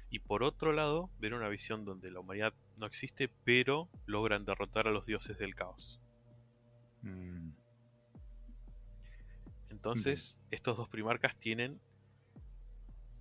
Y 0.10 0.20
por 0.20 0.44
otro 0.44 0.74
lado, 0.74 1.10
ven 1.20 1.34
una 1.34 1.48
visión 1.48 1.86
donde 1.86 2.12
la 2.12 2.20
humanidad 2.20 2.54
no 2.78 2.86
existe, 2.88 3.30
pero 3.46 3.88
logran 4.06 4.44
derrotar 4.44 4.88
a 4.88 4.92
los 4.92 5.06
dioses 5.06 5.38
del 5.38 5.56
caos. 5.56 6.02
Mm, 7.04 7.52
Entonces, 9.70 10.40
estos 10.52 10.76
dos 10.78 10.90
primarcas 10.90 11.36
tienen 11.38 11.80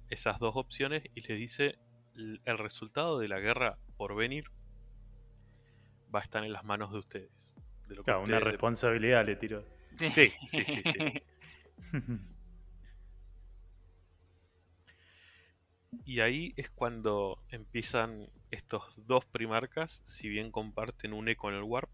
esas 0.08 0.38
dos 0.40 0.56
opciones 0.56 1.04
y 1.14 1.20
les 1.20 1.38
dice 1.38 1.78
"L- 2.16 2.40
el 2.44 2.58
resultado 2.58 3.18
de 3.18 3.28
la 3.28 3.38
guerra 3.38 3.78
por 3.96 4.16
venir 4.16 4.44
va 6.12 6.18
a 6.20 6.22
estar 6.22 6.42
en 6.44 6.52
las 6.52 6.64
manos 6.64 6.92
de 6.92 6.98
ustedes. 6.98 7.54
De 7.88 7.94
lo 7.94 8.02
que 8.02 8.06
claro, 8.10 8.24
una 8.24 8.40
responsabilidad 8.40 9.24
le 9.24 9.36
tiró. 9.36 9.64
Sí, 9.96 10.32
sí, 10.46 10.64
sí, 10.64 10.82
sí. 10.82 10.98
Y 16.04 16.20
ahí 16.20 16.52
es 16.56 16.70
cuando 16.70 17.42
empiezan 17.48 18.28
estos 18.50 18.98
dos 19.06 19.24
primarcas, 19.24 20.02
si 20.06 20.28
bien 20.28 20.50
comparten 20.50 21.12
un 21.12 21.28
eco 21.28 21.48
en 21.48 21.56
el 21.56 21.62
warp, 21.62 21.90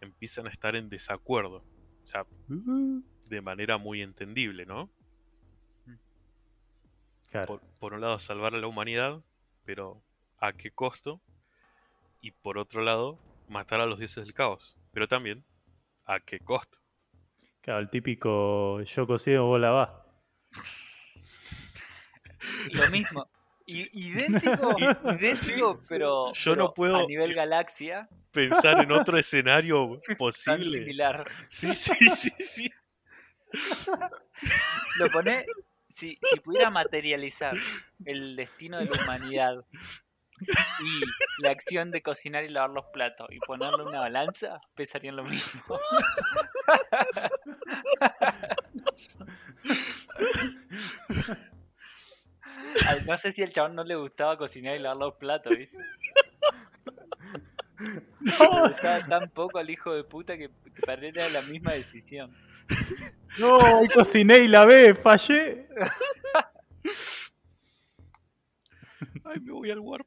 empiezan 0.00 0.46
a 0.46 0.50
estar 0.50 0.74
en 0.76 0.88
desacuerdo. 0.88 1.58
O 2.04 2.06
sea, 2.06 2.26
Uh, 2.50 3.02
de 3.28 3.40
manera 3.40 3.78
muy 3.78 4.02
entendible, 4.02 4.66
¿no? 4.66 4.90
claro. 7.30 7.46
Por, 7.46 7.60
por 7.78 7.94
un 7.94 8.00
lado, 8.00 8.18
salvar 8.18 8.54
a 8.54 8.58
la 8.58 8.66
humanidad, 8.66 9.22
pero 9.64 10.02
¿a 10.38 10.52
qué 10.52 10.70
costo? 10.70 11.20
Y 12.20 12.30
por 12.32 12.58
otro 12.58 12.82
lado, 12.82 13.18
matar 13.48 13.80
a 13.80 13.86
los 13.86 13.98
dioses 13.98 14.24
del 14.24 14.34
caos, 14.34 14.78
pero 14.92 15.08
también 15.08 15.44
¿a 16.06 16.20
qué 16.20 16.40
costo? 16.40 16.78
Claro, 17.68 17.80
el 17.82 17.90
típico 17.90 18.80
yo 18.80 19.06
cocino, 19.06 19.44
vos 19.44 19.60
lavás. 19.60 19.90
Lo 22.72 22.88
mismo. 22.88 23.28
I- 23.66 23.90
idéntico, 24.08 24.74
idéntico, 25.12 25.78
pero, 25.86 26.32
Yo 26.32 26.56
no 26.56 26.72
puedo- 26.72 27.04
a 27.04 27.06
nivel 27.06 27.34
galaxia, 27.34 28.08
Pensar 28.30 28.82
en 28.82 28.90
otro 28.90 29.18
escenario 29.18 30.00
posible. 30.16 30.78
similar. 30.78 31.30
Sí, 31.50 31.74
sí, 31.74 31.92
sí, 32.16 32.30
sí. 32.38 32.70
Lo 34.98 35.10
pone, 35.10 35.44
si, 35.88 36.16
si 36.22 36.40
pudiera 36.40 36.70
materializar 36.70 37.52
el 38.06 38.34
destino 38.34 38.78
de 38.78 38.86
la 38.86 39.02
humanidad 39.04 39.62
y 40.40 41.42
la 41.42 41.50
acción 41.50 41.90
de 41.90 42.02
cocinar 42.02 42.44
y 42.44 42.48
lavar 42.48 42.70
los 42.70 42.86
platos 42.86 43.28
y 43.30 43.38
ponerlo 43.40 43.82
en 43.82 43.88
una 43.88 44.00
balanza, 44.00 44.60
pesarían 44.74 45.16
lo 45.16 45.24
mismo. 45.24 45.62
Ay, 52.86 52.98
No 53.06 53.18
sé 53.18 53.32
si 53.32 53.42
al 53.42 53.52
chabón 53.52 53.74
no 53.74 53.84
le 53.84 53.96
gustaba 53.96 54.36
cocinar 54.36 54.76
y 54.76 54.80
lavar 54.80 54.98
los 54.98 55.14
platos, 55.14 55.56
¿viste? 55.56 55.76
Le 58.20 58.32
gustaba 58.62 58.98
tan 59.06 59.30
poco 59.30 59.58
al 59.58 59.70
hijo 59.70 59.94
de 59.94 60.04
puta 60.04 60.36
que, 60.36 60.50
que 60.74 60.82
para 60.82 61.06
él 61.06 61.16
era 61.16 61.28
la 61.28 61.42
misma 61.42 61.72
decisión. 61.72 62.34
No, 63.38 63.58
cociné 63.94 64.38
y 64.38 64.48
lavé, 64.48 64.94
fallé. 64.94 65.68
Ay, 69.24 69.40
me 69.40 69.52
voy 69.52 69.70
al 69.70 69.78
warp. 69.78 70.06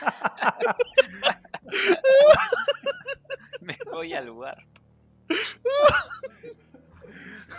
Me 3.60 3.76
voy 3.90 4.12
al 4.14 4.26
lugar. 4.26 4.56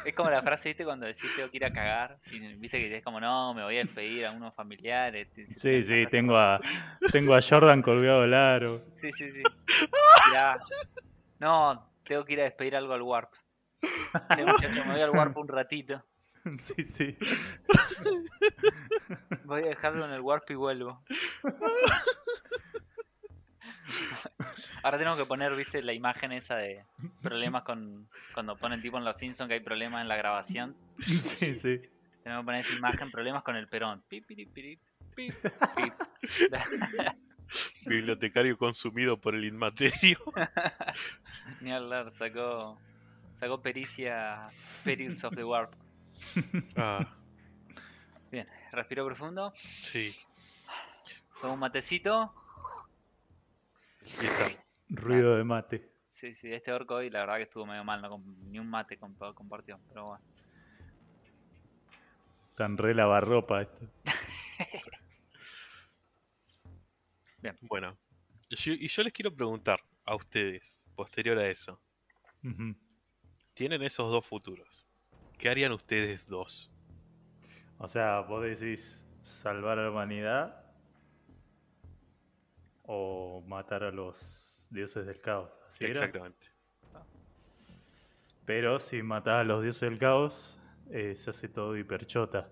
Es 0.06 0.14
como 0.14 0.30
la 0.30 0.42
frase, 0.44 0.70
¿viste? 0.70 0.86
Cuando 0.86 1.06
decís 1.08 1.30
tengo 1.36 1.50
que 1.50 1.58
ir 1.58 1.66
a 1.66 1.74
cagar. 1.74 2.20
Y 2.32 2.40
viste 2.56 2.78
que 2.78 2.98
es 2.98 3.04
como, 3.04 3.20
no, 3.20 3.54
me 3.54 3.64
voy 3.64 3.78
a 3.78 3.84
despedir 3.84 4.26
a 4.26 4.32
unos 4.32 4.54
familiares. 4.54 5.28
Sí, 5.56 5.82
sí, 5.84 6.06
tengo 6.08 6.38
a, 6.38 6.60
tengo 7.12 7.34
a 7.34 7.42
Jordan 7.42 7.82
colgado 7.82 8.24
aro. 8.36 8.80
como- 8.80 9.00
Sí, 9.02 9.12
sí, 9.14 9.32
sí. 9.32 9.44
Mirá. 10.30 10.58
No, 11.40 11.90
tengo 12.04 12.24
que 12.26 12.34
ir 12.34 12.42
a 12.42 12.46
despedir 12.46 12.76
algo 12.76 12.94
al 12.94 13.02
Warp. 13.02 13.32
Muchacho, 14.38 14.70
me 14.74 14.84
voy 14.94 15.02
al 15.02 15.10
Warp 15.12 15.36
un 15.38 15.48
ratito. 15.48 16.04
Sí, 16.60 16.84
sí. 16.84 17.18
Voy 19.46 19.62
a 19.62 19.68
dejarlo 19.68 20.06
en 20.06 20.12
el 20.12 20.22
Warp 20.22 20.50
y 20.50 20.56
vuelvo. 20.56 21.02
Ahora 24.84 24.98
tenemos 25.00 25.18
que 25.18 25.26
poner, 25.26 25.56
viste, 25.56 25.82
la 25.82 25.94
imagen 25.94 26.32
esa 26.32 26.58
de 26.58 26.86
problemas 27.22 27.64
con. 27.64 28.08
Cuando 28.34 28.56
ponen 28.56 28.82
tipo 28.82 28.98
en 28.98 29.06
los 29.06 29.18
Simpsons 29.18 29.48
que 29.48 29.56
hay 29.56 29.60
problemas 29.60 30.02
en 30.02 30.08
la 30.08 30.16
grabación. 30.16 30.76
Sí, 31.00 31.56
sí. 31.56 31.82
Tenemos 32.24 32.44
que 32.44 32.46
poner 32.46 32.60
esa 32.62 32.74
imagen, 32.74 33.12
problemas 33.12 33.44
con 33.44 33.56
el 33.56 33.68
perón. 33.68 34.04
Pip, 34.08 34.26
pirip, 34.28 34.54
pirip, 34.54 34.80
pip, 35.16 35.34
pip. 35.76 35.94
Bibliotecario 37.86 38.58
consumido 38.58 39.20
por 39.20 39.36
el 39.36 39.46
inmaterio. 39.46 40.18
Ni 41.62 41.72
hablar, 41.72 42.12
sacó. 42.12 42.80
Sacó 43.36 43.62
pericia 43.62 44.50
Perils 44.84 45.24
of 45.24 45.36
the 45.36 45.44
Warp. 45.44 45.74
Ah, 46.76 47.06
Bien, 48.32 48.48
respiro 48.76 49.06
profundo. 49.06 49.52
sí. 49.56 50.16
Toma 51.42 51.54
un 51.54 51.60
matecito. 51.60 52.34
Y 54.22 54.26
está. 54.26 54.48
Ruido 54.90 55.36
de 55.36 55.44
mate. 55.44 55.92
Sí, 56.10 56.34
sí, 56.34 56.52
este 56.54 56.72
orco 56.72 56.96
hoy 56.96 57.10
la 57.10 57.20
verdad 57.20 57.36
que 57.38 57.44
estuvo 57.44 57.66
medio 57.66 57.84
mal, 57.84 58.02
no 58.02 58.24
ni 58.46 58.58
un 58.58 58.70
mate 58.70 58.98
comp- 59.00 59.34
compartió, 59.34 59.80
pero 59.90 60.06
bueno. 60.08 60.24
Tan 62.56 62.78
re 62.78 62.96
lavarropa 62.96 63.62
esto. 63.62 63.86
Bueno. 67.62 67.98
Yo- 68.50 68.74
y 68.74 68.88
yo 68.88 69.04
les 69.04 69.14
quiero 69.14 69.36
preguntar 69.36 69.80
a 70.06 70.16
ustedes, 70.16 70.82
posterior 70.96 71.38
a 71.38 71.48
eso. 71.48 71.80
Tienen 73.54 73.82
esos 73.84 74.12
dos 74.12 74.26
futuros. 74.26 74.86
¿Qué 75.38 75.50
harían 75.50 75.72
ustedes 75.72 76.26
dos? 76.28 76.72
O 77.78 77.88
sea, 77.88 78.22
vos 78.22 78.44
decís 78.44 79.06
salvar 79.22 79.80
a 79.80 79.84
la 79.84 79.92
humanidad 79.92 80.64
o 82.84 83.44
matar 83.48 83.84
a 83.84 83.92
los 83.92 84.68
dioses 84.70 85.06
del 85.06 85.20
caos. 85.22 85.50
¿así 85.68 85.86
era? 85.86 85.92
Exactamente. 85.92 86.48
Pero 88.46 88.80
si 88.80 89.02
matás 89.02 89.42
a 89.42 89.44
los 89.44 89.64
dioses 89.64 89.82
del 89.90 90.00
caos, 90.00 90.58
eh, 90.92 91.16
se 91.16 91.32
hace 91.32 91.50
todo 91.50 91.76
hiperchota, 91.76 92.48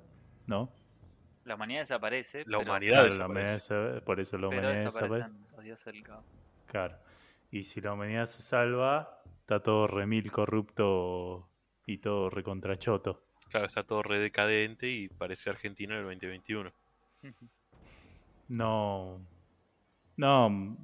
¿no? 0.48 0.72
La 1.46 1.56
humanidad 1.56 1.82
desaparece, 1.82 2.40
La 2.48 2.58
pero, 2.58 2.72
humanidad 2.72 3.06
Claro, 3.06 3.08
la 3.08 3.14
desaparece. 3.28 3.74
humanidad 3.74 4.04
por 4.04 4.20
eso 4.20 4.38
la 4.38 4.50
pero 4.50 4.62
humanidad 4.62 4.86
desaparece. 4.86 5.30
los 5.56 5.64
dioses 5.64 5.86
del 5.94 6.04
caos. 6.04 6.26
Claro. 6.68 6.98
Y 7.52 7.64
si 7.66 7.82
la 7.82 7.94
humanidad 7.94 8.26
se 8.26 8.42
salva, 8.42 9.22
está 9.42 9.62
todo 9.62 9.86
remil 9.88 10.32
corrupto 10.32 11.48
y 11.86 12.00
todo 12.00 12.30
recontrachoto. 12.30 13.23
Claro, 13.54 13.68
está 13.68 13.84
todo 13.84 14.02
re 14.02 14.18
decadente 14.18 14.90
y 14.90 15.10
parece 15.10 15.52
Argentina 15.52 15.94
en 15.94 16.00
el 16.00 16.06
2021. 16.06 16.74
No. 18.48 19.24
No. 20.18 20.50
mm, 20.50 20.76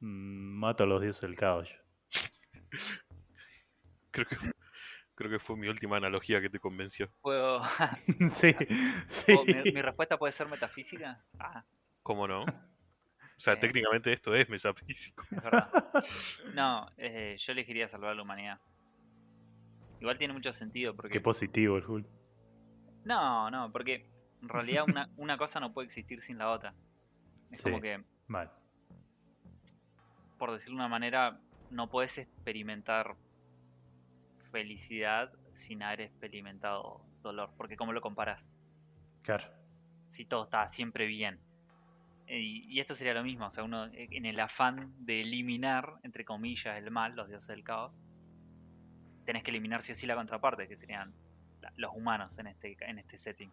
Mato 0.00 0.84
a 0.84 0.86
los 0.86 1.00
dioses 1.00 1.22
del 1.22 1.34
caos. 1.34 1.66
yo. 1.70 1.76
Creo 4.10 4.26
que, 4.26 4.36
creo 5.14 5.30
que 5.30 5.38
fue 5.38 5.56
mi 5.56 5.68
última 5.68 5.96
analogía 5.96 6.42
que 6.42 6.50
te 6.50 6.58
convenció. 6.58 7.10
¿Puedo... 7.22 7.62
sí, 8.28 8.54
sí. 9.08 9.32
¿puedo- 9.34 9.44
mi, 9.46 9.72
mi 9.72 9.80
respuesta 9.80 10.18
puede 10.18 10.32
ser 10.34 10.46
metafísica? 10.46 11.24
Ah, 11.38 11.64
¿Cómo 12.02 12.28
no? 12.28 12.42
O 12.42 12.46
sea, 13.38 13.54
Eh. 13.54 13.56
técnicamente 13.56 14.12
esto 14.12 14.34
es 14.34 14.46
metafísico. 14.50 15.24
es 15.30 15.42
verdad. 15.42 15.70
No, 16.52 16.86
eh, 16.98 17.36
yo 17.38 17.52
elegiría 17.52 17.88
salvar 17.88 18.10
a 18.10 18.14
la 18.14 18.22
humanidad. 18.22 18.60
Igual 20.00 20.18
tiene 20.18 20.32
mucho 20.32 20.52
sentido 20.52 20.94
porque... 20.96 21.12
Qué 21.12 21.20
positivo 21.20 21.76
el 21.76 21.84
Hulk. 21.84 22.06
No, 23.04 23.50
no, 23.50 23.70
porque 23.70 24.06
en 24.42 24.48
realidad 24.48 24.84
una, 24.88 25.10
una 25.16 25.36
cosa 25.36 25.60
no 25.60 25.72
puede 25.72 25.86
existir 25.86 26.22
sin 26.22 26.38
la 26.38 26.50
otra. 26.50 26.74
Es 27.50 27.62
como 27.62 27.80
que, 27.80 28.02
Mal. 28.28 28.50
por 30.38 30.52
decirlo 30.52 30.76
de 30.76 30.80
una 30.80 30.88
manera, 30.88 31.40
no 31.70 31.90
puedes 31.90 32.16
experimentar 32.18 33.16
felicidad 34.52 35.32
sin 35.52 35.82
haber 35.82 36.02
experimentado 36.02 37.04
dolor. 37.22 37.50
Porque 37.56 37.76
¿cómo 37.76 37.92
lo 37.92 38.00
comparas? 38.00 38.48
Claro. 39.22 39.44
Si 40.08 40.24
todo 40.24 40.44
está 40.44 40.66
siempre 40.68 41.06
bien. 41.06 41.40
Y, 42.26 42.64
y 42.72 42.80
esto 42.80 42.94
sería 42.94 43.12
lo 43.12 43.24
mismo, 43.24 43.46
o 43.46 43.50
sea, 43.50 43.64
uno 43.64 43.86
en 43.92 44.24
el 44.24 44.38
afán 44.38 44.94
de 45.04 45.22
eliminar, 45.22 45.94
entre 46.04 46.24
comillas, 46.24 46.78
el 46.78 46.92
mal, 46.92 47.16
los 47.16 47.28
dioses 47.28 47.48
del 47.48 47.64
caos, 47.64 47.92
tenés 49.30 49.44
que 49.44 49.50
eliminar 49.52 49.80
sí 49.82 49.92
o 49.92 49.94
sí 49.94 50.06
la 50.06 50.16
contraparte, 50.16 50.66
que 50.66 50.76
serían 50.76 51.14
la- 51.60 51.72
los 51.76 51.92
humanos 51.94 52.36
en 52.40 52.48
este, 52.48 52.76
en 52.80 52.98
este 52.98 53.16
setting. 53.16 53.52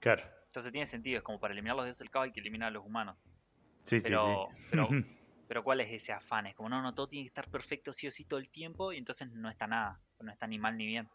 Claro. 0.00 0.22
Entonces 0.46 0.72
tiene 0.72 0.86
sentido, 0.86 1.18
es 1.18 1.22
como 1.22 1.38
para 1.38 1.52
eliminar 1.52 1.76
los 1.76 1.84
dioses 1.84 1.98
del 1.98 2.10
caos 2.10 2.24
hay 2.24 2.32
que 2.32 2.40
eliminar 2.40 2.68
a 2.68 2.70
los 2.70 2.84
humanos. 2.84 3.18
Sí, 3.84 4.00
Pero, 4.00 4.48
sí, 4.48 4.54
sí. 4.60 4.66
pero, 4.70 4.88
pero 5.48 5.62
¿cuál 5.64 5.82
es 5.82 5.92
ese 5.92 6.12
afán? 6.12 6.46
Es 6.46 6.54
como, 6.54 6.70
no, 6.70 6.80
no, 6.80 6.94
todo 6.94 7.08
tiene 7.08 7.24
que 7.24 7.28
estar 7.28 7.48
perfecto 7.50 7.92
sí 7.92 8.06
o 8.06 8.10
sí 8.10 8.24
todo 8.24 8.40
el 8.40 8.48
tiempo 8.48 8.90
y 8.92 8.96
entonces 8.96 9.30
no 9.32 9.50
está 9.50 9.66
nada, 9.66 10.00
no 10.20 10.32
está 10.32 10.46
ni 10.46 10.58
mal 10.58 10.76
ni 10.78 10.86
bien. 10.86 11.08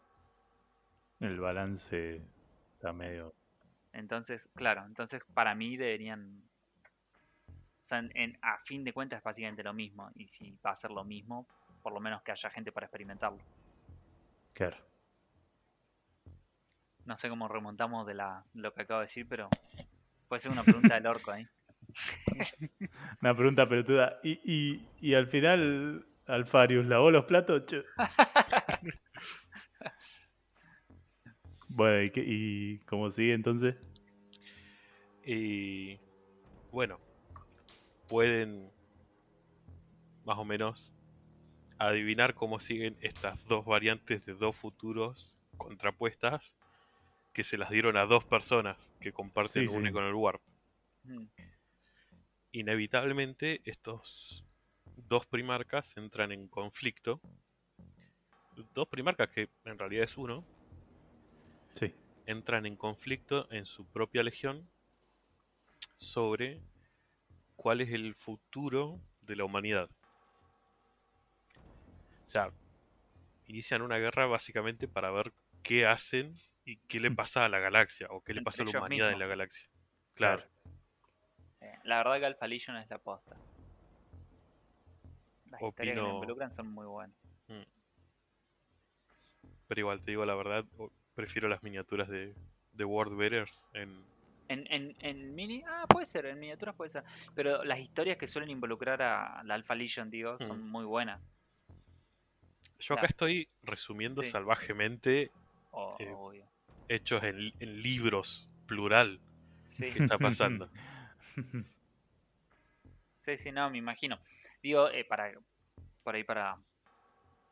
el 1.20 1.40
balance 1.40 2.22
está 2.74 2.92
medio. 2.92 3.34
Entonces, 3.92 4.48
claro, 4.54 4.84
entonces 4.86 5.22
para 5.34 5.56
mí 5.56 5.76
deberían... 5.76 6.44
O 7.48 7.84
sea, 7.88 7.98
en- 7.98 8.12
en- 8.14 8.38
a 8.42 8.58
fin 8.64 8.84
de 8.84 8.92
cuentas 8.92 9.18
es 9.18 9.24
básicamente 9.24 9.64
lo 9.64 9.72
mismo. 9.72 10.10
Y 10.14 10.28
si 10.28 10.52
va 10.64 10.70
a 10.72 10.76
ser 10.76 10.90
lo 10.92 11.04
mismo, 11.04 11.46
por 11.82 11.92
lo 11.92 12.00
menos 12.00 12.22
que 12.22 12.30
haya 12.32 12.50
gente 12.50 12.70
para 12.70 12.86
experimentarlo. 12.86 13.38
Claro. 14.58 14.76
No 17.04 17.16
sé 17.16 17.28
cómo 17.28 17.46
remontamos 17.46 18.04
de 18.08 18.14
la, 18.14 18.44
lo 18.54 18.74
que 18.74 18.82
acabo 18.82 18.98
de 18.98 19.04
decir, 19.04 19.24
pero 19.28 19.48
puede 20.26 20.40
ser 20.40 20.50
una 20.50 20.64
pregunta 20.64 20.94
del 20.94 21.06
orco 21.06 21.30
ahí. 21.30 21.46
Una 23.22 23.36
pregunta 23.36 23.68
pelotuda. 23.68 24.18
¿Y, 24.24 24.40
y, 24.44 24.88
y 25.00 25.14
al 25.14 25.28
final 25.28 26.04
Alfarius 26.26 26.86
lavó 26.86 27.12
los 27.12 27.24
platos? 27.26 27.62
Bueno, 31.68 32.02
¿y, 32.02 32.10
qué- 32.10 32.24
y 32.26 32.78
cómo 32.86 33.10
sigue 33.10 33.34
entonces? 33.34 33.76
Y 35.22 36.00
bueno, 36.72 36.98
pueden 38.08 38.70
más 40.24 40.38
o 40.38 40.44
menos 40.44 40.94
adivinar 41.78 42.34
cómo 42.34 42.60
siguen 42.60 42.96
estas 43.00 43.46
dos 43.46 43.64
variantes 43.64 44.24
de 44.26 44.34
dos 44.34 44.56
futuros 44.56 45.38
contrapuestas 45.56 46.56
que 47.32 47.44
se 47.44 47.56
las 47.58 47.70
dieron 47.70 47.96
a 47.96 48.04
dos 48.06 48.24
personas 48.24 48.92
que 49.00 49.12
comparten 49.12 49.68
Sí, 49.68 49.76
une 49.76 49.88
sí. 49.88 49.92
con 49.92 50.04
el 50.04 50.14
Warp. 50.14 50.42
Mm, 51.04 51.24
Inevitablemente 52.52 53.60
estos 53.64 54.44
dos 54.96 55.26
primarcas 55.26 55.96
entran 55.96 56.32
en 56.32 56.48
conflicto. 56.48 57.20
Dos 58.74 58.88
primarcas 58.88 59.28
que 59.28 59.48
en 59.64 59.78
realidad 59.78 60.04
es 60.04 60.16
uno, 60.16 60.44
Sí. 61.74 61.94
entran 62.26 62.66
en 62.66 62.74
conflicto 62.74 63.48
en 63.52 63.66
su 63.66 63.86
propia 63.86 64.22
legión 64.24 64.68
sobre 65.94 66.60
cuál 67.54 67.80
es 67.82 67.90
el 67.90 68.14
futuro 68.14 69.00
de 69.20 69.36
la 69.36 69.44
humanidad. 69.44 69.88
O 72.28 72.30
sea, 72.30 72.50
inician 73.46 73.80
una 73.80 73.96
guerra 73.96 74.26
básicamente 74.26 74.86
para 74.86 75.10
ver 75.10 75.32
qué 75.62 75.86
hacen 75.86 76.34
y 76.62 76.76
qué 76.80 77.00
le 77.00 77.10
pasa 77.10 77.46
a 77.46 77.48
la 77.48 77.58
galaxia 77.58 78.06
o 78.10 78.20
qué 78.20 78.34
le 78.34 78.42
pasa 78.42 78.62
a 78.62 78.66
la 78.66 78.78
humanidad 78.78 79.12
en 79.12 79.18
la 79.18 79.26
galaxia. 79.26 79.66
Claro. 80.12 80.44
eh, 81.62 81.72
la 81.84 81.96
verdad 81.96 82.18
que 82.18 82.26
Alpha 82.26 82.46
Legion 82.46 82.76
es 82.76 82.90
la 82.90 82.98
posta. 82.98 83.34
Las 85.46 85.62
historias 85.62 85.94
que 85.94 86.00
involucran 86.10 86.54
son 86.54 86.66
muy 86.70 86.84
buenas. 86.84 87.16
Pero 89.66 89.80
igual 89.80 90.02
te 90.02 90.10
digo 90.10 90.26
la 90.26 90.34
verdad, 90.34 90.66
prefiero 91.14 91.48
las 91.48 91.62
miniaturas 91.62 92.10
de, 92.10 92.34
de 92.72 92.84
World 92.84 93.16
Bearers 93.16 93.66
en, 93.72 94.04
En, 94.48 94.70
en, 94.70 94.94
en 95.00 95.34
mini, 95.34 95.64
ah, 95.66 95.86
puede 95.88 96.04
ser, 96.04 96.26
en 96.26 96.38
miniaturas 96.38 96.74
puede 96.74 96.90
ser. 96.90 97.04
Pero 97.34 97.64
las 97.64 97.78
historias 97.78 98.18
que 98.18 98.26
suelen 98.26 98.50
involucrar 98.50 99.00
a 99.00 99.42
la 99.44 99.54
Alpha 99.54 99.74
Legion, 99.74 100.10
digo, 100.10 100.38
son 100.38 100.62
Mm. 100.62 100.70
muy 100.70 100.84
buenas. 100.84 101.22
Yo 102.78 102.94
acá 102.94 103.02
Claro. 103.02 103.10
estoy 103.10 103.48
resumiendo 103.62 104.22
Sí. 104.22 104.30
salvajemente 104.30 105.30
O- 105.70 105.96
Eh, 105.98 106.12
obvio. 106.12 106.46
hechos 106.88 107.22
en, 107.22 107.52
en 107.60 107.80
libros, 107.82 108.48
plural, 108.66 109.20
Sí, 109.66 109.90
que 109.90 110.02
está 110.02 110.16
pasando. 110.18 110.68
sí, 113.24 113.36
sí, 113.36 113.52
no, 113.52 113.68
me 113.70 113.78
imagino. 113.78 114.18
Digo, 114.62 114.88
eh, 114.90 115.04
para, 115.04 115.32
por 116.02 116.14
ahí 116.14 116.24
para, 116.24 116.58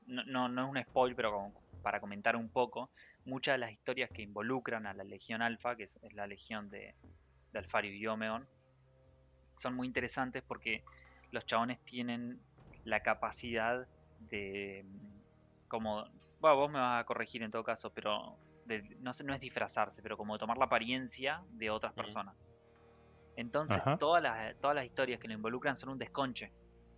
no, 0.07 0.25
no, 0.25 0.49
no 0.49 0.65
es 0.65 0.71
un 0.71 0.83
spoil, 0.83 1.15
pero 1.15 1.33
como 1.33 1.53
para 1.83 2.01
comentar 2.01 2.37
un 2.37 2.49
poco, 2.49 2.91
muchas 3.25 3.55
de 3.55 3.59
las 3.59 3.73
historias 3.73 4.11
que 4.11 4.23
involucran 4.23 4.87
a 4.87 4.95
la 4.95 5.05
Legión 5.05 5.43
Alpha, 5.43 5.77
que 5.77 5.85
es, 5.85 5.99
es 6.03 6.15
la 6.15 6.27
Legión 6.27 6.71
de, 6.71 6.95
de 7.53 7.59
Alfario 7.59 7.93
y 7.95 8.07
Omegon, 8.07 8.49
son 9.57 9.75
muy 9.75 9.87
interesantes 9.87 10.43
porque 10.43 10.83
los 11.31 11.45
chabones 11.47 11.79
tienen 11.85 12.41
la 12.85 13.01
capacidad 13.01 13.87
de, 14.19 14.85
como, 15.69 16.05
bueno, 16.41 16.57
vos 16.57 16.71
me 16.71 16.79
vas 16.79 17.01
a 17.01 17.05
corregir 17.05 17.43
en 17.43 17.51
todo 17.51 17.65
caso, 17.65 17.91
pero 17.91 18.39
de- 18.65 18.83
no, 19.01 19.13
sé, 19.13 19.25
no 19.25 19.35
es 19.35 19.41
disfrazarse, 19.41 20.03
pero 20.03 20.17
como 20.17 20.39
tomar 20.39 20.59
la 20.59 20.67
apariencia 20.67 21.43
de 21.51 21.71
otras 21.71 21.93
Mm. 21.93 21.97
personas. 21.97 22.37
Entonces, 23.37 23.79
Ajá. 23.79 23.97
todas 23.99 24.23
las, 24.23 24.57
todas 24.61 24.75
las 24.75 24.85
historias 24.85 25.21
que 25.21 25.29
lo 25.29 25.35
involucran 25.35 25.77
son 25.77 25.91
un 25.91 25.99
desconche. 25.99 26.53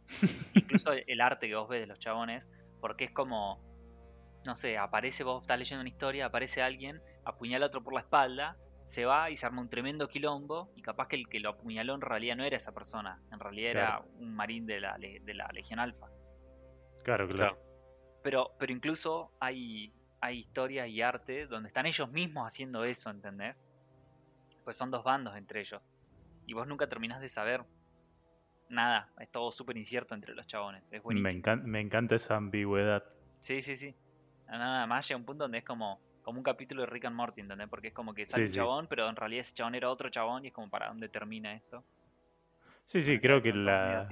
Incluso 0.54 0.92
el, 0.92 1.20
arte 1.20 1.48
que 1.48 1.54
vos 1.56 1.68
ves 1.68 1.80
de 1.80 1.86
los 1.86 1.98
chabones, 1.98 2.48
porque 2.80 3.04
es 3.04 3.10
como, 3.10 3.60
no 4.44 4.54
sé, 4.54 4.78
aparece, 4.78 5.24
vos 5.24 5.42
estás 5.42 5.58
leyendo 5.58 5.80
una 5.80 5.90
historia, 5.90 6.26
aparece 6.26 6.62
alguien, 6.62 7.02
apuñala 7.24 7.66
a 7.66 7.68
otro 7.68 7.82
por 7.82 7.92
la 7.92 8.00
espalda, 8.00 8.56
se 8.84 9.04
va 9.04 9.30
y 9.30 9.36
se 9.36 9.44
arma 9.44 9.60
un 9.60 9.68
tremendo 9.68 10.08
quilombo, 10.08 10.70
y 10.74 10.82
capaz 10.82 11.08
que 11.08 11.16
el 11.16 11.28
que 11.28 11.40
lo 11.40 11.50
apuñaló 11.50 11.94
en 11.94 12.00
realidad 12.00 12.36
no 12.36 12.44
era 12.44 12.56
esa 12.56 12.72
persona, 12.72 13.20
en 13.32 13.40
realidad 13.40 13.70
era 13.70 14.00
un 14.14 14.34
marín 14.34 14.64
de 14.64 14.80
la, 14.80 14.96
de 14.98 15.34
la 15.34 15.48
Legión 15.52 15.78
Alfa. 15.80 16.06
Claro, 17.02 17.28
claro. 17.28 17.67
Pero, 18.22 18.50
pero 18.58 18.72
incluso 18.72 19.32
hay, 19.40 19.94
hay 20.20 20.38
historias 20.40 20.88
y 20.88 21.02
arte 21.02 21.46
donde 21.46 21.68
están 21.68 21.86
ellos 21.86 22.10
mismos 22.10 22.46
haciendo 22.46 22.84
eso, 22.84 23.10
¿entendés? 23.10 23.66
Pues 24.62 24.76
son 24.76 24.92
dos 24.92 25.02
bandos 25.02 25.36
entre 25.36 25.60
ellos. 25.60 25.82
Y 26.46 26.54
vos 26.54 26.66
nunca 26.66 26.88
terminás 26.88 27.20
de 27.20 27.28
saber 27.28 27.66
nada. 28.68 29.12
Es 29.18 29.30
todo 29.30 29.52
súper 29.52 29.76
incierto 29.76 30.14
entre 30.14 30.34
los 30.34 30.46
chabones. 30.46 30.82
Es 30.90 31.02
Me, 31.08 31.32
buenísimo. 31.32 31.44
me 31.64 31.80
encanta 31.80 32.14
esa 32.14 32.36
ambigüedad. 32.36 33.02
Sí, 33.40 33.62
sí, 33.62 33.76
sí. 33.76 33.96
Nada 34.46 34.86
más 34.86 35.08
llega 35.08 35.18
un 35.18 35.24
punto 35.24 35.44
donde 35.44 35.58
es 35.58 35.64
como, 35.64 36.00
como 36.22 36.38
un 36.38 36.44
capítulo 36.44 36.82
de 36.82 36.86
Rick 36.86 37.06
and 37.06 37.16
Morty, 37.16 37.40
¿entendés? 37.40 37.68
Porque 37.68 37.88
es 37.88 37.94
como 37.94 38.14
que 38.14 38.26
sale 38.26 38.44
Sí, 38.44 38.46
un 38.46 38.52
sí. 38.52 38.54
chabón, 38.54 38.86
pero 38.88 39.08
en 39.08 39.16
realidad 39.16 39.40
ese 39.40 39.54
chabón 39.54 39.74
era 39.74 39.90
otro 39.90 40.08
chabón 40.10 40.44
y 40.44 40.48
es 40.48 40.54
como 40.54 40.70
para 40.70 40.88
dónde 40.88 41.08
termina 41.08 41.54
esto. 41.54 41.84
Sí, 42.86 43.00
sí, 43.02 43.20
creo 43.20 43.42
que 43.42 43.52
la. 43.52 44.02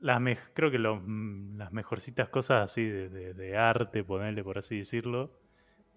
Las 0.00 0.20
mej- 0.20 0.50
creo 0.54 0.70
que 0.70 0.78
los, 0.78 1.00
mm, 1.02 1.56
las 1.58 1.72
mejorcitas 1.72 2.28
cosas 2.28 2.62
así 2.70 2.84
de, 2.84 3.08
de- 3.08 3.34
de 3.34 3.56
arte, 3.56 4.02
ponerle 4.04 4.42
por 4.42 4.58
así 4.58 4.78
decirlo, 4.78 5.30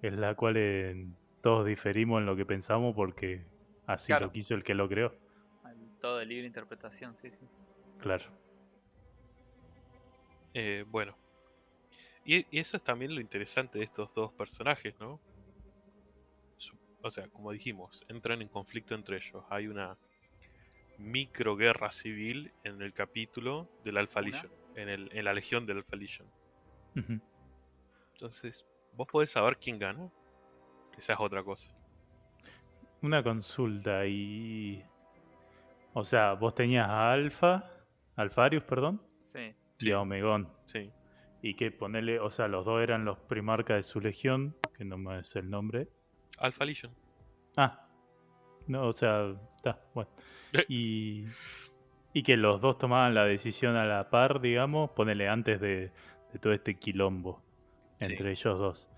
es 0.02 0.14
la 0.14 0.36
cual 0.36 0.56
eh, 0.58 1.08
todos 1.42 1.66
diferimos 1.66 2.20
en 2.20 2.26
lo 2.26 2.36
que 2.36 2.46
pensamos 2.46 2.96
porque 2.96 3.46
así 3.88 4.08
Claro. 4.08 4.28
lo 4.28 4.32
quiso 4.32 4.56
el 4.56 4.64
que 4.64 4.74
lo 4.74 4.88
creó. 4.90 5.14
Todo 6.02 6.18
de 6.18 6.26
libre 6.26 6.46
interpretación, 6.48 7.16
sí, 7.22 7.30
sí. 7.32 7.48
Claro. 8.02 8.26
Eh, 10.54 10.84
bueno. 10.88 11.16
Y, 12.26 12.46
y 12.56 12.60
eso 12.60 12.78
es 12.78 12.84
también 12.84 13.16
lo 13.16 13.22
interesante 13.22 13.80
de 13.80 13.86
estos 13.86 14.14
dos 14.14 14.32
personajes, 14.34 14.94
¿no? 15.00 15.20
Su- 16.58 16.78
o 17.02 17.12
sea, 17.12 17.28
como 17.30 17.52
dijimos, 17.52 18.04
entran 18.10 18.42
en 18.42 18.50
conflicto 18.50 18.96
entre 18.96 19.18
ellos. 19.18 19.44
Hay 19.50 19.68
una 19.68 19.98
micro 21.04 21.56
guerra 21.56 21.92
civil 21.92 22.52
en 22.64 22.82
el 22.82 22.94
capítulo 22.94 23.70
del 23.84 23.98
Alpha 23.98 24.22
¿Una? 24.22 24.30
Legion, 24.30 24.52
en, 24.76 24.90
el, 24.90 25.10
en 25.14 25.26
la 25.26 25.34
legión 25.34 25.66
del 25.66 25.78
Alpha 25.78 25.96
Legion. 25.96 26.28
Entonces, 28.14 28.66
¿vos 28.94 29.08
podés 29.08 29.32
saber 29.32 29.58
quién 29.58 29.80
gana? 29.80 30.10
Esa 30.98 31.14
es 31.14 31.20
otra 31.20 31.44
cosa. 31.44 31.72
Una 33.02 33.22
consulta 33.24 34.06
y... 34.06 34.84
O 35.94 36.04
sea, 36.04 36.34
vos 36.34 36.56
tenías 36.56 36.88
a 36.88 37.12
Alfa, 37.12 37.70
Alfarius, 38.16 38.64
perdón, 38.64 39.02
Sí. 39.22 39.54
y 39.80 39.92
a 39.92 40.00
Omegón. 40.00 40.50
Sí. 40.66 40.92
Y 41.42 41.56
que 41.56 41.72
ponerle, 41.72 42.20
o 42.20 42.32
sea, 42.32 42.48
los 42.48 42.66
dos 42.66 42.82
eran 42.82 43.06
los 43.06 43.20
primarcas 43.20 43.78
de 43.78 43.84
su 43.84 44.00
legión, 44.00 44.56
que 44.76 44.86
no 44.86 44.98
me 44.98 45.20
es 45.20 45.36
el 45.36 45.50
nombre. 45.50 45.88
Alpha 46.40 46.66
Legion. 46.66 46.92
Ah, 47.58 47.83
no, 48.68 48.88
o 48.88 48.94
sea, 48.94 49.36
está, 49.56 49.80
bueno. 49.94 50.10
Eh. 50.54 50.66
Y, 50.70 51.26
y 52.14 52.24
que 52.24 52.38
los 52.38 52.62
dos 52.62 52.78
tomaban 52.78 53.14
la 53.14 53.26
decisión 53.26 53.76
a 53.76 53.86
la 53.86 54.10
par, 54.10 54.40
digamos, 54.42 54.92
ponele 54.92 55.28
antes 55.30 55.60
de, 55.60 55.92
de 56.32 56.40
todo 56.40 56.54
este 56.54 56.76
quilombo 56.76 57.42
Sí. 58.00 58.12
entre 58.14 58.32
ellos 58.32 58.60
dos. 58.60 58.90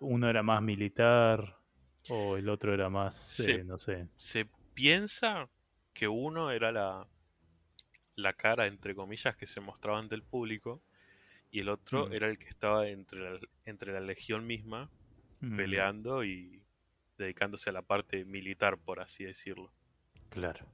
Uno 0.00 0.28
era 0.30 0.42
más 0.42 0.62
militar 0.62 1.56
o 2.08 2.36
el 2.36 2.48
otro 2.48 2.72
era 2.72 2.88
más, 2.88 3.14
Sí. 3.16 3.50
eh, 3.50 3.64
no 3.64 3.78
sé. 3.78 4.08
Se 4.16 4.46
piensa 4.74 5.48
que 5.92 6.08
uno 6.08 6.50
era 6.50 6.72
la, 6.72 7.06
la 8.16 8.32
cara, 8.32 8.66
entre 8.66 8.94
comillas, 8.94 9.36
que 9.36 9.46
se 9.46 9.60
mostraba 9.60 9.98
ante 9.98 10.14
el 10.14 10.22
público, 10.22 10.82
y 11.50 11.60
el 11.60 11.68
otro 11.68 12.06
Mm. 12.08 12.12
era 12.14 12.28
el 12.30 12.38
que 12.38 12.48
estaba 12.48 12.88
entre 12.88 13.20
la, 13.20 13.38
entre 13.66 13.92
la 13.92 14.00
legión 14.00 14.46
misma, 14.46 14.88
mm, 15.40 15.56
peleando 15.56 16.24
y 16.24 16.61
dedicándose 17.24 17.70
a 17.70 17.72
la 17.72 17.82
parte 17.82 18.24
militar, 18.24 18.78
por 18.78 19.00
así 19.00 19.24
decirlo. 19.24 19.72
Claro. 20.30 20.66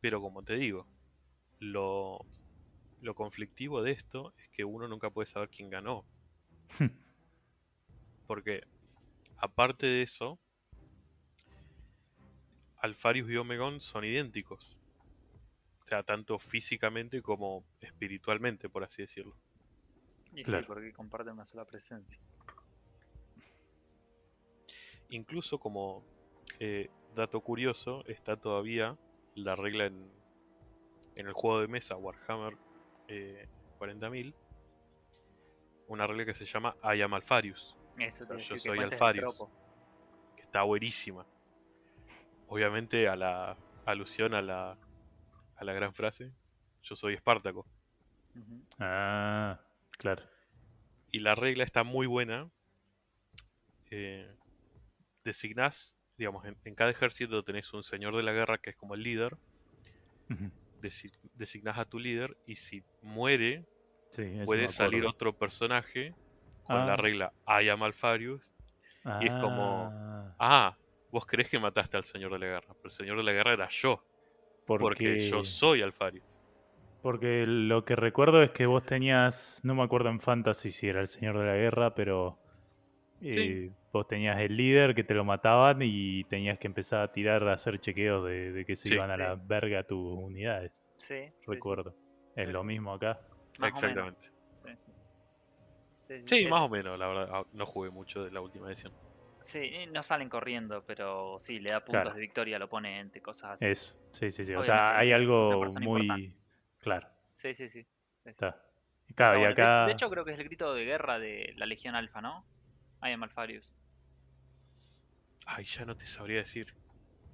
Pero 0.00 0.20
como 0.20 0.42
te 0.42 0.56
digo, 0.56 0.86
lo, 1.58 2.24
lo 3.00 3.14
conflictivo 3.14 3.82
de 3.82 3.92
esto 3.92 4.32
es 4.38 4.48
que 4.48 4.64
uno 4.64 4.88
nunca 4.88 5.10
puede 5.10 5.26
saber 5.26 5.50
quién 5.50 5.70
ganó. 5.70 6.04
Porque, 8.26 8.62
aparte 9.36 9.86
de 9.86 10.02
eso, 10.02 10.38
Alfarius 12.78 13.30
y 13.30 13.36
Omegon 13.36 13.80
son 13.80 14.04
idénticos. 14.04 14.78
O 15.82 15.86
sea, 15.86 16.02
tanto 16.02 16.38
físicamente 16.38 17.20
como 17.20 17.64
espiritualmente, 17.80 18.68
por 18.68 18.84
así 18.84 19.02
decirlo. 19.02 19.36
Y 20.32 20.44
Claro. 20.44 20.62
sí, 20.62 20.66
porque 20.68 20.92
comparten 20.92 21.32
una 21.34 21.44
sola 21.44 21.64
presencia. 21.64 22.18
Incluso 25.10 25.58
como 25.58 26.04
eh, 26.58 26.88
dato 27.14 27.40
curioso, 27.40 28.04
está 28.06 28.36
todavía 28.36 28.96
la 29.34 29.56
regla 29.56 29.86
en, 29.86 30.10
en 31.16 31.26
el 31.26 31.32
juego 31.32 31.60
de 31.60 31.68
mesa 31.68 31.96
Warhammer 31.96 32.56
eh, 33.08 33.48
40.000 33.78 34.34
una 35.88 36.06
regla 36.06 36.24
que 36.24 36.34
se 36.34 36.44
llama 36.44 36.76
I 36.84 37.02
am 37.02 37.14
Alfarius, 37.14 37.76
Eso 37.98 38.22
O 38.22 38.26
sea, 38.28 38.36
te 38.36 38.42
yo 38.42 38.58
soy 38.58 38.78
Alfarius. 38.78 39.44
que 40.36 40.42
está 40.42 40.62
buenísima. 40.62 41.26
Obviamente 42.46 43.08
a 43.08 43.16
la 43.16 43.56
alusión 43.86 44.34
a 44.34 44.40
la, 44.40 44.78
a 45.56 45.64
la 45.64 45.72
gran 45.72 45.92
frase, 45.92 46.32
yo 46.82 46.94
soy 46.94 47.14
Espartaco. 47.14 47.66
Ah, 48.78 49.60
claro. 49.90 50.22
Y 51.10 51.18
la 51.18 51.34
regla 51.34 51.64
está 51.64 51.82
muy 51.82 52.06
buena. 52.06 52.48
Eh, 53.90 54.32
designás, 55.24 55.96
digamos, 56.16 56.44
en, 56.44 56.56
en 56.64 56.74
cada 56.74 56.90
ejército 56.90 57.42
tenés 57.42 57.72
un 57.72 57.82
señor 57.82 58.16
de 58.16 58.22
la 58.22 58.32
guerra 58.32 58.58
que 58.58 58.70
es 58.70 58.76
como 58.76 58.94
el 58.94 59.02
líder. 59.02 59.36
Desi- 60.82 61.12
designás 61.34 61.78
a 61.78 61.84
tu 61.84 61.98
líder 61.98 62.36
y 62.46 62.56
si 62.56 62.82
muere, 63.02 63.64
Sí, 64.10 64.24
puede 64.44 64.68
salir 64.68 65.04
otro 65.06 65.32
personaje 65.36 66.14
con 66.64 66.76
Ah. 66.76 66.86
la 66.86 66.96
regla 66.96 67.32
I 67.46 67.68
am 67.68 67.82
Alfarius. 67.82 68.52
y 69.20 69.26
es 69.26 69.32
como- 69.40 69.88
Ah, 69.92 70.34
Ah, 70.38 70.76
vos 71.10 71.24
creés 71.26 71.48
que 71.48 71.58
mataste 71.58 71.96
al 71.96 72.04
señor 72.04 72.32
de 72.32 72.38
la 72.38 72.46
guerra, 72.46 72.68
pero 72.74 72.84
el 72.84 72.90
señor 72.90 73.16
de 73.16 73.22
la 73.24 73.32
guerra 73.32 73.52
era 73.54 73.68
yo, 73.70 74.04
porque, 74.66 74.82
porque 74.82 75.18
yo 75.20 75.42
soy 75.44 75.82
Alfarius. 75.82 76.38
porque 77.02 77.44
lo 77.46 77.84
que 77.84 77.96
recuerdo 77.96 78.42
es 78.42 78.50
que 78.50 78.66
vos 78.66 78.84
tenías, 78.84 79.58
no 79.64 79.74
me 79.74 79.82
acuerdo 79.82 80.10
en 80.10 80.20
Fantasy 80.20 80.70
si 80.70 80.86
era 80.88 81.00
el 81.00 81.08
Señor 81.08 81.38
de 81.38 81.46
la 81.46 81.54
Guerra, 81.56 81.94
pero 81.94 82.38
eh, 83.22 83.70
vos 83.92 84.06
tenías 84.06 84.38
el 84.40 84.56
líder 84.56 84.94
que 84.94 85.02
te 85.04 85.14
lo 85.14 85.24
mataban 85.24 85.78
y 85.82 86.24
tenías 86.24 86.58
que 86.58 86.66
empezar 86.68 87.00
a 87.02 87.12
tirar, 87.12 87.42
a 87.48 87.54
hacer 87.54 87.78
chequeos 87.78 88.24
de, 88.26 88.52
de 88.52 88.64
que 88.64 88.76
se 88.76 88.88
Sí. 88.88 88.94
iban 88.94 89.10
a 89.10 89.16
la 89.16 89.34
verga 89.34 89.82
tus 89.82 90.16
unidades. 90.18 90.72
Sí. 90.96 91.30
Recuerdo. 91.46 91.94
Es 92.36 92.46
Sí. 92.46 92.52
lo 92.52 92.62
mismo 92.64 92.92
acá. 92.94 93.20
Más. 93.58 93.70
Exactamente. 93.70 94.28
Sí, 96.26 96.46
más 96.48 96.62
o 96.62 96.68
menos, 96.68 96.98
la 96.98 97.06
verdad. 97.06 97.28
ah, 97.32 97.44
No 97.52 97.66
jugué 97.66 97.90
mucho 97.90 98.24
de 98.24 98.30
la 98.32 98.40
última 98.40 98.68
edición. 98.68 98.92
Sí, 99.42 99.70
no 99.92 100.02
salen 100.02 100.28
corriendo, 100.28 100.84
pero 100.84 101.38
sí, 101.38 101.60
le 101.60 101.70
da 101.70 101.80
puntos 101.84 102.02
Claro. 102.02 102.14
de 102.14 102.20
victoria 102.20 102.56
al 102.56 102.62
oponente, 102.62 103.22
cosas 103.22 103.52
así. 103.52 103.66
Eso, 103.66 103.96
sí, 104.12 104.30
sí, 104.30 104.44
sí. 104.44 104.54
O 104.54 104.62
sea, 104.62 104.98
hay 104.98 105.12
algo 105.12 105.64
muy... 105.80 106.02
importante. 106.02 106.32
Claro, 106.80 107.08
Sí, 107.34 107.54
sí, 107.54 107.68
sí. 107.68 107.86
está. 108.24 108.60
Claro, 109.14 109.38
y. 109.40 109.54
De, 109.54 109.92
hecho, 109.92 110.10
creo 110.10 110.24
que 110.24 110.32
es 110.32 110.38
el 110.38 110.44
grito 110.44 110.74
de 110.74 110.84
guerra 110.84 111.18
de 111.18 111.52
la 111.56 111.66
Legión 111.66 111.94
Alfa, 111.94 112.20
¿no? 112.20 112.44
I 113.02 113.12
am 113.12 113.22
Alfarius. 113.22 113.72
Ay, 115.56 115.64
ya 115.64 115.84
no 115.84 115.96
te 115.96 116.06
sabría 116.06 116.38
decir. 116.38 116.66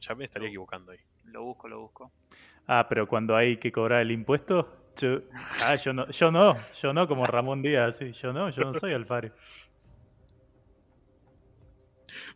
Ya 0.01 0.15
me 0.15 0.25
estaría 0.25 0.49
equivocando 0.49 0.93
ahí. 0.93 0.99
Lo 1.25 1.43
busco, 1.45 1.69
lo 1.69 1.81
busco. 1.81 2.13
Ah, 2.67 2.87
pero 2.89 3.07
cuando 3.07 3.37
hay 3.37 3.59
que 3.59 3.71
cobrar 3.71 4.01
el 4.01 4.11
impuesto, 4.11 4.93
yo, 4.97 5.21
ah, 5.63 5.75
yo 5.77 5.93
no, 5.93 6.09
yo 6.11 6.31
no, 6.31 6.57
yo 6.81 6.93
no, 6.93 7.07
como 7.07 7.27
Ramón 7.27 7.63
Díaz, 7.63 7.99
sí, 7.99 8.13
yo 8.13 8.33
no, 8.33 8.51
yo 8.51 8.63
no 8.65 8.75
soy 8.75 8.93
Alfaro. 8.95 9.31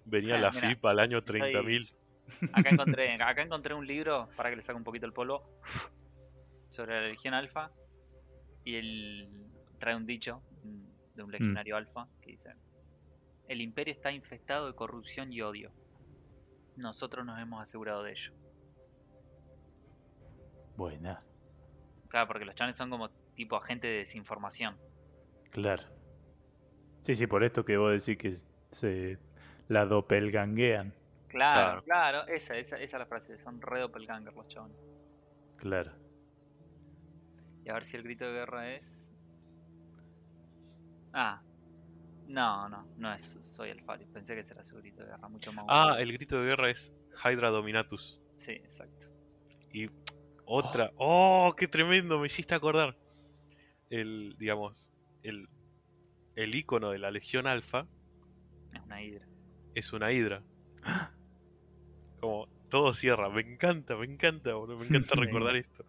Venía 0.05 0.37
Ah, 0.37 0.41
la 0.41 0.51
mira, 0.53 0.69
FIP 0.69 0.85
al 0.87 0.99
año 1.01 1.19
estoy- 1.19 1.41
30.000. 1.41 1.91
Acá 2.53 2.71
encontré, 2.71 3.15
acá 3.23 3.43
encontré 3.43 3.75
un 3.75 3.87
libro, 3.87 4.29
para 4.37 4.51
que 4.51 4.57
le 4.57 4.63
saque 4.63 4.77
un 4.77 4.85
poquito 4.85 5.07
el 5.07 5.13
polvo, 5.13 5.43
sobre 6.71 7.01
la 7.01 7.09
Legión 7.09 7.35
Alfa. 7.35 7.71
Y 8.65 8.75
él 8.77 9.29
trae 9.79 9.97
un 9.97 10.05
dicho 10.07 10.43
mm, 10.63 11.17
de 11.17 11.23
un 11.23 11.31
legionario 11.33 11.77
alfa 11.77 12.07
que 12.21 12.31
dice: 12.33 12.51
El 13.51 13.61
imperio 13.61 13.93
está 13.93 14.13
infestado 14.13 14.69
de 14.69 14.75
corrupción 14.77 15.33
y 15.33 15.41
odio. 15.43 15.73
Nosotros 16.77 17.27
nos 17.27 17.37
hemos 17.41 17.61
asegurado 17.61 18.05
de 18.05 18.13
ello. 18.13 18.33
Buena, 20.77 21.21
Claro, 22.07 22.29
porque 22.29 22.45
los 22.45 22.55
chanes 22.55 22.77
son 22.77 22.91
como 22.91 23.11
tipo 23.35 23.57
agente 23.57 23.89
de 23.89 23.99
desinformación. 23.99 24.77
claro. 25.51 25.83
Sí, 27.03 27.17
sí, 27.17 27.27
por 27.27 27.43
esto 27.43 27.65
que 27.65 27.77
vos 27.77 27.91
decís 28.07 28.17
que 28.23 28.37
se 28.77 29.19
la 29.67 29.85
doppelganguean. 29.85 30.93
Claro, 31.27 31.83
Claro. 31.83 32.23
claro, 32.23 32.27
esa, 32.29 32.57
esa, 32.57 32.77
esa 32.77 32.97
es 32.99 33.01
la 33.01 33.07
frase. 33.07 33.37
Son 33.39 33.61
re 33.61 33.81
doppelganger 33.81 34.33
los 34.33 34.47
chavales. 34.47 34.77
Claro. 35.57 35.91
Y 37.65 37.69
a 37.71 37.73
ver 37.75 37.85
si 37.85 37.97
el 37.97 38.05
grito 38.05 38.27
de 38.27 38.33
guerra 38.33 38.75
es. 38.75 39.09
Ah. 41.13 41.43
No, 42.31 42.69
no, 42.69 42.87
no 42.97 43.13
es 43.13 43.39
Soy 43.43 43.71
Alfarius. 43.71 44.09
Pensé 44.11 44.35
que 44.35 44.41
ese 44.41 44.53
era 44.53 44.63
su 44.63 44.77
grito 44.77 45.03
de 45.03 45.09
guerra, 45.09 45.29
mucho 45.29 45.53
más. 45.53 45.65
Ah, 45.69 45.97
el 45.99 46.13
grito 46.13 46.41
de 46.41 46.47
guerra 46.47 46.71
es 46.71 46.93
Hydra 47.25 47.51
Dominatus. 47.51 48.21
Sí, 48.37 48.53
exacto. 48.53 49.09
Y 49.73 49.91
otra. 50.45 50.93
¡Oh, 50.97 51.55
qué 51.57 51.67
tremendo! 51.67 52.21
Me 52.21 52.27
hiciste 52.29 52.55
acordar. 52.55 52.97
El, 53.91 54.37
digamos, 54.39 54.93
el, 55.25 55.49
el 56.37 56.55
icono 56.55 56.91
de 56.91 56.99
la 56.99 57.11
Legión 57.11 57.49
Alfa 57.49 57.87
Es 58.73 58.81
una 58.85 59.03
hidra. 59.03 59.27
es 59.75 59.93
una 59.93 60.13
hidra. 60.13 60.43
Como 62.21 62.47
todo 62.69 62.95
cierra. 62.95 63.29
Me 63.29 63.41
encanta, 63.43 63.97
me 63.97 64.07
encanta, 64.07 64.55
boludo. 64.55 64.79
Me 64.79 64.87
encanta 64.87 65.15
recordar 65.17 65.57
esto. 65.57 65.85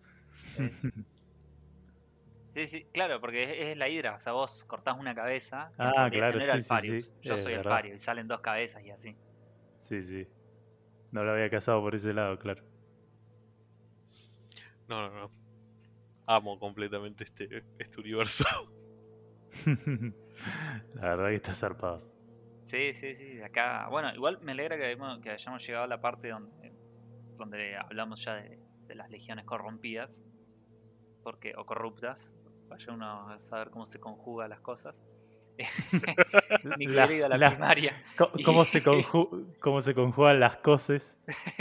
Sí, 2.54 2.68
sí, 2.68 2.86
claro, 2.94 3.22
porque 3.22 3.44
es, 3.44 3.72
es 3.72 3.78
la 3.78 3.88
hidra. 3.88 4.16
O 4.16 4.20
sea, 4.20 4.34
vos 4.34 4.64
cortás 4.66 4.98
una 5.00 5.16
cabeza. 5.16 5.72
y 5.72 5.82
Ah, 5.82 6.10
claro, 6.12 6.34
ser 6.34 6.42
sí, 6.42 6.48
sí, 6.48 6.52
Alfarius. 6.52 7.06
sí, 7.06 7.12
Yo 7.24 7.34
es 7.36 7.44
soy 7.44 7.54
verdad. 7.54 7.74
Alfarius. 7.74 7.98
Y 7.98 8.00
salen 8.02 8.28
dos 8.28 8.42
cabezas 8.42 8.84
y 8.84 8.92
así. 8.92 9.16
Sí, 9.80 10.04
sí. 10.04 10.28
No 11.12 11.24
lo 11.24 11.32
había 11.32 11.50
casado 11.50 11.82
por 11.82 11.96
ese 11.96 12.14
lado, 12.14 12.38
claro. 12.38 12.64
No, 14.88 15.10
no, 15.10 15.20
no. 15.22 15.32
Amo 16.28 16.60
completamente 16.60 17.24
este, 17.24 17.64
este 17.78 18.02
universo. 18.02 18.46
La 20.96 21.16
verdad 21.16 21.30
que 21.30 21.36
está 21.36 21.54
zarpado. 21.54 22.04
Sí, 22.64 22.94
sí, 22.94 23.16
sí. 23.16 23.36
de 23.36 23.46
Acá. 23.46 23.88
Bueno, 23.90 24.14
igual 24.14 24.40
me 24.42 24.52
alegra 24.54 24.78
que, 24.78 24.86
hayamos- 24.86 25.22
que 25.22 25.30
hayamos 25.32 25.66
llegado 25.66 25.86
a 25.86 25.88
la 25.88 26.02
parte 26.02 26.30
donde, 26.30 26.72
donde 27.38 27.76
hablamos 27.78 28.24
ya 28.24 28.36
de, 28.36 28.60
de 28.88 28.96
las 28.96 29.10
legiones 29.10 29.46
corrompidas. 29.46 30.22
Porque, 31.24 31.54
o 31.58 31.66
corruptas. 31.66 32.32
Vaya 32.72 32.94
uno 32.94 33.30
a 33.30 33.40
saber 33.40 33.70
cómo 33.70 33.86
se 33.86 34.00
conjugan 34.00 34.50
las 34.50 34.62
cosas. 34.62 35.00
Mi 36.78 36.88
La- 36.88 37.06
la, 37.06 37.38
la- 37.38 37.50
primaria. 37.52 37.94
¿Cómo, 38.46 38.64
se 38.66 38.82
conju- 38.84 39.58
cómo 39.60 39.82
se 39.82 39.94
conjugan 39.94 40.40
las 40.40 40.58
cosas? 40.58 41.18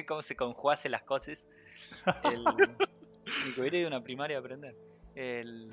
cómo 0.07 0.23
se 0.23 0.37
conjuase 0.37 0.89
las 0.89 1.03
cosas. 1.03 1.47
El, 2.25 2.45
ido 3.75 3.87
a 3.87 3.89
una 3.89 4.03
primaria 4.03 4.37
a 4.37 4.41
aprender. 4.41 4.75
El, 5.17 5.71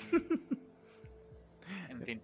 en 1.89 2.01
fin. 2.03 2.21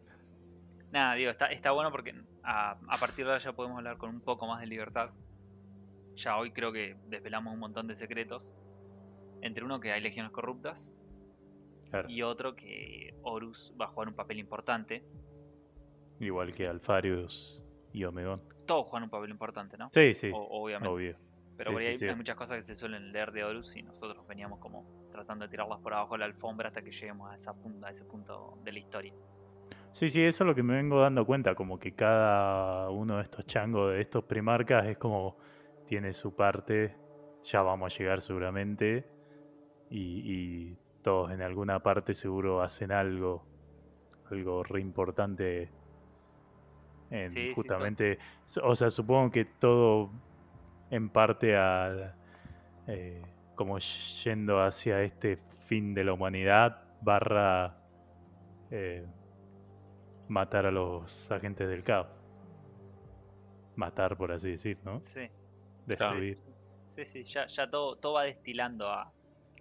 Nada, 0.91 1.13
digo, 1.15 1.29
está, 1.31 1.47
está 1.47 1.71
bueno 1.71 1.91
porque 1.91 2.13
a, 2.43 2.71
a 2.87 2.97
partir 2.97 3.25
de 3.25 3.31
ahora 3.31 3.43
ya 3.43 3.53
podemos 3.53 3.77
hablar 3.77 3.97
con 3.97 4.09
un 4.09 4.21
poco 4.21 4.47
más 4.47 4.59
de 4.59 4.67
libertad. 4.67 5.11
Ya 6.15 6.37
hoy 6.37 6.51
creo 6.51 6.71
que 6.71 6.95
desvelamos 7.07 7.53
un 7.53 7.59
montón 7.59 7.87
de 7.87 7.95
secretos. 7.95 8.51
Entre 9.41 9.63
uno 9.63 9.79
que 9.79 9.91
hay 9.91 10.01
legiones 10.01 10.31
corruptas 10.31 10.89
Claro, 11.93 12.09
y 12.09 12.23
otro 12.23 12.55
que 12.55 13.13
Horus 13.21 13.71
va 13.79 13.85
a 13.85 13.89
jugar 13.89 14.07
un 14.07 14.15
papel 14.15 14.39
importante. 14.39 15.03
igual 16.19 16.51
que 16.55 16.67
Alfarius 16.67 17.61
y 17.91 18.03
Omegón. 18.03 18.41
Todos 18.65 18.87
juegan 18.87 19.03
un 19.03 19.09
papel 19.11 19.29
importante, 19.29 19.77
¿no? 19.77 19.91
Sí, 19.93 20.15
sí, 20.15 20.31
O- 20.33 20.63
obviamente. 20.63 20.89
obvio. 20.91 21.15
Pero 21.55 21.69
Sí, 21.69 21.73
por 21.75 21.81
ahí 21.81 21.87
sí, 21.89 21.93
hay, 21.93 21.97
sí. 21.99 22.05
hay 22.07 22.15
muchas 22.15 22.35
cosas 22.35 22.57
que 22.57 22.63
se 22.63 22.75
suelen 22.75 23.11
leer 23.11 23.31
de 23.31 23.43
Horus 23.43 23.75
y 23.75 23.83
nosotros 23.83 24.25
veníamos 24.25 24.57
como 24.59 24.87
tratando 25.11 25.45
de 25.45 25.49
tirarlas 25.51 25.79
por 25.81 25.93
abajo 25.93 26.15
de 26.15 26.19
la 26.21 26.25
alfombra 26.25 26.69
hasta 26.69 26.81
que 26.81 26.89
lleguemos 26.91 27.29
a, 27.29 27.35
esa 27.35 27.53
punta, 27.53 27.89
a 27.89 27.91
ese 27.91 28.05
punto 28.05 28.57
de 28.63 28.71
la 28.71 28.79
historia. 28.79 29.13
Sí, 29.91 30.09
sí, 30.09 30.23
eso 30.23 30.43
es 30.43 30.47
lo 30.47 30.55
que 30.55 30.63
me 30.63 30.73
vengo 30.73 30.99
dando 30.99 31.27
cuenta, 31.27 31.53
como 31.53 31.77
que 31.77 31.93
cada 31.93 32.89
uno 32.89 33.17
de 33.17 33.21
estos 33.23 33.45
changos, 33.45 33.91
de 33.91 34.01
estos 34.01 34.23
primarcas, 34.23 34.87
es 34.87 34.97
como 34.97 35.37
tiene 35.85 36.11
su 36.13 36.33
parte, 36.33 36.95
ya 37.43 37.61
vamos 37.61 37.93
a 37.93 37.97
llegar 37.99 38.21
seguramente, 38.21 39.05
y, 39.89 40.33
y 40.71 40.77
todos 41.03 41.31
en 41.33 41.43
alguna 41.43 41.81
parte 41.83 42.15
seguro 42.15 42.63
hacen 42.63 42.93
algo, 42.93 43.49
algo 44.25 44.63
re 44.63 44.81
importante 44.81 45.73
en 47.09 47.47
Sí, 47.47 47.55
sí, 47.57 47.71
to- 47.73 47.91
justamente, 47.93 48.19
o 48.63 48.75
sea, 48.75 48.89
supongo 48.89 49.31
que 49.31 49.45
todo 49.45 50.13
en 50.89 51.11
parte 51.11 51.55
a, 51.57 52.17
eh, 52.87 53.21
como 53.55 53.79
yendo 54.25 54.61
hacia 54.63 55.03
este 55.03 55.45
fin 55.59 55.93
de 55.95 56.03
la 56.05 56.13
humanidad, 56.13 56.77
barra... 57.01 57.79
eh, 58.71 59.07
matar 60.27 60.65
a 60.65 60.71
los 60.71 61.31
agentes 61.31 61.69
del 61.69 61.83
caos. 61.85 62.09
Matar, 63.75 64.17
por 64.17 64.31
así 64.31 64.49
decir, 64.51 64.79
¿no? 64.83 65.03
Sí, 65.05 65.31
Destruir. 65.85 66.43
sí, 66.89 67.05
sí, 67.05 67.23
ya, 67.25 67.47
ya 67.47 67.69
todo, 67.69 67.97
todo 67.97 68.13
va 68.13 68.23
destilando 68.23 68.89
a, 68.89 69.13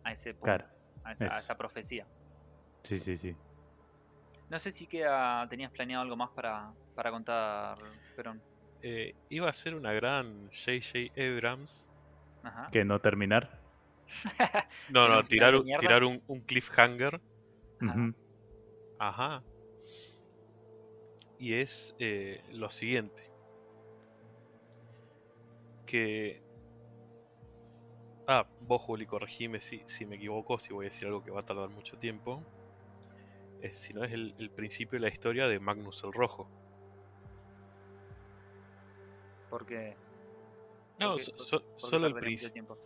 a 0.05 0.13
ese 0.13 0.35
punto, 0.35 0.59
Claro. 0.59 0.72
A, 1.05 1.13
esa, 1.13 1.25
a 1.25 1.27
eso. 1.29 1.37
esa 1.39 1.57
profecía. 1.57 2.07
Sí, 2.83 2.99
sí, 2.99 3.17
sí. 3.17 3.37
No 4.51 4.59
sé 4.59 4.71
si 4.73 4.87
queda, 4.87 5.49
tenías 5.49 5.71
planeado 5.73 6.03
algo 6.03 6.17
más 6.17 6.31
para, 6.31 6.73
para 6.95 7.11
contar, 7.11 7.79
Perón. 8.17 8.43
Eh, 8.83 9.15
iba 9.29 9.49
a 9.49 9.53
ser 9.53 9.75
una 9.75 9.93
gran 9.93 10.49
J.J. 10.51 11.13
Abrams. 11.21 11.89
Ajá. 12.43 12.69
Que 12.71 12.85
no 12.85 13.01
terminar. 13.01 13.61
No, 14.91 15.07
¿Tiene 15.07 15.15
no, 15.15 15.25
tirar, 15.25 15.55
un- 15.55 15.67
tirar 15.79 16.05
un, 16.05 16.23
un 16.27 16.41
cliffhanger 16.43 17.21
Ajá. 17.81 18.13
Ajá. 18.99 19.43
Y 21.39 21.55
es 21.55 21.95
eh, 21.99 22.45
lo 22.51 22.71
siguiente. 22.71 23.31
Que... 25.87 26.42
Ah, 28.27 28.47
vos 28.61 28.81
Juli, 28.83 29.05
corregime 29.07 29.61
si, 29.61 29.83
si 29.87 30.07
me 30.07 30.17
equivoco, 30.17 30.59
si 30.61 30.73
voy 30.73 30.87
a 30.87 30.89
decir 30.91 31.07
algo 31.09 31.25
que 31.25 31.31
va 31.31 31.41
a 31.41 31.45
tardar 31.45 31.69
mucho 31.71 31.97
tiempo. 31.99 32.43
Es, 33.61 33.79
si 33.79 33.93
no 33.95 34.05
es 34.05 34.13
el, 34.13 34.35
el 34.39 34.51
principio 34.51 34.99
de 34.99 35.01
la 35.07 35.09
historia 35.13 35.47
de 35.49 35.59
Magnus 35.59 36.03
el 36.05 36.13
Rojo. 36.13 36.49
Porque. 39.51 39.97
No, 40.99 41.11
porque- 41.11 41.23
so- 41.25 41.33
porque- 41.33 41.45
so- 41.51 41.61
porque 41.63 41.81
solo 41.81 42.07
el 42.07 42.15
principio. 42.15 42.79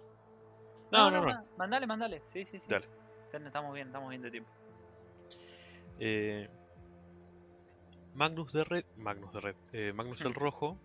No, 0.91 1.11
no, 1.11 1.21
no. 1.21 1.27
ma- 1.27 1.45
Mandale, 1.57 1.87
mandale. 1.87 2.23
Sí, 2.29 2.45
sí, 2.45 2.59
sí. 2.61 2.67
Dale. 2.69 2.87
Estamos 3.33 3.75
bien, 3.75 3.89
estamos 3.89 4.09
bien 4.09 4.23
de 4.23 4.31
tiempo. 4.31 4.51
Eh, 5.99 6.49
Magnus 8.15 8.53
de 8.53 8.65
Red, 8.65 8.85
Magnus 8.97 9.33
de 9.35 9.41
Red, 9.41 9.57
eh, 9.73 9.93
Magnus 9.93 10.23
el 10.23 10.29
Hmm. 10.31 10.35
Rojo 10.35 10.79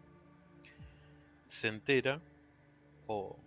se 1.47 1.67
entera 1.69 2.19
o 3.07 3.37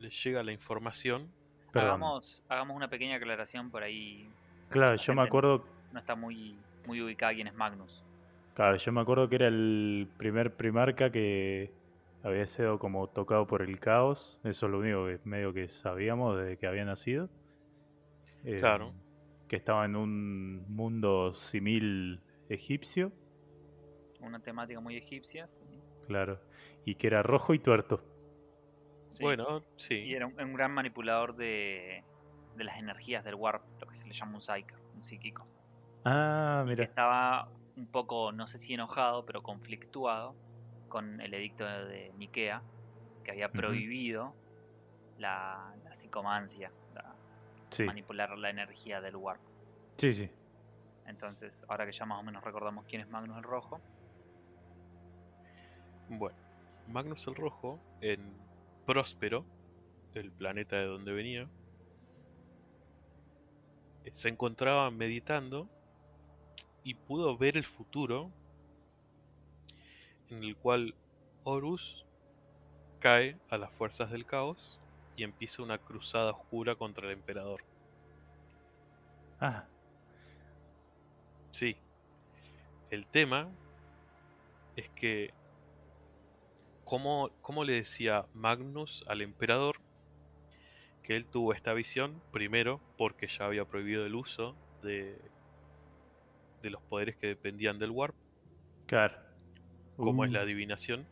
le 0.00 0.10
llega 0.10 0.42
la 0.42 0.52
información. 0.52 1.28
Hagamos, 1.72 2.42
hagamos 2.48 2.76
una 2.76 2.88
pequeña 2.88 3.16
aclaración 3.16 3.70
por 3.70 3.82
ahí. 3.82 4.28
Claro, 4.70 4.92
la 4.92 4.96
yo 4.96 5.14
me 5.14 5.22
acuerdo, 5.22 5.64
No 5.92 6.00
está 6.00 6.14
muy, 6.16 6.56
muy 6.86 7.00
ubicada 7.00 7.32
quién 7.34 7.46
es 7.46 7.54
Magnus. 7.54 8.02
claro, 8.54 8.76
yo 8.76 8.92
me 8.92 9.00
acuerdo 9.00 9.28
que 9.28 9.36
era 9.36 9.46
el 9.48 10.08
primer 10.16 10.54
primarca 10.56 11.10
que 11.10 11.72
había 12.22 12.46
sido 12.46 12.78
como 12.78 13.06
tocado 13.08 13.46
por 13.46 13.62
el 13.62 13.78
caos. 13.78 14.40
Eso 14.44 14.66
es 14.66 14.72
lo 14.72 14.78
único 14.80 15.06
que 15.06 15.20
medio 15.24 15.52
que 15.52 15.68
sabíamos 15.68 16.38
desde 16.38 16.56
que 16.56 16.66
había 16.66 16.84
nacido. 16.84 17.28
Eh, 18.44 18.58
Claro. 18.58 18.92
Que 19.48 19.56
estaba 19.56 19.84
en 19.84 19.96
un 19.96 20.64
mundo 20.74 21.34
simil 21.34 22.20
egipcio, 22.48 23.12
Una 24.20 24.38
temática 24.40 24.80
muy 24.80 24.96
egipcia. 24.96 25.46
sí. 25.48 25.62
claro. 26.06 26.40
Y 26.84 26.94
que 26.96 27.06
era 27.08 27.22
rojo 27.22 27.52
y 27.54 27.58
tuerto. 27.58 28.02
Sí. 29.10 29.24
Bueno, 29.24 29.66
Y 30.00 30.14
sí, 30.14 30.16
era 30.16 30.26
un, 30.26 30.40
un 30.40 30.54
gran 30.54 30.72
manipulador 30.72 31.36
de, 31.36 32.06
de 32.54 32.64
las 32.64 32.78
energías 32.78 33.24
del 33.24 33.36
warp, 33.36 33.64
lo 33.80 33.86
que 33.88 33.96
se 33.96 34.08
le 34.08 34.14
llama 34.14 34.36
un 34.36 34.42
psyker, 34.42 34.78
un 34.94 35.02
psíquico. 35.04 35.48
Ah, 36.04 36.64
mira. 36.66 36.94
estaba 36.94 37.52
un 37.76 37.90
poco, 37.90 38.32
no 38.32 38.46
sé 38.46 38.58
si 38.58 38.74
enojado, 38.74 39.24
pero 39.26 39.42
conflictuado 39.42 40.38
con 40.88 41.20
el 41.20 41.34
edicto 41.34 41.64
de 41.64 42.12
Nikea, 42.14 42.66
que 43.24 43.30
había 43.32 43.54
prohibido 43.54 44.38
la, 45.16 45.76
la 45.82 45.94
psicomancia, 45.94 46.74
la- 46.90 47.18
Sí, 47.70 47.84
manipular 47.84 48.38
la 48.38 48.50
energía 48.50 49.00
del 49.00 49.16
warp. 49.16 49.42
sí, 49.98 50.12
sí. 50.12 50.30
Entonces, 51.04 51.62
ahora 51.68 51.84
que 51.84 51.92
ya 51.92 52.06
más 52.06 52.20
o 52.20 52.22
menos 52.22 52.42
recordamos 52.42 52.86
quién 52.86 53.02
es 53.02 53.08
Magnus 53.08 53.36
el 53.36 53.42
Rojo, 53.42 53.84
bueno. 56.08 56.36
Magnus 56.86 57.26
el 57.28 57.34
Rojo 57.36 57.84
en 58.00 58.49
Próspero, 58.90 59.44
el 60.14 60.32
planeta 60.32 60.74
de 60.74 60.86
donde 60.86 61.12
venía, 61.12 61.48
eh, 64.04 64.10
se 64.12 64.28
encontraba 64.28 64.90
meditando 64.90 65.68
y 66.82 66.94
pudo 66.94 67.38
ver 67.38 67.56
el 67.56 67.64
futuro 67.64 68.32
en 70.28 70.42
el 70.42 70.56
cual 70.56 70.96
Horus 71.44 72.04
cae 72.98 73.38
a 73.48 73.58
las 73.58 73.70
fuerzas 73.70 74.10
del 74.10 74.26
caos 74.26 74.80
y 75.16 75.22
empieza 75.22 75.62
una 75.62 75.78
cruzada 75.78 76.32
oscura 76.32 76.74
contra 76.74 77.06
el 77.06 77.12
emperador. 77.12 77.62
Ah, 79.40 79.66
Sí. 81.52 81.76
El 82.90 83.06
tema 83.06 83.48
es 84.74 84.88
que 84.88 85.32
¿cómo, 86.90 87.30
cómo 87.40 87.62
le 87.62 87.74
decía 87.74 88.26
Magnus 88.34 89.04
al 89.06 89.22
emperador 89.22 89.76
que 91.04 91.14
él 91.14 91.24
tuvo 91.24 91.52
esta 91.52 91.72
visión? 91.72 92.20
Primero, 92.32 92.80
porque 92.98 93.28
ya 93.28 93.44
había 93.44 93.64
prohibido 93.64 94.04
el 94.04 94.16
uso 94.16 94.56
de, 94.82 95.16
de 96.62 96.70
los 96.70 96.82
poderes 96.82 97.16
que 97.16 97.28
dependían 97.28 97.78
del 97.78 97.92
Warp, 97.92 98.16
claro. 98.86 99.16
como 99.96 100.24
es 100.24 100.30
Uh, 100.30 100.34
la 100.34 100.40
adivinación. 100.40 101.06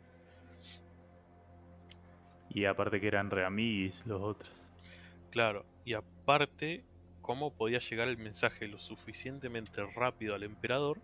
Y 2.51 2.65
aparte 2.65 3.01
que 3.01 3.07
eran 3.07 3.31
reamiguis 3.31 4.05
los 4.05 4.21
otros. 4.21 4.51
Claro, 5.31 5.65
y 5.85 5.95
aparte, 5.95 6.83
cómo 7.21 7.55
podía 7.55 7.79
llegar 7.79 8.09
el 8.09 8.19
mensaje 8.19 8.67
lo 8.67 8.81
suficientemente 8.81 9.87
rápido 9.95 10.35
al 10.35 10.43
emperador 10.43 10.99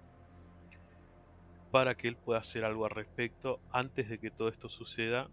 para 1.74 1.96
que 1.96 2.06
él 2.06 2.14
pueda 2.14 2.38
hacer 2.38 2.64
algo 2.64 2.84
al 2.84 2.92
respecto 2.92 3.58
antes 3.72 4.08
de 4.08 4.20
que 4.20 4.30
todo 4.30 4.46
esto 4.46 4.68
suceda 4.68 5.28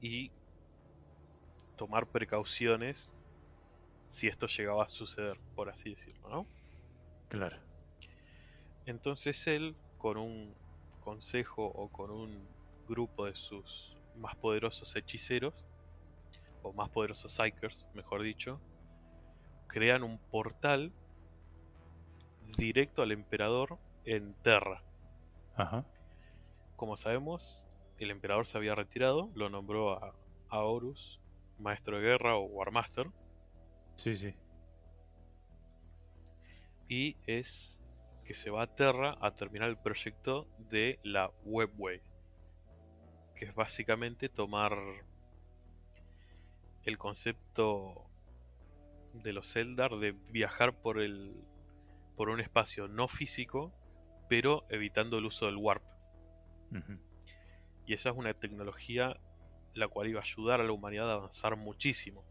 y 0.00 0.32
tomar 1.76 2.08
precauciones 2.08 3.16
si 4.08 4.26
esto 4.26 4.48
llegaba 4.48 4.82
a 4.82 4.88
suceder, 4.88 5.38
por 5.54 5.68
así 5.68 5.90
decirlo, 5.90 6.28
¿no? 6.30 6.46
Claro. 7.28 7.56
Entonces 8.86 9.46
él, 9.46 9.76
con 9.98 10.16
un 10.16 10.52
consejo 10.98 11.64
o 11.64 11.86
con 11.92 12.10
un 12.10 12.48
grupo 12.88 13.26
de 13.26 13.36
sus 13.36 13.96
más 14.16 14.34
poderosos 14.34 14.96
hechiceros, 14.96 15.68
o 16.64 16.72
más 16.72 16.88
poderosos 16.88 17.30
psychers, 17.30 17.86
mejor 17.94 18.22
dicho, 18.22 18.60
crean 19.68 20.02
un 20.02 20.18
portal 20.18 20.92
directo 22.56 23.02
al 23.02 23.12
emperador 23.12 23.78
en 24.04 24.34
Terra. 24.42 24.82
Ajá. 25.54 25.84
Como 26.76 26.96
sabemos, 26.96 27.68
el 27.98 28.10
emperador 28.10 28.46
se 28.46 28.58
había 28.58 28.74
retirado, 28.74 29.30
lo 29.34 29.50
nombró 29.50 29.92
a, 29.92 30.14
a 30.48 30.58
Horus 30.64 31.20
maestro 31.58 31.96
de 31.98 32.02
guerra 32.02 32.36
o 32.36 32.44
Warmaster, 32.46 33.10
Sí, 33.96 34.16
sí. 34.16 34.34
y 36.88 37.16
es 37.26 37.80
que 38.24 38.34
se 38.34 38.50
va 38.50 38.62
a 38.62 38.74
Terra 38.74 39.16
a 39.20 39.34
terminar 39.34 39.68
el 39.68 39.76
proyecto 39.78 40.46
de 40.58 40.98
la 41.02 41.30
Webway, 41.44 42.00
que 43.34 43.46
es 43.46 43.54
básicamente 43.54 44.28
tomar 44.28 44.72
el 46.84 46.98
concepto 46.98 48.06
de 49.12 49.32
los 49.32 49.56
Eldar 49.56 49.96
de 49.98 50.12
viajar 50.12 50.72
por 50.74 51.00
el 51.00 51.34
por 52.16 52.28
un 52.28 52.40
espacio 52.40 52.86
no 52.88 53.08
físico, 53.08 53.72
pero 54.30 54.64
evitando 54.68 55.18
el 55.18 55.26
uso 55.26 55.46
del 55.46 55.56
warp. 55.56 55.82
Y 57.84 57.94
esa 57.94 58.10
es 58.10 58.16
una 58.16 58.32
tecnología 58.32 59.18
la 59.74 59.88
cual 59.88 60.06
iba 60.06 60.20
a 60.20 60.22
ayudar 60.22 60.60
a 60.60 60.64
la 60.64 60.70
humanidad 60.70 61.10
a 61.10 61.14
avanzar 61.14 61.56
muchísimo. 61.56 62.24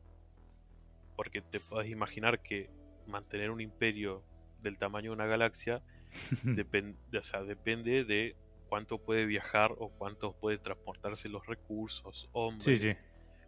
Porque 1.18 1.42
te 1.42 1.60
puedes 1.60 1.92
imaginar 1.92 2.42
que 2.42 2.70
mantener 3.06 3.52
un 3.52 3.60
imperio 3.60 4.24
del 4.62 4.78
tamaño 4.78 5.10
de 5.10 5.16
una 5.16 5.26
galaxia 5.26 5.82
o 7.20 7.22
sea, 7.22 7.44
depende 7.44 8.06
de 8.06 8.38
cuánto 8.70 8.98
puede 8.98 9.26
viajar 9.26 9.76
o 9.78 9.90
cuánto 9.90 10.32
puede 10.32 10.58
transportarse 10.58 11.28
los 11.28 11.46
recursos, 11.48 12.22
sí, 12.22 12.30
hombres. 12.32 12.82
sí. 12.82 12.96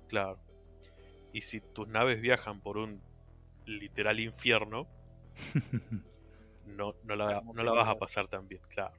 Claro. 0.10 0.40
Y 1.32 1.40
si 1.40 1.62
tus 1.62 1.88
naves 1.88 2.20
viajan 2.20 2.60
por 2.60 2.78
un 2.78 3.02
literal 3.66 4.20
infierno, 4.20 4.90
no, 6.66 6.96
no, 7.04 7.16
la, 7.16 7.42
no 7.42 7.64
la 7.64 7.72
vas 7.72 7.88
a 7.88 7.98
pasar 7.98 8.28
tan 8.28 8.48
bien, 8.48 8.62
claro. 8.70 8.96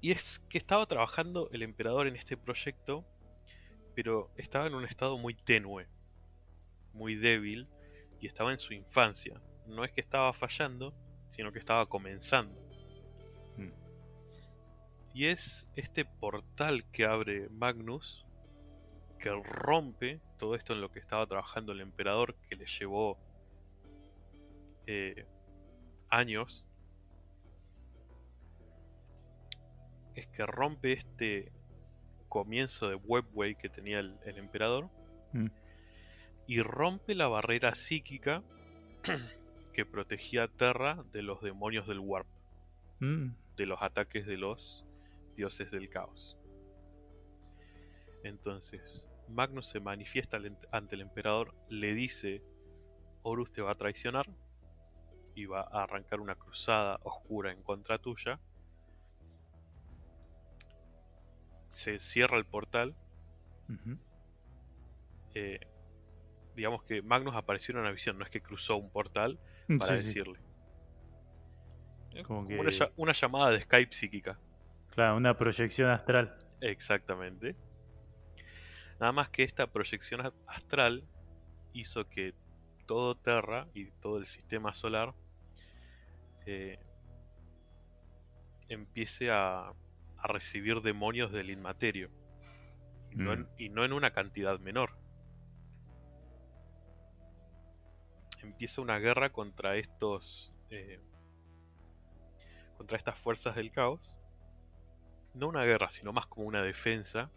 Y 0.00 0.12
es 0.12 0.40
que 0.48 0.58
estaba 0.58 0.86
trabajando 0.86 1.50
el 1.52 1.62
emperador 1.62 2.06
en 2.06 2.16
este 2.16 2.36
proyecto, 2.36 3.04
pero 3.94 4.30
estaba 4.36 4.66
en 4.66 4.74
un 4.74 4.84
estado 4.84 5.18
muy 5.18 5.34
tenue, 5.34 5.86
muy 6.94 7.16
débil, 7.16 7.68
y 8.20 8.26
estaba 8.26 8.52
en 8.52 8.58
su 8.58 8.72
infancia. 8.72 9.40
No 9.66 9.84
es 9.84 9.92
que 9.92 10.00
estaba 10.00 10.32
fallando, 10.32 10.94
sino 11.30 11.52
que 11.52 11.58
estaba 11.58 11.86
comenzando. 11.86 12.60
Mm. 13.56 13.72
Y 15.14 15.26
es 15.26 15.66
este 15.76 16.04
portal 16.04 16.84
que 16.90 17.04
abre 17.04 17.48
Magnus 17.50 18.24
que 19.18 19.30
rompe 19.30 20.18
todo 20.38 20.54
esto 20.54 20.72
en 20.72 20.80
lo 20.80 20.90
que 20.90 20.98
estaba 20.98 21.26
trabajando 21.26 21.72
el 21.72 21.82
emperador, 21.82 22.34
que 22.48 22.56
le 22.56 22.64
llevó 22.64 23.18
eh, 24.92 25.26
años. 26.08 26.64
Es 30.14 30.26
que 30.26 30.44
rompe 30.44 30.92
este 30.92 31.52
comienzo 32.28 32.88
de 32.88 32.96
Webway 32.96 33.54
que 33.54 33.68
tenía 33.68 34.00
el, 34.00 34.18
el 34.24 34.38
emperador 34.38 34.88
Mm. 35.32 35.46
y 36.48 36.60
rompe 36.60 37.14
la 37.14 37.28
barrera 37.28 37.72
psíquica 37.74 38.42
que 39.72 39.86
protegía 39.86 40.42
a 40.42 40.48
Terra 40.48 41.04
de 41.12 41.22
los 41.22 41.40
demonios 41.40 41.86
del 41.86 42.00
Warp 42.00 42.26
Mm, 42.98 43.28
de 43.56 43.66
los 43.66 43.80
ataques 43.80 44.26
de 44.26 44.36
los 44.36 44.84
dioses 45.36 45.70
del 45.70 45.88
caos. 45.88 46.36
Entonces, 48.24 49.06
Magnus 49.28 49.68
se 49.68 49.78
manifiesta 49.80 50.38
ante 50.72 50.96
el 50.96 51.00
emperador, 51.00 51.54
le 51.68 51.94
dice 51.94 52.42
Horus 53.22 53.52
te 53.52 53.62
va 53.62 53.70
a 53.70 53.76
traicionar 53.76 54.26
va 55.46 55.60
a 55.62 55.82
arrancar 55.84 56.20
una 56.20 56.34
cruzada 56.34 56.98
oscura 57.02 57.52
en 57.52 57.62
contra 57.62 57.98
tuya. 57.98 58.38
Se 61.68 61.98
cierra 61.98 62.36
el 62.38 62.46
portal. 62.46 62.94
Eh, 65.34 65.60
digamos 66.56 66.82
que 66.82 67.02
Magnus 67.02 67.36
apareció 67.36 67.72
en 67.74 67.80
una 67.80 67.92
visión, 67.92 68.18
no 68.18 68.24
es 68.24 68.30
que 68.30 68.42
cruzó 68.42 68.76
un 68.76 68.90
portal 68.90 69.38
para 69.78 69.96
Sí, 69.96 70.02
sí. 70.02 70.06
decirle. 70.08 70.40
Como 72.26 72.44
como 72.44 72.60
una, 72.60 72.70
que- 72.70 72.92
una 72.96 73.12
llamada 73.12 73.50
de 73.52 73.60
Skype 73.62 73.92
psíquica. 73.92 74.38
Claro, 74.88 75.16
una 75.16 75.36
proyección 75.38 75.88
astral. 75.90 76.36
Exactamente. 76.60 77.54
Nada 78.98 79.12
más 79.12 79.28
que 79.30 79.44
esta 79.44 79.68
proyección 79.68 80.32
astral 80.48 81.04
hizo 81.72 82.08
que 82.08 82.34
todo 82.86 83.14
Terra 83.14 83.68
y 83.72 83.92
todo 83.92 84.18
el 84.18 84.26
sistema 84.26 84.74
solar 84.74 85.14
eh, 86.52 86.78
empiece 88.68 89.30
a, 89.30 89.68
a 89.68 90.26
recibir 90.26 90.80
demonios 90.82 91.30
del 91.32 91.50
inmaterio. 91.50 92.10
Y 93.12 93.16
no, 93.16 93.32
en, 93.32 93.40
Mm. 93.42 93.48
y 93.58 93.68
no 93.68 93.84
en 93.84 93.92
una 93.92 94.12
cantidad 94.12 94.58
menor. 94.58 94.96
Empieza 98.42 98.80
una 98.80 98.98
guerra 98.98 99.30
contra 99.32 99.76
estos. 99.76 100.52
eh, 100.70 101.00
contra 102.76 102.96
estas 102.96 103.18
fuerzas 103.18 103.56
del 103.56 103.70
caos. 103.72 104.16
No 105.34 105.48
una 105.48 105.64
guerra, 105.64 105.88
sino 105.90 106.12
más 106.12 106.26
como 106.26 106.46
una 106.46 106.62
defensa. 106.62 107.30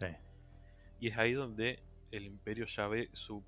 Sí. 0.00 0.06
Y 1.00 1.08
es 1.08 1.16
ahí 1.18 1.32
donde 1.34 1.82
el 2.10 2.24
imperio 2.24 2.66
ya 2.66 2.88
ve 2.88 3.08
su 3.12 3.44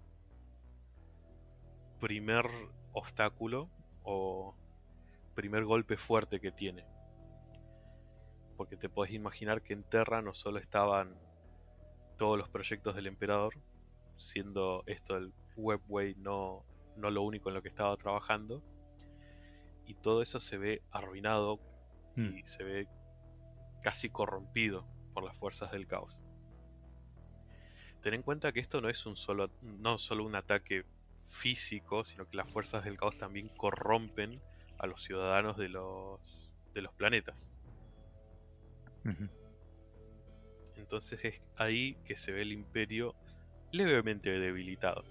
primer 1.98 2.46
obstáculo 2.92 3.68
o 4.04 4.54
primer 5.40 5.64
golpe 5.64 5.96
fuerte 5.96 6.40
que 6.40 6.52
tiene. 6.52 6.84
Porque 8.56 8.76
te 8.76 8.88
podés 8.88 9.12
imaginar 9.12 9.62
que 9.62 9.72
en 9.72 9.84
Terra 9.84 10.22
no 10.22 10.34
solo 10.34 10.58
estaban 10.58 11.14
todos 12.18 12.38
los 12.38 12.48
proyectos 12.48 12.94
del 12.94 13.06
emperador, 13.06 13.54
siendo 14.18 14.82
esto 14.86 15.16
el 15.16 15.32
Webway 15.56 16.14
no, 16.16 16.64
no 16.96 17.10
lo 17.10 17.22
único 17.22 17.48
en 17.48 17.54
lo 17.54 17.62
que 17.62 17.68
estaba 17.68 17.96
trabajando, 17.96 18.62
y 19.86 19.94
todo 19.94 20.20
eso 20.22 20.40
se 20.40 20.58
ve 20.58 20.82
arruinado 20.90 21.58
Mm. 22.16 22.38
y 22.38 22.42
se 22.46 22.64
ve 22.64 22.88
casi 23.82 24.10
corrompido 24.10 24.86
por 25.14 25.24
las 25.24 25.36
fuerzas 25.36 25.70
del 25.72 25.86
caos. 25.86 26.20
Ten 28.00 28.14
en 28.14 28.22
cuenta 28.22 28.52
que 28.52 28.60
esto 28.60 28.80
no 28.80 28.88
es 28.88 29.06
un 29.06 29.16
solo, 29.16 29.50
no 29.62 29.98
solo 29.98 30.24
un 30.24 30.34
ataque 30.34 30.84
físico, 31.24 32.04
sino 32.04 32.28
que 32.28 32.36
las 32.36 32.48
fuerzas 32.48 32.84
del 32.84 32.96
caos 32.96 33.16
también 33.18 33.48
corrompen 33.48 34.40
a 34.80 34.86
los 34.86 35.02
ciudadanos 35.02 35.56
de 35.56 35.68
los, 35.68 36.50
de 36.74 36.82
los 36.82 36.92
planetas. 36.94 37.52
Entonces 40.76 41.24
es 41.24 41.42
ahí 41.56 41.96
que 42.04 42.16
se 42.16 42.32
ve 42.32 42.42
el 42.42 42.52
imperio 42.52 43.14
levemente 43.70 44.30
debilitado. 44.30 45.04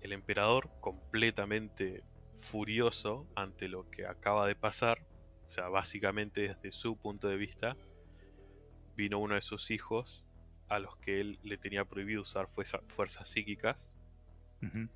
El 0.00 0.12
emperador 0.12 0.70
completamente 0.80 2.02
furioso 2.34 3.26
ante 3.36 3.68
lo 3.68 3.88
que 3.90 4.06
acaba 4.06 4.46
de 4.46 4.56
pasar, 4.56 5.06
o 5.46 5.48
sea, 5.48 5.68
básicamente 5.68 6.40
desde 6.40 6.72
su 6.72 6.96
punto 6.96 7.28
de 7.28 7.36
vista, 7.36 7.76
vino 8.96 9.18
uno 9.18 9.34
de 9.34 9.42
sus 9.42 9.70
hijos 9.70 10.24
a 10.68 10.78
los 10.78 10.96
que 10.96 11.20
él 11.20 11.38
le 11.42 11.58
tenía 11.58 11.84
prohibido 11.84 12.22
usar 12.22 12.48
fuerza- 12.48 12.80
fuerzas 12.88 13.28
psíquicas, 13.28 13.94
l- 14.62 14.88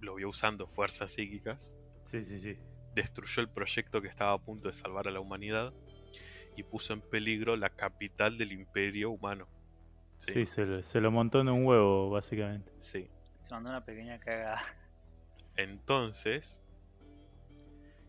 lo 0.00 0.14
vio 0.14 0.28
usando 0.28 0.66
fuerzas 0.66 1.12
psíquicas, 1.12 1.74
Sí, 2.06 2.22
sí, 2.22 2.38
sí. 2.38 2.56
destruyó 2.94 3.42
el 3.42 3.48
proyecto 3.50 4.00
que 4.00 4.08
estaba 4.08 4.32
a 4.32 4.38
punto 4.38 4.68
de 4.68 4.74
salvar 4.74 5.08
a 5.08 5.10
la 5.10 5.20
humanidad 5.20 5.72
y 6.56 6.62
puso 6.62 6.92
en 6.92 7.00
peligro 7.02 7.56
la 7.56 7.70
capital 7.70 8.38
del 8.38 8.52
imperio 8.52 9.10
humano. 9.10 9.48
Sí, 10.18 10.46
se, 10.46 10.64
lo- 10.66 10.82
se 10.82 11.00
lo 11.00 11.10
montó 11.12 11.40
en 11.40 11.48
un 11.48 11.64
huevo, 11.64 12.10
básicamente. 12.10 12.72
Sí. 12.80 13.08
Se 13.40 13.50
mandó 13.54 13.70
una 13.70 13.84
pequeña 13.84 14.18
cagada. 14.18 14.60
Entonces, 15.56 16.60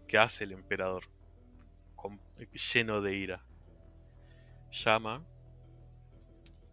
¿qué 0.08 0.18
hace 0.18 0.44
el 0.46 0.54
emperador? 0.54 1.04
Con- 1.96 2.20
lleno 2.74 3.02
de 3.02 3.16
ira. 3.16 3.44
Llama 4.72 5.24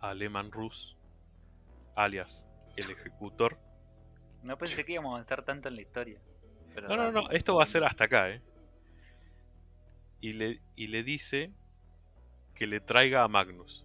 a 0.01 0.15
Lehman 0.15 0.51
Rus, 0.53 0.97
alias 1.95 2.47
el 2.77 2.91
ejecutor. 2.91 3.59
No 4.47 4.57
pensé 4.57 4.85
que 4.85 4.93
íbamos 4.93 5.11
a 5.11 5.15
avanzar 5.17 5.45
tanto 5.45 5.69
en 5.69 5.77
la 5.77 5.83
historia. 5.83 6.21
Pero 6.75 6.89
No, 6.89 6.97
no, 6.97 7.13
no, 7.13 7.31
esto 7.31 7.57
va 7.57 7.65
a 7.65 7.67
ser 7.67 7.85
hasta 7.85 8.05
acá, 8.05 8.31
¿eh? 8.31 8.43
Y 10.21 10.33
le, 10.33 10.61
y 10.77 10.87
le 10.89 11.03
dice 11.03 11.53
que 12.55 12.67
le 12.67 12.81
traiga 12.81 13.23
a 13.23 13.29
Magnus. 13.29 13.85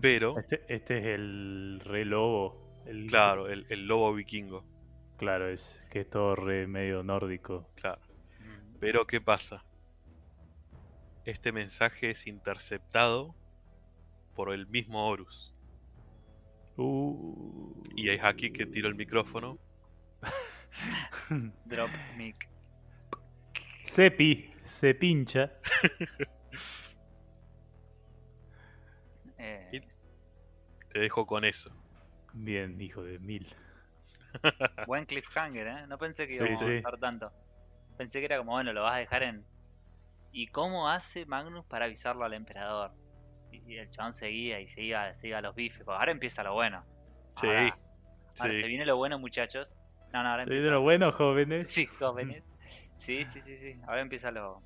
Pero, 0.00 0.38
Este, 0.38 0.62
este 0.68 0.98
es 0.98 1.04
el 1.06 1.80
re 1.84 2.04
lobo. 2.04 2.82
El, 2.86 3.06
claro, 3.06 3.48
el, 3.48 3.66
el 3.68 3.86
lobo 3.86 4.14
vikingo. 4.14 4.64
Claro, 5.16 5.48
es 5.48 5.84
que 5.90 6.00
es 6.02 6.10
todo 6.10 6.36
re 6.36 6.66
medio 6.68 7.02
nórdico. 7.02 7.68
Claro. 7.74 8.00
Pero, 8.78 9.06
¿qué 9.06 9.20
pasa? 9.20 9.64
Este 11.24 11.50
mensaje 11.50 12.10
es 12.10 12.28
interceptado 12.28 13.34
por 14.36 14.52
el 14.52 14.68
mismo 14.68 15.08
Horus. 15.08 15.55
Uh. 16.76 17.82
Y 17.94 18.10
es 18.10 18.22
aquí 18.22 18.50
que 18.52 18.66
tiro 18.66 18.88
el 18.88 18.94
micrófono. 18.94 19.58
Drop 21.64 21.90
mic. 22.16 22.48
Sepi, 23.84 24.52
se 24.64 24.94
pincha. 24.94 25.52
Eh, 29.38 29.80
Te 30.90 30.98
dejo 30.98 31.26
con 31.26 31.44
eso. 31.44 31.70
Bien, 32.32 32.80
hijo 32.80 33.02
de 33.02 33.18
mil. 33.18 33.54
buen 34.86 35.06
cliffhanger, 35.06 35.66
¿eh? 35.66 35.86
No 35.86 35.98
pensé 35.98 36.26
que 36.26 36.34
Sí, 36.34 36.44
íbamos 36.44 36.60
a 36.62 36.64
sí. 36.64 36.70
avanzar 36.70 36.98
tanto. 36.98 37.32
Pensé 37.96 38.18
que 38.20 38.26
era 38.26 38.38
como, 38.38 38.52
bueno, 38.52 38.72
lo 38.72 38.82
vas 38.82 38.94
a 38.96 38.98
dejar 38.98 39.22
en... 39.22 39.44
¿Y 40.32 40.48
cómo 40.48 40.90
hace 40.90 41.24
Magnus 41.24 41.64
para 41.64 41.86
avisarlo 41.86 42.24
al 42.24 42.34
emperador? 42.34 42.92
Y 43.66 43.76
el 43.78 43.90
chabón 43.90 44.12
seguía 44.12 44.60
y 44.60 44.68
seguía, 44.68 45.12
seguía 45.14 45.38
a 45.38 45.40
los 45.40 45.54
bifes. 45.54 45.86
ahora 45.88 46.12
empieza 46.12 46.42
lo 46.42 46.54
bueno. 46.54 46.84
Sí. 47.40 47.48
Ahora, 47.48 48.52
sí. 48.52 48.60
se 48.60 48.66
viene 48.66 48.86
lo 48.86 48.96
bueno, 48.96 49.18
muchachos. 49.18 49.76
No, 50.12 50.22
no, 50.22 50.30
ahora 50.30 50.44
de 50.44 50.54
empieza... 50.54 50.70
lo 50.70 50.82
bueno, 50.82 51.12
jóvenes. 51.12 51.70
Sí, 51.70 51.86
jóvenes. 51.86 52.44
Sí, 52.96 53.24
sí, 53.24 53.42
sí, 53.42 53.58
sí. 53.58 53.80
Ahora 53.86 54.00
empieza 54.00 54.30
lo... 54.30 54.62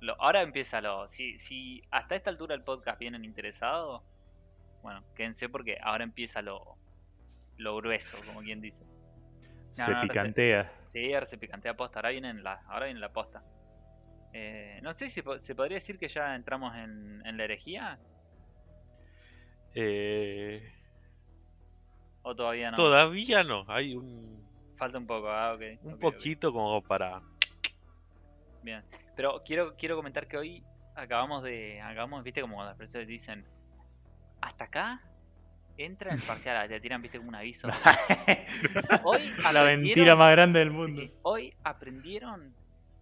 lo 0.00 0.20
ahora 0.20 0.42
empieza 0.42 0.80
lo... 0.80 1.08
Si, 1.08 1.38
si 1.38 1.82
hasta 1.90 2.14
esta 2.14 2.30
altura 2.30 2.54
del 2.54 2.64
podcast 2.64 2.98
vienen 2.98 3.24
interesados, 3.24 4.02
bueno, 4.82 5.04
quédense 5.14 5.48
porque 5.48 5.78
ahora 5.82 6.04
empieza 6.04 6.40
lo, 6.40 6.76
lo 7.58 7.76
grueso, 7.76 8.16
como 8.26 8.40
quien 8.40 8.60
dice. 8.60 8.84
No, 9.78 9.86
se 9.86 9.90
no, 9.92 10.00
picantea. 10.02 10.72
Sí, 10.88 11.12
ahora 11.12 11.26
se 11.26 11.38
picantea 11.38 11.76
posta, 11.76 12.00
ahora 12.00 12.10
viene 12.10 12.32
la, 12.34 12.62
ahora 12.68 12.86
viene 12.86 13.00
la 13.00 13.12
posta. 13.12 13.42
Eh, 14.32 14.78
no 14.82 14.92
sé 14.92 15.08
si 15.08 15.22
se 15.38 15.54
podría 15.54 15.76
decir 15.76 15.98
que 15.98 16.08
ya 16.08 16.34
entramos 16.34 16.74
en, 16.76 17.22
en 17.24 17.36
la 17.36 17.44
herejía 17.44 17.98
Eh, 19.74 20.72
o 22.22 22.34
todavía 22.34 22.70
no. 22.70 22.76
Todavía 22.76 23.42
no. 23.42 23.64
Hay 23.68 23.94
un, 23.94 24.40
Falta 24.76 24.98
un 24.98 25.06
poco, 25.06 25.28
ah, 25.28 25.54
ok. 25.54 25.62
un 25.82 25.98
poquito 25.98 26.52
como 26.52 26.82
para. 26.82 27.20
Bien. 28.62 28.82
Pero 29.16 29.42
quiero, 29.44 29.76
quiero 29.76 29.96
comentar 29.96 30.26
que 30.26 30.36
hoy 30.36 30.64
acabamos 30.94 31.42
de. 31.42 31.80
Acabamos, 31.80 32.24
viste, 32.24 32.40
como 32.40 32.64
las 32.64 32.76
personas 32.76 33.06
dicen. 33.06 33.44
Hasta 34.40 34.64
acá 34.64 35.02
entra 35.76 36.14
el 36.14 36.22
parcial, 36.22 36.68
te 36.68 36.80
tiran, 36.80 37.02
viste, 37.02 37.18
como 37.18 37.28
un 37.28 37.34
aviso. 37.34 37.68
Hoy 39.04 39.32
la 39.52 39.64
mentira 39.64 40.16
más 40.16 40.32
grande 40.32 40.58
del 40.58 40.70
mundo. 40.70 40.98
Sí, 40.98 41.12
hoy 41.22 41.54
aprendieron 41.62 42.54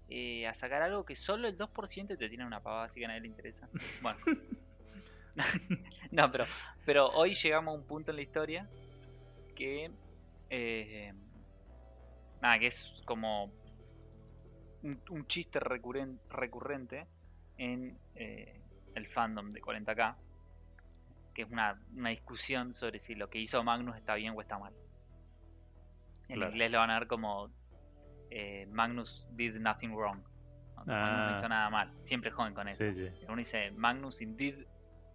eh, 0.08 0.46
a 0.46 0.54
sacar 0.54 0.82
algo 0.82 1.04
que 1.04 1.14
solo 1.14 1.48
el 1.48 1.56
2% 1.56 2.18
te 2.18 2.28
tiene 2.28 2.46
una 2.46 2.60
pavada, 2.60 2.84
así 2.86 3.00
que 3.00 3.06
a 3.06 3.08
nadie 3.08 3.22
le 3.22 3.28
interesa. 3.28 3.68
Bueno. 4.02 4.18
no, 6.10 6.30
pero, 6.30 6.44
pero 6.84 7.08
hoy 7.10 7.34
llegamos 7.34 7.72
a 7.74 7.78
un 7.78 7.86
punto 7.86 8.10
en 8.10 8.16
la 8.16 8.22
historia 8.22 8.68
que. 9.54 9.90
eh, 10.50 11.12
nada, 12.40 12.58
que 12.58 12.66
es 12.68 12.92
como. 13.04 13.52
Un, 14.82 15.00
un 15.10 15.26
chiste 15.26 15.58
recurren- 15.60 16.20
recurrente 16.30 17.06
en 17.56 17.98
eh, 18.14 18.60
el 18.94 19.06
fandom 19.08 19.50
de 19.50 19.60
40k. 19.60 20.16
Que 21.34 21.42
es 21.42 21.50
una, 21.50 21.80
una 21.94 22.10
discusión 22.10 22.72
sobre 22.72 22.98
si 22.98 23.14
lo 23.14 23.28
que 23.30 23.38
hizo 23.38 23.62
Magnus 23.62 23.96
está 23.96 24.14
bien 24.14 24.34
o 24.36 24.40
está 24.40 24.58
mal. 24.58 24.74
En 26.28 26.36
Claro. 26.36 26.50
inglés 26.52 26.70
lo 26.72 26.78
van 26.78 26.90
a 26.90 26.98
ver 26.98 27.08
como 27.08 27.50
eh, 28.30 28.66
Magnus 28.70 29.26
did 29.32 29.54
nothing 29.56 29.90
wrong. 29.94 30.20
No, 30.78 30.84
Magnus 30.86 31.18
no 31.18 31.30
Ah. 31.30 31.34
hizo 31.36 31.48
nada 31.48 31.70
mal. 31.70 31.92
Siempre 32.00 32.30
joden 32.30 32.54
con 32.54 32.68
eso. 32.68 32.84
Sí, 32.84 32.92
sí, 32.94 33.24
Uno 33.26 33.36
dice 33.36 33.70
Magnus 33.72 34.20
indeed 34.20 34.64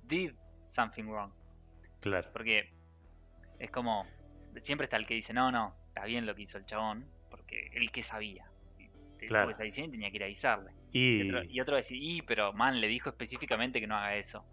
did 0.08 0.34
something 0.68 1.06
wrong. 1.06 1.32
claro. 2.00 2.30
Porque 2.34 2.74
Es 3.60 3.72
como, 3.72 4.06
siempre 4.62 4.86
está 4.86 4.98
el 4.98 5.06
que 5.08 5.16
dice, 5.16 5.34
no, 5.34 5.52
no, 5.52 5.76
está 5.88 6.06
bien 6.06 6.26
lo 6.26 6.36
que 6.36 6.44
hizo 6.44 6.58
el 6.58 6.66
chabón, 6.66 7.12
porque 7.30 7.70
el 7.74 7.92
que 7.92 8.04
sabía. 8.04 8.46
Claro. 9.28 9.46
tuvo 9.46 9.52
esa 9.52 9.66
y 9.66 9.72
tenía 9.72 10.10
que 10.12 10.18
ir 10.18 10.24
a 10.24 10.26
avisarle. 10.26 10.74
Y, 10.92 11.22
Y 11.22 11.22
otro, 11.24 11.44
y 11.44 11.60
otro 11.62 11.76
decir, 11.78 11.98
y, 12.02 12.22
pero 12.24 12.54
man, 12.54 12.82
le 12.82 12.88
dijo 12.88 13.10
específicamente 13.10 13.80
que 13.80 13.88
no 13.88 13.96
haga 13.98 14.16
eso. 14.16 14.46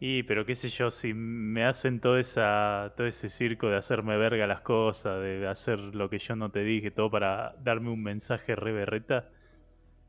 y, 0.00 0.22
pero 0.24 0.44
qué 0.44 0.54
sé 0.54 0.68
yo, 0.68 0.90
si 0.90 1.14
me 1.14 1.64
hacen 1.64 2.00
todo, 2.00 2.18
esa, 2.18 2.92
todo 2.96 3.06
ese 3.06 3.28
circo 3.28 3.68
de 3.70 3.76
hacerme 3.76 4.16
verga 4.16 4.46
las 4.46 4.60
cosas, 4.60 5.20
de 5.22 5.46
hacer 5.48 5.78
lo 5.78 6.10
que 6.10 6.18
yo 6.18 6.36
no 6.36 6.50
te 6.50 6.60
dije, 6.64 6.90
todo 6.90 7.10
para 7.10 7.54
darme 7.60 7.90
un 7.90 8.02
mensaje 8.02 8.54
re 8.56 8.72
berreta, 8.72 9.30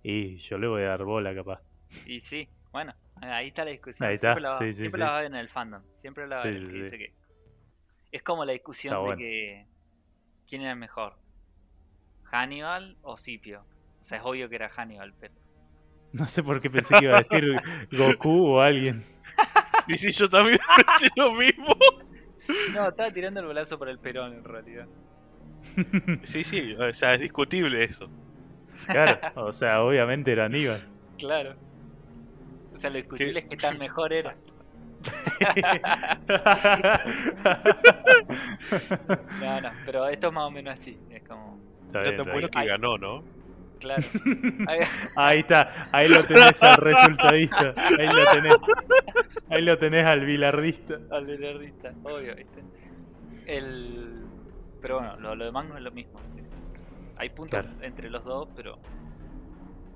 y 0.04 0.38
yo 0.38 0.58
le 0.58 0.68
voy 0.68 0.84
a 0.84 0.88
dar 0.90 1.04
bola 1.06 1.36
capaz. 1.36 1.62
Y 2.06 2.22
sí, 2.22 2.50
bueno, 2.76 2.94
ahí 3.22 3.48
está 3.48 3.64
la 3.66 3.72
discusión. 3.72 4.10
Ahí 4.10 4.16
está, 4.16 4.34
Siempre 4.34 4.42
la, 4.44 4.50
va- 4.52 4.60
sí, 4.60 4.66
sí, 4.74 4.80
siempre 4.82 4.98
sí. 4.98 5.04
la 5.06 5.12
va 5.12 5.18
a 5.18 5.22
ver 5.22 5.32
en 5.32 5.38
el 5.38 5.50
fandom. 5.50 5.82
Siempre 5.96 6.28
la 6.28 6.36
va 6.36 6.42
a 6.42 6.46
sí, 6.46 6.52
que 6.54 6.60
sí. 6.60 6.82
dice 6.84 6.98
que- 6.98 7.14
Es 8.12 8.22
como 8.24 8.44
la 8.46 8.52
discusión 8.54 8.92
Está 8.94 9.00
de 9.02 9.06
bueno. 9.06 9.18
que 9.20 9.66
quién 10.48 10.62
era 10.62 10.76
mejor, 10.76 11.16
Hannibal 12.24 12.98
o 13.02 13.18
Scipio. 13.18 13.66
O 14.02 14.04
sea, 14.04 14.18
es 14.20 14.24
obvio 14.26 14.50
que 14.50 14.56
era 14.56 14.70
Hannibal, 14.70 15.14
pero 15.20 15.34
No 16.14 16.28
sé 16.28 16.44
por 16.44 16.62
qué 16.62 16.70
pensé 16.70 16.96
que 17.00 17.06
iba 17.06 17.16
a 17.16 17.18
decir 17.20 17.44
Goku 17.92 18.48
o 18.56 18.62
alguien. 18.62 19.04
Sí, 19.88 19.98
sí, 19.98 20.12
yo 20.12 20.28
también 20.28 20.58
pensé 20.88 21.10
lo 21.16 21.32
mismo. 21.34 21.76
no, 22.74 22.90
estaba 22.90 23.12
tirando 23.12 23.40
el 23.42 23.46
bolazo 23.46 23.78
por 23.78 23.88
el 23.88 24.00
Perón 24.00 24.34
en 24.34 24.44
realidad. 24.44 24.88
Sí, 26.24 26.44
sí, 26.44 26.74
o 26.74 26.92
sea, 26.92 27.14
es 27.14 27.20
discutible 27.20 27.84
eso. 27.84 28.10
Claro, 28.88 29.20
o 29.36 29.54
sea, 29.54 29.84
obviamente 29.84 30.32
era 30.32 30.46
Aníbal. 30.46 30.82
Claro. 31.20 31.56
O 32.76 32.78
sea, 32.78 32.92
lo 32.92 32.98
discutible 32.98 33.40
es 33.40 33.46
que 33.48 33.58
tan 33.58 33.80
mejor 33.80 34.14
era. 34.14 34.36
No, 39.42 39.62
no, 39.62 39.70
pero 39.86 40.08
esto 40.08 40.28
es 40.28 40.34
más 40.34 40.44
o 40.46 40.52
menos 40.52 40.74
así. 40.74 40.98
Es 41.10 41.24
como, 41.24 41.60
Está 41.88 42.02
bien, 42.02 42.18
tan 42.18 42.26
bueno 42.32 42.50
que 42.50 42.60
Ay. 42.60 42.68
ganó, 42.68 42.98
¿no? 42.98 43.24
claro. 43.80 44.04
Ahí- 44.68 44.80
Ahí 45.16 45.40
está, 45.40 45.90
ahí 45.92 46.08
lo 46.08 46.24
tenés 46.24 46.62
al 46.64 46.78
resultadista. 46.78 47.74
Ahí 48.00 48.08
lo 48.08 48.26
tenés. 48.32 48.58
Ahí 49.50 49.62
lo 49.62 49.78
tenés 49.78 50.06
al 50.06 50.26
bilardista. 50.26 50.96
Al 51.12 51.26
bilardista, 51.26 51.94
obvio, 52.04 52.36
¿viste? 52.36 52.64
El... 53.46 54.26
Pero 54.82 55.00
bueno, 55.00 55.18
lo, 55.18 55.36
lo 55.36 55.46
demás 55.46 55.66
no 55.68 55.78
es 55.78 55.84
lo 55.84 55.92
mismo. 55.92 56.20
¿sí? 56.26 56.42
Hay 57.18 57.30
puntos 57.30 57.62
Claro. 57.62 57.76
entre 57.84 58.10
los 58.10 58.24
dos, 58.24 58.48
pero, 58.56 58.78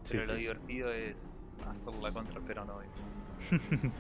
Sí, 0.04 0.18
pero 0.18 0.26
lo 0.28 0.34
sí. 0.34 0.40
divertido 0.40 0.92
es 0.94 1.29
hacerla 1.70 2.12
contra 2.12 2.36
el 2.38 2.44
Perón, 2.44 2.70
obvio. 2.70 3.92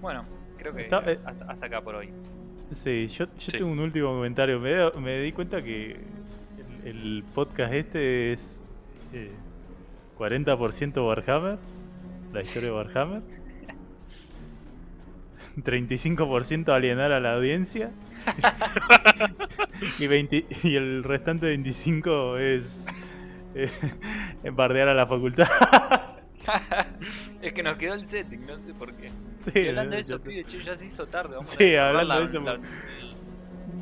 Bueno, 0.00 0.24
creo 0.58 0.74
que 0.74 0.82
Está- 0.82 1.02
eh. 1.10 1.18
hasta, 1.24 1.44
hasta 1.52 1.66
acá 1.66 1.80
por 1.82 1.94
hoy. 1.94 2.08
Sí, 2.72 3.08
yo, 3.08 3.26
yo 3.26 3.30
Sí. 3.38 3.52
tengo 3.52 3.70
un 3.70 3.80
último 3.80 4.08
comentario. 4.08 4.60
Me, 4.60 4.90
me 5.00 5.18
di 5.20 5.32
cuenta 5.32 5.62
que 5.62 6.00
el, 6.84 6.88
el 6.88 7.24
podcast 7.34 7.72
este 7.74 8.32
es 8.32 8.60
eh, 9.12 9.32
40% 10.18 11.06
Warhammer, 11.06 11.58
la 12.32 12.40
historia 12.40 12.70
de 12.70 12.74
Warhammer. 12.76 13.22
35% 15.58 16.68
alienar 16.72 17.12
a 17.12 17.20
la 17.20 17.34
audiencia. 17.34 17.90
y, 19.98 20.06
20 20.06 20.46
y 20.62 20.76
el 20.76 21.02
restante 21.04 21.46
25 21.46 22.38
es 22.38 22.84
eh, 23.54 24.50
bardear 24.52 24.88
a 24.88 24.94
la 24.94 25.06
facultad. 25.06 25.48
es 27.42 27.52
que 27.52 27.62
nos 27.62 27.78
quedó 27.78 27.94
el 27.94 28.04
setting, 28.06 28.46
no 28.46 28.58
sé 28.58 28.72
por 28.74 28.92
qué. 28.94 29.10
Sí, 29.52 29.52
Y 29.60 29.68
hablando 29.68 29.94
de 29.96 30.00
eso, 30.02 30.20
pibe, 30.20 30.44
che, 30.44 30.60
ya 30.60 30.76
se 30.76 30.86
hizo 30.86 31.06
tarde. 31.06 31.36
Vamos 31.36 31.50
Sí, 31.50 31.74
a 31.74 31.88
hablando 31.88 32.18
de 32.20 32.24
eso, 32.24 32.40
la, 32.40 32.58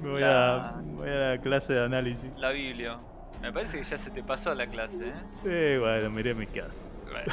voy, 0.02 0.20
la- 0.20 0.68
a, 0.78 0.82
voy 0.82 1.08
a 1.08 1.30
la 1.34 1.38
clase 1.40 1.72
de 1.74 1.84
análisis. 1.84 2.30
la 2.36 2.50
Biblia. 2.50 2.98
Me 3.42 3.52
parece 3.52 3.78
que 3.78 3.84
ya 3.84 3.96
se 3.96 4.10
te 4.10 4.22
pasó 4.22 4.52
la 4.54 4.66
clase, 4.66 5.08
¿eh? 5.08 5.12
Eh, 5.44 5.76
bueno, 5.80 6.10
miré 6.10 6.34
mi 6.34 6.46
casa. 6.46 6.84
Bueno, 7.04 7.32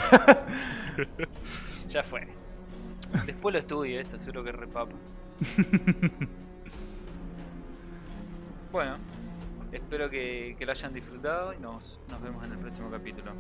ya 1.90 2.04
fue. 2.04 2.28
Después 3.26 3.54
lo 3.54 3.60
estudio, 3.60 4.00
esto 4.00 4.18
seguro 4.20 4.44
que 4.44 4.52
repapa. 4.52 4.92
Bueno, 8.72 8.98
espero 9.76 10.10
que, 10.10 10.56
que 10.58 10.66
lo 10.66 10.72
hayan 10.72 10.94
disfrutado 10.94 11.54
y 11.54 11.60
nos, 11.60 12.00
nos 12.10 12.22
vemos 12.22 12.44
en 12.46 12.54
el 12.54 12.60
próximo 12.60 12.90
capítulo. 12.90 13.32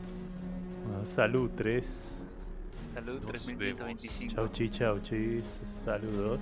Bueno, 0.85 1.05
salud 1.05 1.49
3. 1.55 2.11
Salud, 2.93 3.21
Nos 3.21 3.25
3525. 3.25 4.35
Chau 4.35 4.47
chi 4.49 4.69
chau 4.69 4.99
chis. 4.99 5.43
Saludos. 5.83 6.41